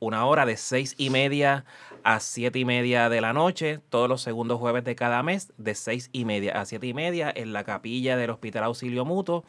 una 0.00 0.26
hora 0.26 0.46
de 0.46 0.56
seis 0.56 0.94
y 0.98 1.10
media 1.10 1.64
a 2.04 2.20
siete 2.20 2.58
y 2.58 2.64
media 2.64 3.08
de 3.08 3.20
la 3.20 3.32
noche, 3.32 3.80
todos 3.90 4.08
los 4.08 4.22
segundos 4.22 4.60
jueves 4.60 4.84
de 4.84 4.94
cada 4.94 5.22
mes, 5.22 5.52
de 5.56 5.74
seis 5.74 6.08
y 6.12 6.24
media 6.24 6.60
a 6.60 6.64
siete 6.64 6.86
y 6.86 6.94
media, 6.94 7.32
en 7.34 7.52
la 7.52 7.64
capilla 7.64 8.16
del 8.16 8.30
Hospital 8.30 8.64
Auxilio 8.64 9.04
Mutuo, 9.04 9.44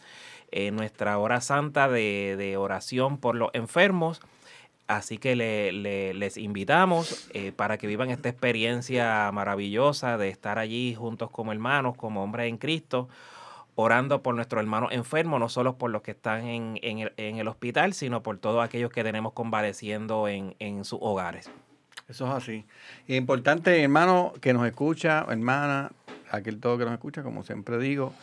en 0.52 0.76
nuestra 0.76 1.18
hora 1.18 1.42
santa 1.42 1.88
de, 1.88 2.56
oración 2.58 3.18
por 3.18 3.36
los 3.36 3.50
enfermos. 3.54 4.22
Así 4.88 5.18
que 5.18 5.36
les 5.36 6.38
invitamos 6.38 7.30
eh, 7.34 7.52
para 7.52 7.78
que 7.78 7.88
vivan 7.88 8.10
esta 8.10 8.30
experiencia 8.30 9.30
maravillosa 9.34 10.18
de 10.18 10.30
estar 10.30 10.60
allí 10.60 10.96
juntos 10.96 11.30
como 11.30 11.52
hermanos, 11.52 11.98
como 11.98 12.24
hombres 12.24 12.48
en 12.48 12.58
Cristo 12.58 13.10
orando 13.80 14.24
por 14.24 14.34
nuestros 14.34 14.60
hermanos 14.60 14.92
enfermos, 14.92 15.40
no 15.40 15.50
solo 15.50 15.78
por 15.78 15.92
los 15.92 16.02
que 16.02 16.12
están 16.12 16.48
en, 16.48 16.80
el, 16.82 17.48
hospital, 17.48 17.94
sino 17.94 18.24
por 18.24 18.40
todos 18.40 18.66
aquellos 18.66 18.90
que 18.90 19.04
tenemos 19.04 19.34
convaleciendo 19.34 20.28
en, 20.28 20.56
en 20.58 20.84
sus 20.84 20.98
hogares. 21.00 21.52
Eso 22.10 22.26
es 22.26 22.34
así. 22.34 22.66
importante, 23.08 23.84
hermano, 23.84 24.34
que 24.42 24.52
nos 24.52 24.66
escucha, 24.66 25.26
hermana, 25.30 25.92
aquel 26.32 26.60
todo 26.60 26.80
que 26.80 26.86
nos 26.86 26.94
escucha, 26.94 27.22
como 27.22 27.44
siempre 27.44 27.78
digo, 27.78 28.14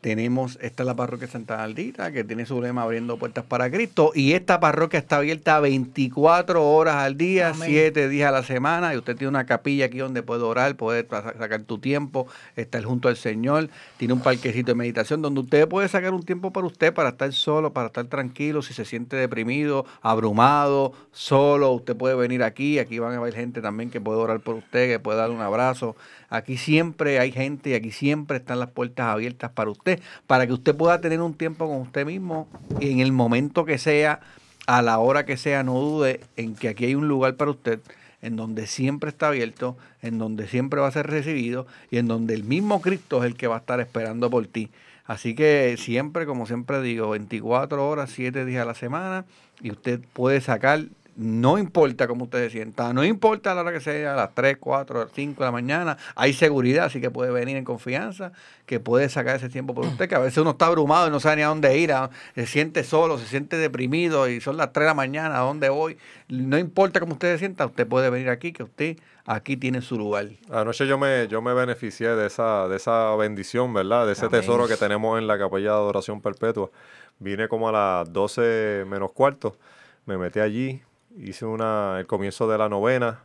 tenemos, 0.00 0.58
esta 0.62 0.82
es 0.82 0.86
la 0.86 0.96
parroquia 0.96 1.28
Santa 1.28 1.62
Aldita, 1.62 2.10
que 2.10 2.24
tiene 2.24 2.46
su 2.46 2.60
lema 2.62 2.82
abriendo 2.82 3.18
puertas 3.18 3.44
para 3.44 3.70
Cristo. 3.70 4.12
Y 4.14 4.32
esta 4.32 4.58
parroquia 4.58 4.98
está 4.98 5.16
abierta 5.16 5.60
24 5.60 6.66
horas 6.66 6.96
al 6.96 7.18
día, 7.18 7.52
7 7.54 8.08
días 8.08 8.28
a 8.30 8.32
la 8.32 8.42
semana. 8.42 8.94
Y 8.94 8.96
usted 8.96 9.16
tiene 9.16 9.28
una 9.28 9.44
capilla 9.44 9.86
aquí 9.86 9.98
donde 9.98 10.22
puede 10.22 10.42
orar, 10.42 10.74
puede 10.76 11.06
sacar 11.06 11.62
tu 11.64 11.78
tiempo, 11.78 12.26
estar 12.56 12.82
junto 12.82 13.08
al 13.08 13.16
Señor. 13.16 13.68
Tiene 13.98 14.14
un 14.14 14.20
parquecito 14.20 14.72
de 14.72 14.74
meditación 14.74 15.20
donde 15.20 15.40
usted 15.40 15.68
puede 15.68 15.88
sacar 15.88 16.14
un 16.14 16.22
tiempo 16.22 16.50
para 16.50 16.66
usted, 16.66 16.94
para 16.94 17.10
estar 17.10 17.30
solo, 17.34 17.74
para 17.74 17.88
estar 17.88 18.06
tranquilo. 18.06 18.62
Si 18.62 18.72
se 18.72 18.86
siente 18.86 19.16
deprimido, 19.16 19.84
abrumado, 20.00 20.94
solo, 21.12 21.72
usted 21.72 21.94
puede 21.94 22.14
venir 22.14 22.42
aquí. 22.42 22.78
Aquí 22.78 22.98
van 22.98 23.12
a 23.12 23.16
haber 23.18 23.34
gente 23.34 23.60
también 23.60 23.90
que 23.90 24.00
puede 24.00 24.18
orar 24.18 24.40
por 24.40 24.54
usted, 24.54 24.88
que 24.88 24.98
puede 24.98 25.18
dar 25.18 25.30
un 25.30 25.42
abrazo. 25.42 25.94
Aquí 26.30 26.56
siempre 26.56 27.18
hay 27.18 27.32
gente 27.32 27.70
y 27.70 27.74
aquí 27.74 27.90
siempre 27.90 28.36
están 28.36 28.60
las 28.60 28.70
puertas 28.70 29.06
abiertas 29.06 29.50
para 29.50 29.68
usted, 29.68 29.89
para 30.26 30.46
que 30.46 30.52
usted 30.52 30.74
pueda 30.76 31.00
tener 31.00 31.20
un 31.20 31.34
tiempo 31.34 31.66
con 31.66 31.78
usted 31.78 32.06
mismo 32.06 32.48
y 32.80 32.90
en 32.90 33.00
el 33.00 33.12
momento 33.12 33.64
que 33.64 33.78
sea, 33.78 34.20
a 34.66 34.82
la 34.82 34.98
hora 34.98 35.26
que 35.26 35.36
sea, 35.36 35.62
no 35.62 35.80
dude 35.80 36.20
en 36.36 36.54
que 36.54 36.68
aquí 36.68 36.84
hay 36.84 36.94
un 36.94 37.08
lugar 37.08 37.34
para 37.34 37.50
usted 37.50 37.80
en 38.22 38.36
donde 38.36 38.66
siempre 38.66 39.10
está 39.10 39.28
abierto, 39.28 39.76
en 40.02 40.18
donde 40.18 40.46
siempre 40.46 40.80
va 40.80 40.88
a 40.88 40.92
ser 40.92 41.06
recibido 41.06 41.66
y 41.90 41.98
en 41.98 42.06
donde 42.06 42.34
el 42.34 42.44
mismo 42.44 42.80
Cristo 42.80 43.24
es 43.24 43.30
el 43.30 43.36
que 43.36 43.46
va 43.46 43.56
a 43.56 43.60
estar 43.60 43.80
esperando 43.80 44.30
por 44.30 44.46
ti. 44.46 44.70
Así 45.06 45.34
que 45.34 45.74
siempre, 45.78 46.26
como 46.26 46.46
siempre 46.46 46.80
digo, 46.82 47.10
24 47.10 47.88
horas, 47.88 48.10
7 48.14 48.44
días 48.44 48.62
a 48.62 48.66
la 48.66 48.74
semana 48.74 49.24
y 49.60 49.72
usted 49.72 50.00
puede 50.12 50.40
sacar 50.40 50.84
no 51.20 51.58
importa 51.58 52.08
cómo 52.08 52.24
usted 52.24 52.46
se 52.46 52.50
sienta, 52.50 52.94
no 52.94 53.04
importa 53.04 53.52
a 53.52 53.54
la 53.54 53.60
hora 53.60 53.72
que 53.74 53.80
sea, 53.80 54.14
a 54.14 54.16
las 54.16 54.34
3, 54.34 54.56
4, 54.58 55.10
5 55.14 55.38
de 55.38 55.46
la 55.46 55.52
mañana, 55.52 55.98
hay 56.14 56.32
seguridad, 56.32 56.86
así 56.86 56.98
que 56.98 57.10
puede 57.10 57.30
venir 57.30 57.58
en 57.58 57.64
confianza, 57.64 58.32
que 58.64 58.80
puede 58.80 59.10
sacar 59.10 59.36
ese 59.36 59.50
tiempo 59.50 59.74
por 59.74 59.84
usted, 59.84 60.08
que 60.08 60.14
a 60.14 60.18
veces 60.18 60.38
uno 60.38 60.52
está 60.52 60.64
abrumado 60.64 61.08
y 61.08 61.10
no 61.10 61.20
sabe 61.20 61.36
ni 61.36 61.42
a 61.42 61.48
dónde 61.48 61.76
ir, 61.76 61.92
se 62.34 62.46
siente 62.46 62.84
solo, 62.84 63.18
se 63.18 63.26
siente 63.26 63.58
deprimido 63.58 64.30
y 64.30 64.40
son 64.40 64.56
las 64.56 64.72
3 64.72 64.84
de 64.84 64.86
la 64.86 64.94
mañana, 64.94 65.36
¿a 65.36 65.40
dónde 65.40 65.68
voy? 65.68 65.98
No 66.28 66.56
importa 66.56 67.00
cómo 67.00 67.12
usted 67.12 67.34
se 67.34 67.40
sienta, 67.40 67.66
usted 67.66 67.86
puede 67.86 68.08
venir 68.08 68.30
aquí, 68.30 68.54
que 68.54 68.62
usted 68.62 68.96
aquí 69.26 69.58
tiene 69.58 69.82
su 69.82 69.98
lugar. 69.98 70.26
Anoche 70.50 70.86
yo 70.86 70.96
me, 70.96 71.28
yo 71.28 71.42
me 71.42 71.52
beneficié 71.52 72.08
de 72.08 72.28
esa, 72.28 72.66
de 72.66 72.76
esa 72.76 73.14
bendición, 73.16 73.74
¿verdad? 73.74 74.06
De 74.06 74.12
ese 74.12 74.30
tesoro 74.30 74.66
que 74.66 74.78
tenemos 74.78 75.18
en 75.18 75.26
la 75.26 75.38
capilla 75.38 75.72
de 75.72 75.76
adoración 75.76 76.22
perpetua. 76.22 76.70
Vine 77.18 77.46
como 77.46 77.68
a 77.68 77.72
las 77.72 78.10
12 78.10 78.86
menos 78.88 79.12
cuarto, 79.12 79.54
me 80.06 80.16
metí 80.16 80.40
allí, 80.40 80.80
hice 81.16 81.46
una, 81.46 81.98
el 81.98 82.06
comienzo 82.06 82.48
de 82.48 82.58
la 82.58 82.68
novena 82.68 83.24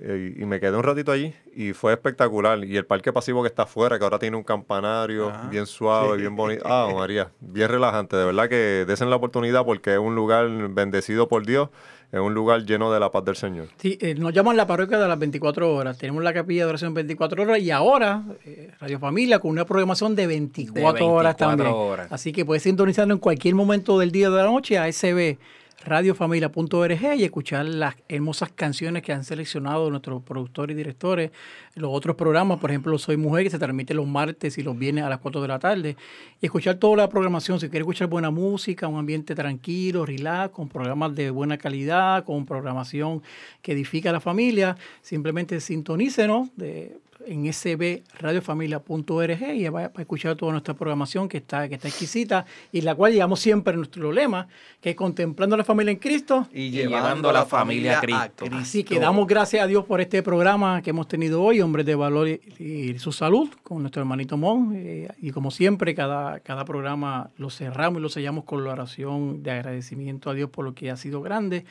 eh, 0.00 0.34
y, 0.36 0.44
me 0.44 0.60
quedé 0.60 0.76
un 0.76 0.82
ratito 0.82 1.12
allí 1.12 1.34
y 1.54 1.72
fue 1.72 1.92
espectacular. 1.92 2.62
Y 2.64 2.76
el 2.76 2.84
parque 2.84 3.12
pasivo 3.12 3.42
que 3.42 3.48
está 3.48 3.62
afuera, 3.62 3.98
que 3.98 4.04
ahora 4.04 4.18
tiene 4.18 4.36
un 4.36 4.44
campanario 4.44 5.32
bien 5.50 5.66
suave, 5.66 6.18
bien 6.18 6.36
bonito. 6.36 6.64
Ah, 6.68 6.88
María, 6.94 7.30
bien 7.40 7.68
relajante. 7.68 8.16
De 8.16 8.26
verdad 8.26 8.48
que 8.48 8.84
desen 8.86 9.08
la 9.10 9.16
oportunidad 9.16 9.64
porque 9.64 9.94
es 9.94 9.98
un 9.98 10.14
lugar 10.14 10.46
bendecido 10.68 11.28
por 11.28 11.46
Dios. 11.46 11.70
Es 12.12 12.20
un 12.20 12.32
lugar 12.32 12.64
lleno 12.64 12.90
de 12.90 13.00
la 13.00 13.10
paz 13.10 13.24
del 13.24 13.36
Señor. 13.36 13.68
Sí, 13.76 13.98
eh, 14.00 14.14
nos 14.14 14.32
llaman 14.32 14.56
la 14.56 14.66
parroquia 14.66 14.98
de 14.98 15.08
las 15.08 15.18
24 15.18 15.74
horas. 15.74 15.98
Tenemos 15.98 16.22
la 16.22 16.32
capilla 16.32 16.64
de 16.64 16.70
oración 16.70 16.94
24 16.94 17.42
horas 17.42 17.58
y 17.58 17.70
ahora 17.70 18.22
eh, 18.46 18.70
Radio 18.80 18.98
Familia 18.98 19.38
con 19.40 19.50
una 19.50 19.66
programación 19.66 20.14
de 20.14 20.26
24, 20.26 21.06
horas 21.06 21.36
también. 21.36 21.70
Así 22.10 22.32
que 22.32 22.46
puedes 22.46 22.62
sintonizarlo 22.62 23.12
en 23.12 23.20
cualquier 23.20 23.54
momento 23.54 23.98
del 23.98 24.10
día 24.10 24.30
o 24.30 24.32
de 24.32 24.42
la 24.42 24.48
noche 24.48 24.78
a 24.78 24.90
SB 24.90 25.38
radiofamilia.org 25.84 27.14
y 27.16 27.24
escuchar 27.24 27.66
las 27.66 27.94
hermosas 28.08 28.50
canciones 28.52 29.02
que 29.02 29.12
han 29.12 29.24
seleccionado 29.24 29.90
nuestros 29.90 30.22
productores 30.22 30.74
y 30.74 30.76
directores. 30.76 31.30
Los 31.74 31.90
otros 31.92 32.16
programas, 32.16 32.58
por 32.58 32.70
ejemplo, 32.70 32.98
Soy 32.98 33.16
Mujer, 33.16 33.44
que 33.44 33.50
se 33.50 33.58
transmite 33.58 33.94
los 33.94 34.06
martes 34.06 34.58
y 34.58 34.62
los 34.62 34.76
viernes 34.76 35.04
a 35.04 35.08
las 35.08 35.18
4 35.18 35.40
de 35.40 35.48
la 35.48 35.58
tarde. 35.58 35.96
Y 36.40 36.46
escuchar 36.46 36.76
toda 36.76 36.96
la 36.96 37.08
programación. 37.08 37.60
Si 37.60 37.68
quiere 37.68 37.82
escuchar 37.82 38.08
buena 38.08 38.30
música, 38.30 38.88
un 38.88 38.98
ambiente 38.98 39.34
tranquilo, 39.34 40.04
relax, 40.04 40.52
con 40.52 40.68
programas 40.68 41.14
de 41.14 41.30
buena 41.30 41.58
calidad, 41.58 42.24
con 42.24 42.44
programación 42.44 43.22
que 43.62 43.72
edifica 43.72 44.10
a 44.10 44.12
la 44.12 44.20
familia, 44.20 44.76
simplemente 45.02 45.60
sintonícenos 45.60 46.48
de 46.56 46.98
en 47.26 47.52
sbradiofamilia.org 47.52 49.42
y 49.54 49.68
va 49.68 49.80
a 49.94 50.00
escuchar 50.00 50.36
toda 50.36 50.52
nuestra 50.52 50.74
programación 50.74 51.28
que 51.28 51.38
está, 51.38 51.68
que 51.68 51.74
está 51.74 51.88
exquisita 51.88 52.46
y 52.72 52.80
la 52.82 52.94
cual 52.94 53.12
llevamos 53.12 53.40
siempre 53.40 53.76
nuestro 53.76 54.12
lema, 54.12 54.48
que 54.80 54.90
es 54.90 54.96
contemplando 54.96 55.56
la 55.56 55.64
familia 55.64 55.90
en 55.92 55.98
Cristo 55.98 56.46
y, 56.52 56.70
llevando 56.70 57.30
a 57.30 57.32
la 57.32 57.44
familia 57.46 57.98
a 57.98 58.00
Cristo. 58.00 58.44
Así 58.52 58.84
que 58.84 59.00
damos 59.00 59.26
gracias 59.26 59.64
a 59.64 59.66
Dios 59.66 59.84
por 59.84 60.00
este 60.00 60.22
programa 60.22 60.82
que 60.82 60.90
hemos 60.90 61.08
tenido 61.08 61.42
hoy, 61.42 61.60
Hombres 61.60 61.86
de 61.86 61.94
Valor 61.94 62.28
y, 62.28 62.98
su 62.98 63.12
Salud, 63.12 63.48
con 63.62 63.80
nuestro 63.82 64.02
hermanito 64.02 64.36
Mon. 64.36 64.74
Eh, 64.76 65.08
y 65.20 65.30
como 65.30 65.50
siempre, 65.50 65.94
cada, 65.94 66.40
cada 66.40 66.64
programa 66.64 67.30
lo 67.36 67.50
cerramos 67.50 68.00
y 68.00 68.02
lo 68.02 68.08
sellamos 68.08 68.44
con 68.44 68.64
la 68.64 68.72
oración 68.72 69.42
de 69.42 69.50
agradecimiento 69.50 70.30
a 70.30 70.34
Dios 70.34 70.50
por 70.50 70.64
lo 70.64 70.74
que 70.74 70.90
ha 70.90 70.96
sido 70.96 71.20
grande. 71.20 71.64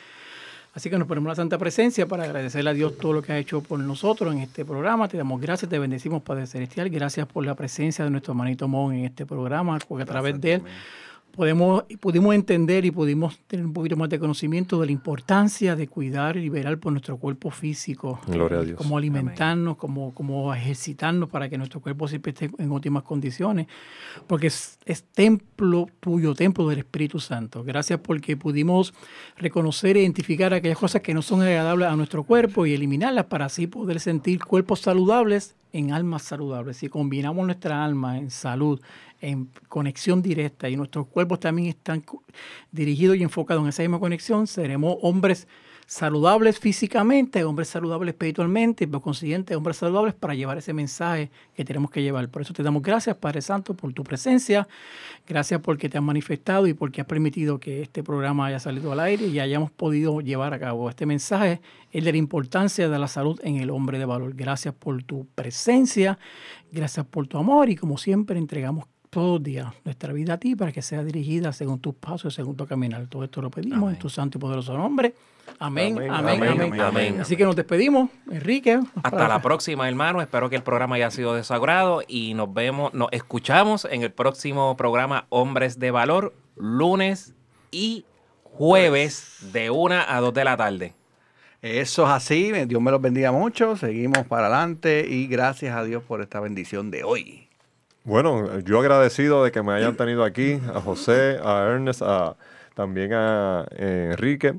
Así 0.78 0.92
que 0.92 1.00
nos 1.00 1.08
ponemos 1.08 1.30
la 1.30 1.36
santa 1.36 1.58
presencia 1.58 2.06
para 2.06 2.26
agradecerle 2.26 2.70
a 2.70 2.74
Dios 2.74 3.00
todo 3.00 3.12
lo 3.12 3.24
que 3.24 3.32
ha 3.32 3.40
hecho 3.40 3.62
por 3.62 3.80
nosotros 3.80 4.32
en 4.32 4.42
este 4.42 4.64
programa. 4.64 5.08
Te 5.08 5.18
damos 5.18 5.42
gracias, 5.42 5.72
te 5.72 5.80
bendecimos, 5.80 6.22
Padre 6.22 6.46
Celestial. 6.46 6.88
Gracias 6.92 7.26
por 7.26 7.44
la 7.44 7.56
presencia 7.56 8.06
de 8.06 8.12
nuestro 8.12 8.34
hermanito 8.34 8.68
Mon 8.68 8.94
en 8.94 9.06
este 9.06 9.26
programa, 9.26 9.80
porque 9.88 10.04
a 10.04 10.06
través 10.06 10.40
de 10.40 10.54
él 10.54 10.62
podemos, 11.38 11.84
pudimos 12.00 12.34
entender 12.34 12.84
y 12.84 12.90
pudimos 12.90 13.38
tener 13.46 13.64
un 13.64 13.72
poquito 13.72 13.96
más 13.96 14.10
de 14.10 14.18
conocimiento 14.18 14.80
de 14.82 14.88
la 14.88 14.92
importancia 14.92 15.76
de 15.76 15.88
cuidar 15.88 16.36
y 16.36 16.42
liberar 16.42 16.80
por 16.80 16.92
nuestro 16.92 17.18
cuerpo 17.18 17.52
físico. 17.52 18.20
Gloria 18.26 18.58
a 18.58 18.64
Dios. 18.64 18.78
Cómo 18.78 18.98
alimentarnos, 18.98 19.78
cómo, 19.78 20.16
cómo, 20.16 20.52
ejercitarnos 20.54 21.30
para 21.30 21.48
que 21.48 21.60
nuestro 21.60 21.80
cuerpo 21.80 22.08
siempre 22.08 22.32
esté 22.32 22.50
en 22.58 22.72
óptimas 22.72 23.04
condiciones. 23.04 23.68
Porque 24.26 24.48
es, 24.48 24.80
es, 24.86 25.04
templo 25.04 25.88
tuyo, 26.00 26.34
templo 26.34 26.68
del 26.68 26.80
Espíritu 26.80 27.20
Santo. 27.20 27.64
Gracias 27.64 28.00
porque 28.00 28.36
pudimos 28.36 28.96
reconocer 29.38 29.96
e 29.96 30.02
identificar 30.02 30.56
aquellas 30.56 30.80
cosas 30.80 31.04
que 31.04 31.14
no 31.14 31.22
son 31.22 31.44
agradables 31.44 31.88
a 31.88 31.96
nuestro 31.96 32.24
cuerpo 32.24 32.66
y 32.66 32.74
eliminarlas 32.74 33.26
para 33.26 33.46
así 33.46 33.68
poder 33.68 34.00
sentir 34.00 34.44
cuerpos 34.44 34.80
saludables 34.80 35.56
en 35.74 35.92
almas 35.92 36.24
saludables. 36.24 36.78
Si 36.78 36.90
combinamos 36.90 37.46
nuestra 37.46 37.84
alma 37.84 38.18
en 38.18 38.32
salud, 38.32 38.82
en 39.22 39.50
conexión 39.68 40.22
directa 40.22 40.70
y 40.70 40.76
nuestros 40.76 41.08
cuerpos 41.08 41.40
también 41.40 41.70
están 41.70 42.04
dirigidos 42.72 43.18
y 43.18 43.24
enfocados 43.24 43.64
en 43.64 43.70
esa 43.70 43.84
misma 43.84 44.00
conexión, 44.00 44.48
seremos 44.48 44.98
hombres 45.02 45.48
saludables 45.88 46.60
físicamente, 46.60 47.46
hombres 47.46 47.70
saludables 47.70 48.14
espiritualmente 48.14 48.84
y 48.84 48.88
por 48.88 49.02
consiguiente 49.02 49.56
hombres 49.56 49.78
saludables 49.78 50.14
para 50.14 50.36
llevar 50.36 50.58
ese 50.58 50.74
mensaje 50.74 51.32
que 51.56 51.64
tenemos 51.64 51.90
que 51.90 52.04
llevar. 52.04 52.28
Por 52.30 52.42
eso 52.42 52.54
te 52.54 52.62
damos 52.62 52.84
gracias, 52.84 53.16
Padre 53.16 53.42
Santo, 53.42 53.74
por 53.74 53.94
tu 53.94 54.04
presencia. 54.04 54.68
Gracias 55.26 55.62
porque 55.62 55.88
te 55.88 55.98
has 55.98 56.04
manifestado 56.04 56.68
y 56.68 56.74
porque 56.74 57.00
has 57.00 57.08
permitido 57.08 57.62
que 57.62 57.82
este 57.82 58.04
programa 58.04 58.48
haya 58.48 58.60
salido 58.60 58.92
al 58.92 59.00
aire 59.00 59.28
y 59.28 59.40
hayamos 59.40 59.72
podido 59.72 60.20
llevar 60.20 60.54
a 60.54 60.60
cabo 60.60 60.90
este 60.90 61.06
mensaje, 61.06 61.62
el 61.94 62.04
de 62.04 62.12
la 62.12 62.18
importancia 62.18 62.90
de 62.90 63.00
la 63.00 63.08
salud 63.08 63.40
en 63.42 63.56
el 63.56 63.70
hombre 63.70 63.98
de 63.98 64.06
valor. 64.06 64.34
Gracias 64.36 64.74
por 64.74 65.02
tu 65.04 65.26
presencia, 65.36 66.20
gracias 66.70 67.06
por 67.06 67.28
tu 67.28 67.38
amor 67.38 67.70
y 67.70 67.78
como 67.78 67.98
siempre 67.98 68.38
entregamos 68.38 68.88
todos 69.10 69.40
los 69.40 69.44
días 69.44 69.74
nuestra 69.86 70.14
vida 70.14 70.34
a 70.34 70.38
ti 70.38 70.56
para 70.56 70.72
que 70.72 70.82
sea 70.82 71.04
dirigida 71.04 71.54
según 71.54 71.80
tus 71.80 71.96
pasos, 71.96 72.34
según 72.34 72.56
tu 72.56 72.66
caminar. 72.66 73.08
Todo 73.08 73.24
esto 73.24 73.42
lo 73.42 73.50
pedimos 73.50 73.92
en 73.94 74.00
tu 74.00 74.10
santo 74.10 74.38
y 74.38 74.42
poderoso 74.42 74.78
nombre. 74.78 75.14
Amén 75.60 75.98
amén, 76.12 76.44
amén, 76.44 76.82
amén, 76.82 77.22
Así 77.22 77.38
que 77.38 77.46
nos 77.46 77.56
despedimos, 77.56 78.10
Enrique. 78.30 78.80
Hasta 79.02 79.28
la 79.28 79.42
próxima, 79.42 79.88
hermano. 79.88 80.22
Espero 80.22 80.50
que 80.50 80.56
el 80.58 80.64
programa 80.64 80.96
haya 80.98 81.10
sido 81.10 81.34
de 81.34 81.44
su 81.44 81.54
agrado 81.54 82.02
y 82.08 82.34
nos 82.34 82.54
vemos, 82.54 82.94
nos 82.94 83.08
escuchamos 83.12 83.86
en 83.90 84.04
el 84.04 84.12
próximo 84.12 84.76
programa 84.76 85.26
Hombres 85.30 85.80
de 85.80 85.92
Valor, 85.92 86.34
lunes 86.58 87.34
y 87.72 88.06
jueves 88.44 89.50
de 89.54 89.70
una 89.70 90.16
a 90.16 90.20
dos 90.20 90.34
de 90.34 90.44
la 90.44 90.58
tarde. 90.58 90.94
Eso 91.62 92.04
es 92.04 92.10
así, 92.10 92.52
Dios 92.52 92.82
me 92.82 92.92
los 92.92 93.02
bendiga 93.02 93.32
mucho, 93.32 93.76
seguimos 93.76 94.28
para 94.28 94.48
adelante 94.48 95.08
y 95.10 95.28
gracias 95.28 95.76
a 95.76 95.84
Dios 95.84 96.04
por 96.04 96.22
esta 96.22 96.40
bendición 96.40 96.92
de 96.92 97.04
hoy. 97.04 97.47
Bueno, 98.08 98.62
yo 98.62 98.80
agradecido 98.80 99.44
de 99.44 99.52
que 99.52 99.62
me 99.62 99.74
hayan 99.74 99.98
tenido 99.98 100.24
aquí, 100.24 100.62
a 100.74 100.80
José, 100.80 101.40
a 101.44 101.68
Ernest, 101.70 102.02
a, 102.02 102.38
también 102.74 103.12
a 103.12 103.66
Enrique. 103.76 104.54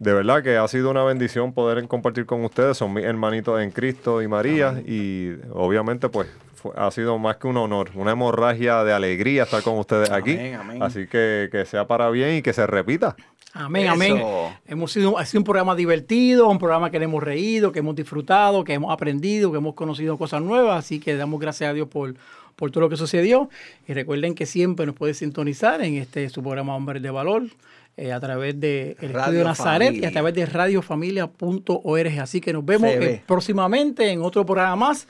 De 0.00 0.12
verdad 0.12 0.42
que 0.42 0.56
ha 0.56 0.66
sido 0.66 0.90
una 0.90 1.04
bendición 1.04 1.52
poder 1.52 1.86
compartir 1.86 2.26
con 2.26 2.44
ustedes. 2.44 2.76
Son 2.76 2.92
mis 2.92 3.04
hermanitos 3.04 3.60
en 3.60 3.70
Cristo 3.70 4.22
y 4.22 4.26
María. 4.26 4.82
Y 4.84 5.34
obviamente, 5.52 6.08
pues, 6.08 6.26
ha 6.74 6.90
sido 6.90 7.16
más 7.16 7.36
que 7.36 7.46
un 7.46 7.58
honor, 7.58 7.90
una 7.94 8.10
hemorragia 8.10 8.82
de 8.82 8.92
alegría 8.92 9.44
estar 9.44 9.62
con 9.62 9.78
ustedes 9.78 10.10
aquí. 10.10 10.36
Así 10.80 11.06
que 11.06 11.48
que 11.52 11.64
sea 11.66 11.86
para 11.86 12.10
bien 12.10 12.38
y 12.38 12.42
que 12.42 12.52
se 12.52 12.66
repita. 12.66 13.14
Amén, 13.52 13.88
amén. 13.88 14.20
Hemos 14.66 14.90
sido, 14.90 15.16
ha 15.16 15.24
sido 15.26 15.40
un 15.40 15.44
programa 15.44 15.76
divertido, 15.76 16.48
un 16.48 16.58
programa 16.58 16.90
que 16.90 16.98
le 16.98 17.04
hemos 17.04 17.22
reído, 17.22 17.70
que 17.70 17.80
hemos 17.80 17.94
disfrutado, 17.94 18.64
que 18.64 18.74
hemos 18.74 18.92
aprendido, 18.92 19.52
que 19.52 19.58
hemos 19.58 19.74
conocido 19.74 20.16
cosas 20.18 20.42
nuevas. 20.42 20.78
Así 20.78 20.98
que 20.98 21.16
damos 21.16 21.38
gracias 21.40 21.70
a 21.70 21.72
Dios 21.72 21.88
por, 21.88 22.14
por 22.60 22.70
todo 22.70 22.82
lo 22.82 22.90
que 22.90 22.96
sucedió. 22.96 23.48
Y 23.88 23.94
recuerden 23.94 24.36
que 24.36 24.46
siempre 24.46 24.86
nos 24.86 24.94
puede 24.94 25.14
sintonizar 25.14 25.82
en 25.82 25.96
este 25.96 26.28
su 26.28 26.42
programa 26.42 26.76
Hombres 26.76 27.02
de 27.02 27.10
Valor. 27.10 27.48
Eh, 27.96 28.12
a 28.12 28.20
través 28.20 28.58
de 28.58 28.96
el 29.00 29.10
Estudio 29.10 29.44
Nazaret 29.44 29.94
y 29.94 30.04
a 30.04 30.12
través 30.12 30.32
de 30.32 30.46
radiofamilia.org. 30.46 32.20
Así 32.20 32.40
que 32.40 32.52
nos 32.52 32.64
vemos 32.64 32.88
eh, 32.88 33.20
próximamente 33.26 34.08
en 34.10 34.22
otro 34.22 34.46
programa 34.46 34.76
más 34.76 35.08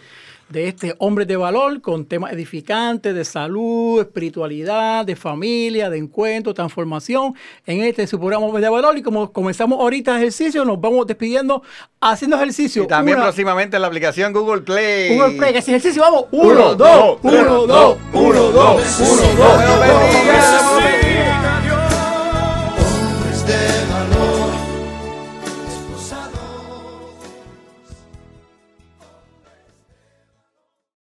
de 0.51 0.69
este 0.69 0.95
Hombre 0.99 1.25
de 1.25 1.37
Valor 1.37 1.81
con 1.81 2.05
temas 2.05 2.33
edificantes 2.33 3.15
de 3.15 3.25
salud, 3.25 4.01
espiritualidad, 4.01 5.07
de 5.07 5.17
familia, 5.17 5.89
de 5.89 5.99
encuentro, 5.99 6.53
transformación 6.53 7.35
en 7.65 7.83
este 7.83 8.07
su 8.07 8.19
programa 8.19 8.47
Hombre 8.47 8.61
de 8.61 8.69
Valor. 8.69 8.99
Y 8.99 9.03
como 9.03 9.33
comenzamos 9.33 9.79
ahorita 9.81 10.17
ejercicio, 10.17 10.65
nos 10.65 10.81
vamos 10.81 11.07
despidiendo 11.07 11.63
haciendo 12.01 12.37
ejercicio. 12.37 12.83
Y 12.83 12.87
también 12.89 13.19
próximamente 13.19 13.77
en 13.77 13.83
la 13.83 13.89
aplicación 13.89 14.33
Google 14.33 14.63
Play. 14.63 15.17
Google 15.17 15.37
Play, 15.39 15.53
que 15.53 15.61
es 15.61 15.69
ejercicio, 15.69 16.03
vamos. 16.03 16.25
Uno, 16.33 16.75
dos, 16.75 17.19
uno, 17.23 17.67
dos, 17.67 17.99
uno, 18.13 18.43
dos, 18.51 18.81
uno, 19.01 19.23
dos. 19.23 21.20